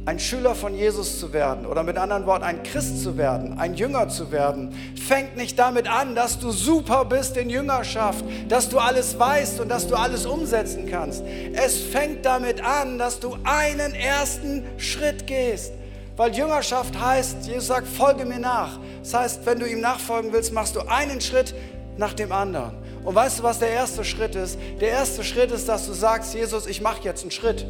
ein 0.06 0.18
Schüler 0.18 0.54
von 0.54 0.74
Jesus 0.74 1.20
zu 1.20 1.32
werden 1.32 1.66
oder 1.66 1.82
mit 1.82 1.96
anderen 1.96 2.26
Worten 2.26 2.44
ein 2.44 2.62
Christ 2.62 3.02
zu 3.02 3.16
werden, 3.16 3.58
ein 3.58 3.74
Jünger 3.74 4.08
zu 4.08 4.32
werden, 4.32 4.74
fängt 4.96 5.36
nicht 5.36 5.58
damit 5.58 5.88
an, 5.88 6.14
dass 6.14 6.38
du 6.38 6.50
super 6.50 7.04
bist 7.04 7.36
in 7.36 7.50
Jüngerschaft, 7.50 8.24
dass 8.48 8.68
du 8.68 8.78
alles 8.78 9.18
weißt 9.18 9.60
und 9.60 9.68
dass 9.68 9.86
du 9.86 9.96
alles 9.96 10.26
umsetzen 10.26 10.88
kannst. 10.90 11.22
Es 11.52 11.78
fängt 11.78 12.24
damit 12.24 12.64
an, 12.64 12.98
dass 12.98 13.20
du 13.20 13.36
einen 13.44 13.94
ersten 13.94 14.64
Schritt 14.78 15.26
gehst. 15.26 15.72
Weil 16.20 16.36
Jüngerschaft 16.36 17.00
heißt, 17.00 17.46
Jesus 17.46 17.68
sagt, 17.68 17.88
folge 17.88 18.26
mir 18.26 18.38
nach. 18.38 18.78
Das 19.02 19.14
heißt, 19.14 19.46
wenn 19.46 19.58
du 19.58 19.66
ihm 19.66 19.80
nachfolgen 19.80 20.34
willst, 20.34 20.52
machst 20.52 20.76
du 20.76 20.80
einen 20.80 21.18
Schritt 21.18 21.54
nach 21.96 22.12
dem 22.12 22.30
anderen. 22.30 22.74
Und 23.06 23.14
weißt 23.14 23.38
du, 23.38 23.42
was 23.42 23.58
der 23.58 23.70
erste 23.70 24.04
Schritt 24.04 24.34
ist? 24.34 24.58
Der 24.82 24.90
erste 24.90 25.24
Schritt 25.24 25.50
ist, 25.50 25.66
dass 25.66 25.86
du 25.86 25.94
sagst, 25.94 26.34
Jesus, 26.34 26.66
ich 26.66 26.82
mache 26.82 27.02
jetzt 27.04 27.22
einen 27.22 27.30
Schritt. 27.30 27.64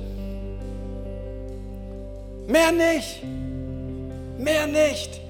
Mehr 2.49 2.73
nicht. 2.73 3.23
Mehr 4.37 4.67
nicht. 4.67 5.21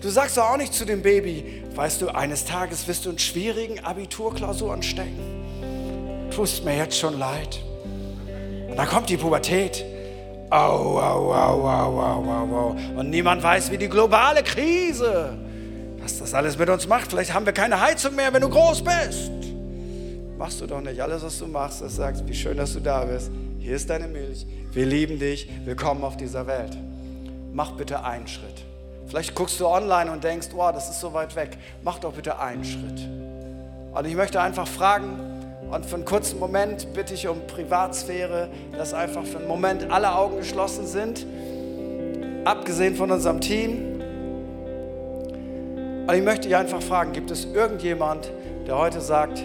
Du 0.00 0.08
sagst 0.08 0.38
doch 0.38 0.48
auch 0.48 0.56
nicht 0.56 0.72
zu 0.72 0.86
dem 0.86 1.02
Baby, 1.02 1.64
weißt 1.74 2.00
du, 2.00 2.08
eines 2.08 2.46
Tages 2.46 2.88
wirst 2.88 3.04
du 3.04 3.10
in 3.10 3.18
schwierigen 3.18 3.80
Abiturklausuren 3.80 4.82
stecken. 4.82 6.30
Tust 6.34 6.64
mir 6.64 6.78
jetzt 6.78 6.96
schon 6.96 7.18
leid. 7.18 7.60
Und 8.70 8.76
dann 8.78 8.88
kommt 8.88 9.10
die 9.10 9.18
Pubertät. 9.18 9.84
Au, 10.50 10.98
au, 10.98 11.32
au, 11.32 11.68
au, 11.68 12.00
au, 12.00 12.24
au, 12.24 12.56
au. 12.56 12.76
Und 12.96 13.10
niemand 13.10 13.42
weiß, 13.42 13.70
wie 13.70 13.76
die 13.76 13.88
globale 13.88 14.42
Krise, 14.42 15.36
was 16.00 16.18
das 16.18 16.32
alles 16.32 16.58
mit 16.58 16.70
uns 16.70 16.88
macht. 16.88 17.10
Vielleicht 17.10 17.34
haben 17.34 17.44
wir 17.44 17.52
keine 17.52 17.80
Heizung 17.80 18.14
mehr, 18.14 18.32
wenn 18.32 18.40
du 18.40 18.48
groß 18.48 18.82
bist. 18.82 19.30
Machst 20.38 20.60
du 20.60 20.66
doch 20.66 20.80
nicht. 20.80 21.00
Alles, 21.02 21.22
was 21.22 21.38
du 21.38 21.46
machst, 21.46 21.82
das 21.82 21.96
sagst, 21.96 22.26
wie 22.26 22.34
schön, 22.34 22.56
dass 22.56 22.72
du 22.72 22.80
da 22.80 23.04
bist. 23.04 23.30
Hier 23.58 23.76
ist 23.76 23.90
deine 23.90 24.08
Milch. 24.08 24.46
Wir 24.72 24.86
lieben 24.86 25.18
dich. 25.18 25.50
Willkommen 25.66 26.02
auf 26.02 26.16
dieser 26.16 26.46
Welt. 26.46 26.76
Mach 27.52 27.72
bitte 27.72 28.02
einen 28.02 28.26
Schritt. 28.26 28.64
Vielleicht 29.06 29.34
guckst 29.34 29.60
du 29.60 29.66
online 29.66 30.10
und 30.10 30.24
denkst, 30.24 30.48
wow, 30.54 30.72
das 30.72 30.88
ist 30.88 31.00
so 31.00 31.12
weit 31.12 31.36
weg. 31.36 31.58
Mach 31.82 31.98
doch 31.98 32.12
bitte 32.12 32.38
einen 32.38 32.64
Schritt. 32.64 33.06
Und 33.92 34.06
ich 34.06 34.14
möchte 34.14 34.40
einfach 34.40 34.66
fragen, 34.66 35.37
und 35.70 35.84
für 35.84 35.96
einen 35.96 36.04
kurzen 36.04 36.38
Moment 36.38 36.92
bitte 36.94 37.14
ich 37.14 37.28
um 37.28 37.46
Privatsphäre, 37.46 38.48
dass 38.76 38.94
einfach 38.94 39.24
für 39.24 39.38
einen 39.38 39.48
Moment 39.48 39.90
alle 39.90 40.14
Augen 40.14 40.38
geschlossen 40.38 40.86
sind, 40.86 41.26
abgesehen 42.44 42.94
von 42.94 43.10
unserem 43.10 43.40
Team. 43.40 44.00
Und 46.06 46.14
ich 46.14 46.22
möchte 46.22 46.48
dich 46.48 46.56
einfach 46.56 46.80
fragen, 46.80 47.12
gibt 47.12 47.30
es 47.30 47.44
irgendjemand, 47.44 48.32
der 48.66 48.78
heute 48.78 49.02
sagt, 49.02 49.44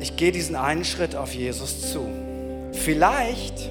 ich 0.00 0.16
gehe 0.16 0.32
diesen 0.32 0.54
einen 0.54 0.84
Schritt 0.84 1.16
auf 1.16 1.32
Jesus 1.32 1.90
zu? 1.90 2.06
Vielleicht 2.72 3.70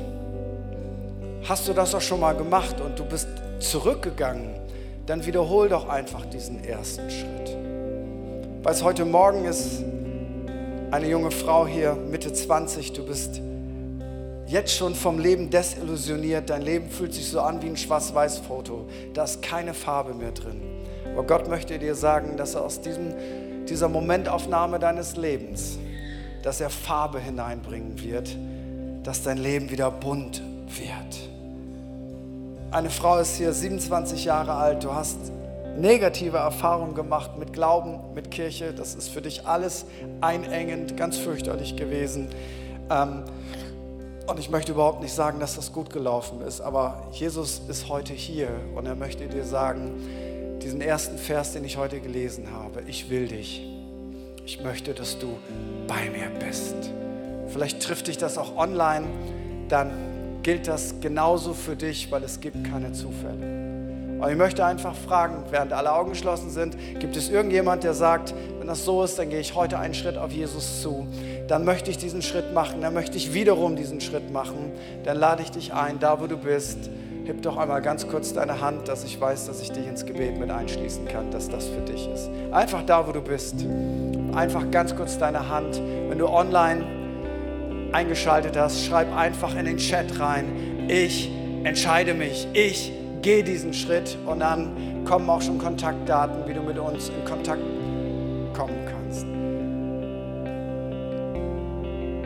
hast 1.48 1.68
du 1.68 1.74
das 1.74 1.94
auch 1.94 2.02
schon 2.02 2.20
mal 2.20 2.36
gemacht 2.36 2.82
und 2.82 2.98
du 2.98 3.06
bist 3.06 3.28
zurückgegangen. 3.60 4.50
Dann 5.06 5.26
wiederhol 5.26 5.70
doch 5.70 5.88
einfach 5.88 6.26
diesen 6.26 6.66
ersten 6.66 7.10
Schritt. 7.10 7.56
Weil 8.64 8.74
es 8.74 8.84
heute 8.84 9.06
Morgen 9.06 9.46
ist 9.46 9.84
eine 10.92 11.08
junge 11.08 11.32
Frau 11.32 11.68
hier, 11.68 11.94
Mitte 11.94 12.32
20, 12.32 12.94
du 12.94 13.06
bist 13.06 13.42
jetzt 14.48 14.76
schon 14.76 14.96
vom 14.96 15.20
Leben 15.20 15.50
desillusioniert. 15.50 16.50
Dein 16.50 16.62
Leben 16.62 16.90
fühlt 16.90 17.14
sich 17.14 17.28
so 17.30 17.42
an 17.42 17.62
wie 17.62 17.68
ein 17.68 17.78
Schwarz-Weiß-Foto. 17.78 18.88
Da 19.14 19.24
ist 19.24 19.42
keine 19.42 19.74
Farbe 19.74 20.14
mehr 20.14 20.32
drin. 20.32 20.62
Aber 21.14 21.24
Gott 21.24 21.50
möchte 21.50 21.78
dir 21.80 21.96
sagen, 21.96 22.38
dass 22.38 22.56
er 22.56 22.64
aus 22.64 22.82
diesem, 22.82 23.14
dieser 23.68 23.90
Momentaufnahme 23.90 24.80
deines 24.80 25.18
Lebens, 25.18 25.78
dass 26.44 26.62
er 26.62 26.70
Farbe 26.70 27.20
hineinbringen 27.20 28.02
wird 28.02 28.38
dass 29.08 29.24
dein 29.24 29.38
Leben 29.38 29.72
wieder 29.72 29.90
bunt 29.90 30.42
wird. 30.68 31.30
Eine 32.72 32.90
Frau 32.90 33.20
ist 33.20 33.38
hier 33.38 33.54
27 33.54 34.26
Jahre 34.26 34.54
alt, 34.54 34.84
du 34.84 34.94
hast 34.94 35.18
negative 35.78 36.38
Erfahrungen 36.38 36.96
gemacht 36.96 37.38
mit 37.38 37.54
Glauben, 37.54 38.00
mit 38.14 38.32
Kirche, 38.32 38.74
das 38.74 38.96
ist 38.96 39.10
für 39.10 39.22
dich 39.22 39.46
alles 39.46 39.86
einengend, 40.22 40.98
ganz 40.98 41.18
fürchterlich 41.18 41.76
gewesen. 41.76 42.30
Ähm, 42.90 43.24
und 44.28 44.40
ich 44.40 44.50
möchte 44.50 44.74
überhaupt 44.74 45.02
nicht 45.02 45.14
sagen, 45.14 45.40
dass 45.40 45.56
das 45.56 45.72
gut 45.72 45.90
gelaufen 45.90 46.42
ist, 46.42 46.60
aber 46.60 47.08
Jesus 47.14 47.62
ist 47.70 47.88
heute 47.88 48.14
hier 48.14 48.50
und 48.76 48.86
er 48.86 48.96
möchte 48.96 49.28
dir 49.28 49.46
sagen, 49.46 49.96
diesen 50.62 50.82
ersten 50.82 51.18
Vers, 51.18 51.54
den 51.54 51.64
ich 51.64 51.78
heute 51.78 52.02
gelesen 52.02 52.52
habe, 52.52 52.82
ich 52.88 53.10
will 53.10 53.28
dich. 53.28 53.66
Ich 54.46 54.62
möchte, 54.64 54.94
dass 54.94 55.18
du 55.20 55.38
bei 55.88 56.10
mir 56.10 56.30
bist. 56.46 56.76
Vielleicht 57.48 57.82
trifft 57.82 58.08
dich 58.08 58.18
das 58.18 58.38
auch 58.38 58.58
online, 58.58 59.08
dann 59.70 59.92
gilt 60.44 60.68
das 60.68 60.96
genauso 61.00 61.54
für 61.54 61.76
dich, 61.76 62.12
weil 62.12 62.24
es 62.24 62.40
gibt 62.40 62.70
keine 62.70 62.92
Zufälle. 62.92 63.67
Und 64.20 64.30
ich 64.30 64.38
möchte 64.38 64.66
einfach 64.66 64.96
fragen, 64.96 65.44
während 65.52 65.74
alle 65.74 65.94
Augen 65.94 66.12
geschlossen 66.12 66.50
sind, 66.50 66.76
gibt 67.00 67.16
es 67.16 67.30
irgendjemand, 67.30 67.84
der 67.84 67.94
sagt, 67.94 68.34
wenn 68.60 68.68
das 68.68 68.84
so 68.84 69.04
ist, 69.04 69.20
dann 69.20 69.30
gehe 69.30 69.40
ich 69.40 69.56
heute 69.56 69.78
einen 69.80 69.94
Schritt 69.94 70.18
auf 70.18 70.32
Jesus 70.32 70.82
zu. 70.82 71.08
Dann 71.48 71.64
möchte 71.64 71.92
ich 71.92 71.98
diesen 71.98 72.22
Schritt 72.22 72.54
machen, 72.54 72.82
dann 72.82 72.94
möchte 72.94 73.18
ich 73.18 73.34
wiederum 73.34 73.76
diesen 73.76 74.02
Schritt 74.02 74.32
machen. 74.32 74.72
Dann 75.04 75.18
lade 75.18 75.44
ich 75.44 75.52
dich 75.52 75.74
ein, 75.74 76.00
da 76.00 76.20
wo 76.20 76.28
du 76.28 76.38
bist, 76.38 76.90
heb 77.26 77.42
doch 77.42 77.58
einmal 77.58 77.82
ganz 77.82 78.08
kurz 78.08 78.34
deine 78.34 78.62
Hand, 78.62 78.88
dass 78.88 79.04
ich 79.04 79.20
weiß, 79.20 79.48
dass 79.48 79.62
ich 79.62 79.72
dich 79.72 79.86
ins 79.86 80.06
Gebet 80.06 80.40
mit 80.40 80.50
einschließen 80.50 81.08
kann, 81.08 81.30
dass 81.32 81.50
das 81.50 81.68
für 81.68 81.82
dich 81.82 82.10
ist. 82.10 82.30
Einfach 82.52 82.84
da, 82.84 83.08
wo 83.08 83.12
du 83.12 83.22
bist. 83.22 83.66
Einfach 84.34 84.70
ganz 84.72 84.96
kurz 84.96 85.18
deine 85.18 85.50
Hand. 85.50 85.82
Wenn 86.10 86.18
du 86.18 86.28
online 86.28 86.86
eingeschaltet 87.92 88.58
hast, 88.58 88.86
schreib 88.86 89.14
einfach 89.16 89.56
in 89.56 89.66
den 89.66 89.78
Chat 89.78 90.20
rein, 90.20 90.88
ich 90.88 91.32
entscheide 91.64 92.14
mich, 92.14 92.48
ich 92.54 92.92
gehe 93.22 93.44
diesen 93.44 93.74
Schritt 93.74 94.18
und 94.26 94.40
dann 94.40 95.04
kommen 95.06 95.30
auch 95.30 95.42
schon 95.42 95.58
Kontaktdaten, 95.58 96.48
wie 96.48 96.54
du 96.54 96.62
mit 96.62 96.78
uns 96.78 97.10
in 97.10 97.26
Kontakt 97.26 97.62
kommen 98.54 98.78
kannst. 98.86 99.26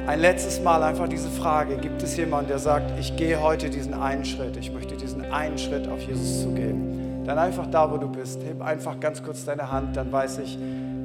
Ein 0.08 0.20
letztes 0.20 0.62
Mal 0.62 0.84
einfach 0.84 1.08
diese 1.08 1.30
Frage, 1.30 1.78
gibt 1.78 2.02
es 2.04 2.18
jemanden, 2.18 2.50
der 2.50 2.60
sagt, 2.60 3.00
ich 3.00 3.16
gehe 3.16 3.42
heute 3.42 3.70
diesen 3.70 3.94
einen 3.94 4.26
Schritt, 4.26 4.58
ich 4.58 4.72
möchte 4.72 4.98
diesen 4.98 5.32
einen 5.32 5.58
Schritt 5.58 5.88
auf 5.88 6.02
Jesus 6.02 6.42
zugehen. 6.42 7.24
Dann 7.26 7.38
einfach 7.38 7.68
da, 7.68 7.92
wo 7.92 7.98
du 7.98 8.10
bist, 8.10 8.44
heb 8.44 8.62
einfach 8.62 9.00
ganz 9.00 9.24
kurz 9.24 9.46
deine 9.46 9.72
Hand, 9.72 9.96
dann 9.96 10.12
weiß 10.12 10.40
ich, 10.40 10.58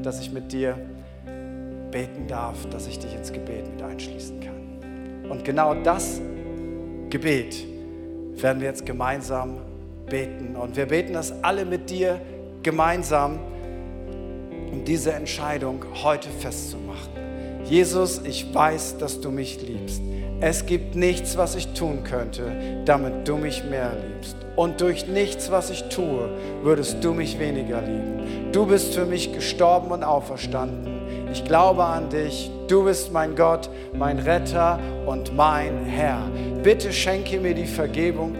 dass 0.02 0.20
ich 0.20 0.32
mit 0.32 0.50
dir 0.52 0.78
beten 1.90 2.26
darf, 2.26 2.66
dass 2.70 2.86
ich 2.86 2.98
dich 2.98 3.14
ins 3.14 3.32
Gebet 3.32 3.70
mit 3.70 3.82
einschließen 3.82 4.40
kann. 4.40 5.30
Und 5.30 5.44
genau 5.44 5.74
das 5.74 6.20
Gebet 7.10 7.64
werden 8.34 8.60
wir 8.60 8.68
jetzt 8.68 8.86
gemeinsam 8.86 9.58
beten. 10.06 10.56
Und 10.56 10.76
wir 10.76 10.86
beten 10.86 11.12
das 11.12 11.32
alle 11.42 11.64
mit 11.64 11.90
dir 11.90 12.20
gemeinsam, 12.62 13.38
um 14.72 14.84
diese 14.84 15.12
Entscheidung 15.12 15.84
heute 16.02 16.28
festzumachen. 16.28 17.12
Jesus, 17.64 18.20
ich 18.24 18.54
weiß, 18.54 18.98
dass 18.98 19.20
du 19.20 19.30
mich 19.30 19.60
liebst. 19.60 20.00
Es 20.40 20.66
gibt 20.66 20.94
nichts, 20.94 21.36
was 21.36 21.56
ich 21.56 21.68
tun 21.68 22.04
könnte, 22.04 22.82
damit 22.84 23.26
du 23.26 23.36
mich 23.36 23.64
mehr 23.64 23.92
liebst. 23.94 24.36
Und 24.54 24.80
durch 24.80 25.06
nichts, 25.06 25.50
was 25.50 25.70
ich 25.70 25.84
tue, 25.88 26.30
würdest 26.62 27.02
du 27.02 27.12
mich 27.12 27.38
weniger 27.38 27.80
lieben. 27.80 28.52
Du 28.52 28.66
bist 28.66 28.94
für 28.94 29.06
mich 29.06 29.32
gestorben 29.32 29.90
und 29.90 30.04
auferstanden. 30.04 31.28
Ich 31.32 31.44
glaube 31.44 31.84
an 31.84 32.08
dich. 32.08 32.50
Du 32.68 32.84
bist 32.84 33.12
mein 33.12 33.34
Gott, 33.34 33.70
mein 33.92 34.18
Retter 34.18 34.78
und 35.06 35.36
mein 35.36 35.84
Herr. 35.84 36.22
Bitte 36.62 36.92
schenke 36.92 37.38
mir 37.38 37.54
die 37.54 37.66
Vergebung 37.66 38.34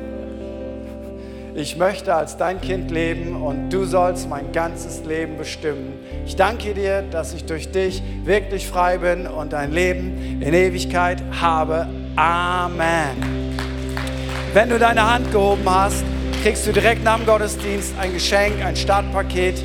ich 1.56 1.78
möchte 1.78 2.14
als 2.14 2.36
dein 2.36 2.60
Kind 2.60 2.90
leben 2.90 3.42
und 3.42 3.70
du 3.70 3.86
sollst 3.86 4.28
mein 4.28 4.52
ganzes 4.52 5.04
Leben 5.04 5.38
bestimmen. 5.38 5.94
Ich 6.26 6.36
danke 6.36 6.74
dir, 6.74 7.02
dass 7.10 7.32
ich 7.32 7.46
durch 7.46 7.72
dich 7.72 8.02
wirklich 8.24 8.66
frei 8.66 8.98
bin 8.98 9.26
und 9.26 9.54
ein 9.54 9.72
Leben 9.72 10.42
in 10.42 10.52
Ewigkeit 10.52 11.22
habe. 11.40 11.88
Amen. 12.14 13.16
Wenn 14.52 14.68
du 14.68 14.78
deine 14.78 15.10
Hand 15.10 15.32
gehoben 15.32 15.64
hast, 15.64 16.04
kriegst 16.42 16.66
du 16.66 16.72
direkt 16.72 17.02
nach 17.02 17.16
dem 17.16 17.24
Gottesdienst 17.24 17.94
ein 17.98 18.12
Geschenk, 18.12 18.62
ein 18.62 18.76
Startpaket. 18.76 19.56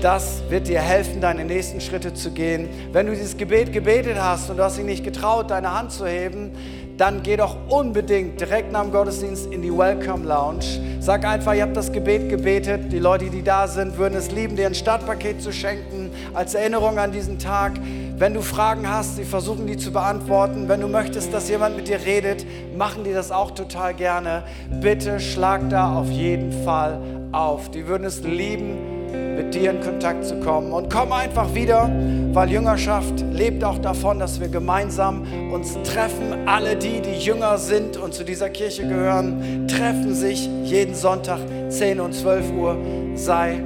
Das 0.00 0.42
wird 0.50 0.68
dir 0.68 0.80
helfen, 0.80 1.20
deine 1.20 1.44
nächsten 1.44 1.80
Schritte 1.80 2.14
zu 2.14 2.30
gehen. 2.30 2.68
Wenn 2.92 3.06
du 3.06 3.12
dieses 3.12 3.36
Gebet 3.36 3.72
gebetet 3.72 4.18
hast 4.20 4.50
und 4.50 4.58
du 4.58 4.62
hast 4.62 4.78
dich 4.78 4.84
nicht 4.84 5.02
getraut, 5.02 5.50
deine 5.50 5.76
Hand 5.76 5.90
zu 5.90 6.06
heben, 6.06 6.52
dann 6.96 7.22
geh 7.22 7.36
doch 7.36 7.56
unbedingt 7.68 8.40
direkt 8.40 8.70
nach 8.70 8.82
dem 8.82 8.92
Gottesdienst 8.92 9.52
in 9.52 9.62
die 9.62 9.76
Welcome 9.76 10.24
Lounge. 10.26 10.64
Sag 11.00 11.24
einfach, 11.24 11.54
ihr 11.54 11.62
habt 11.62 11.76
das 11.76 11.90
Gebet 11.90 12.28
gebetet. 12.28 12.92
Die 12.92 12.98
Leute, 12.98 13.30
die 13.30 13.42
da 13.42 13.66
sind, 13.66 13.98
würden 13.98 14.14
es 14.14 14.30
lieben, 14.30 14.56
dir 14.56 14.66
ein 14.66 14.74
Startpaket 14.74 15.42
zu 15.42 15.52
schenken 15.52 16.10
als 16.34 16.54
Erinnerung 16.54 16.98
an 16.98 17.10
diesen 17.10 17.38
Tag. 17.38 17.72
Wenn 18.16 18.32
du 18.32 18.42
Fragen 18.42 18.88
hast, 18.88 19.16
sie 19.16 19.24
versuchen 19.24 19.66
die 19.66 19.76
zu 19.76 19.92
beantworten. 19.92 20.68
Wenn 20.68 20.80
du 20.80 20.88
möchtest, 20.88 21.34
dass 21.34 21.48
jemand 21.48 21.76
mit 21.76 21.88
dir 21.88 22.00
redet, 22.04 22.46
machen 22.76 23.02
die 23.02 23.12
das 23.12 23.32
auch 23.32 23.50
total 23.50 23.94
gerne. 23.94 24.44
Bitte 24.80 25.18
schlag 25.18 25.68
da 25.70 25.96
auf 25.96 26.10
jeden 26.10 26.52
Fall 26.64 27.00
auf. 27.32 27.70
Die 27.70 27.88
würden 27.88 28.04
es 28.04 28.22
lieben 28.22 29.03
mit 29.36 29.54
dir 29.54 29.70
in 29.70 29.80
Kontakt 29.80 30.24
zu 30.24 30.40
kommen. 30.40 30.72
Und 30.72 30.92
komm 30.92 31.12
einfach 31.12 31.54
wieder, 31.54 31.90
weil 32.32 32.50
Jüngerschaft 32.50 33.24
lebt 33.32 33.64
auch 33.64 33.78
davon, 33.78 34.18
dass 34.18 34.40
wir 34.40 34.48
gemeinsam 34.48 35.52
uns 35.52 35.76
treffen. 35.82 36.46
Alle 36.46 36.76
die, 36.76 37.00
die 37.00 37.18
jünger 37.18 37.58
sind 37.58 37.96
und 37.96 38.14
zu 38.14 38.24
dieser 38.24 38.50
Kirche 38.50 38.82
gehören, 38.82 39.66
treffen 39.68 40.14
sich 40.14 40.48
jeden 40.64 40.94
Sonntag 40.94 41.38
10 41.68 42.00
und 42.00 42.14
12 42.14 42.52
Uhr. 42.52 42.76
Sei 43.14 43.60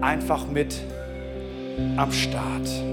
einfach 0.00 0.46
mit 0.46 0.76
am 1.96 2.12
Start. 2.12 2.89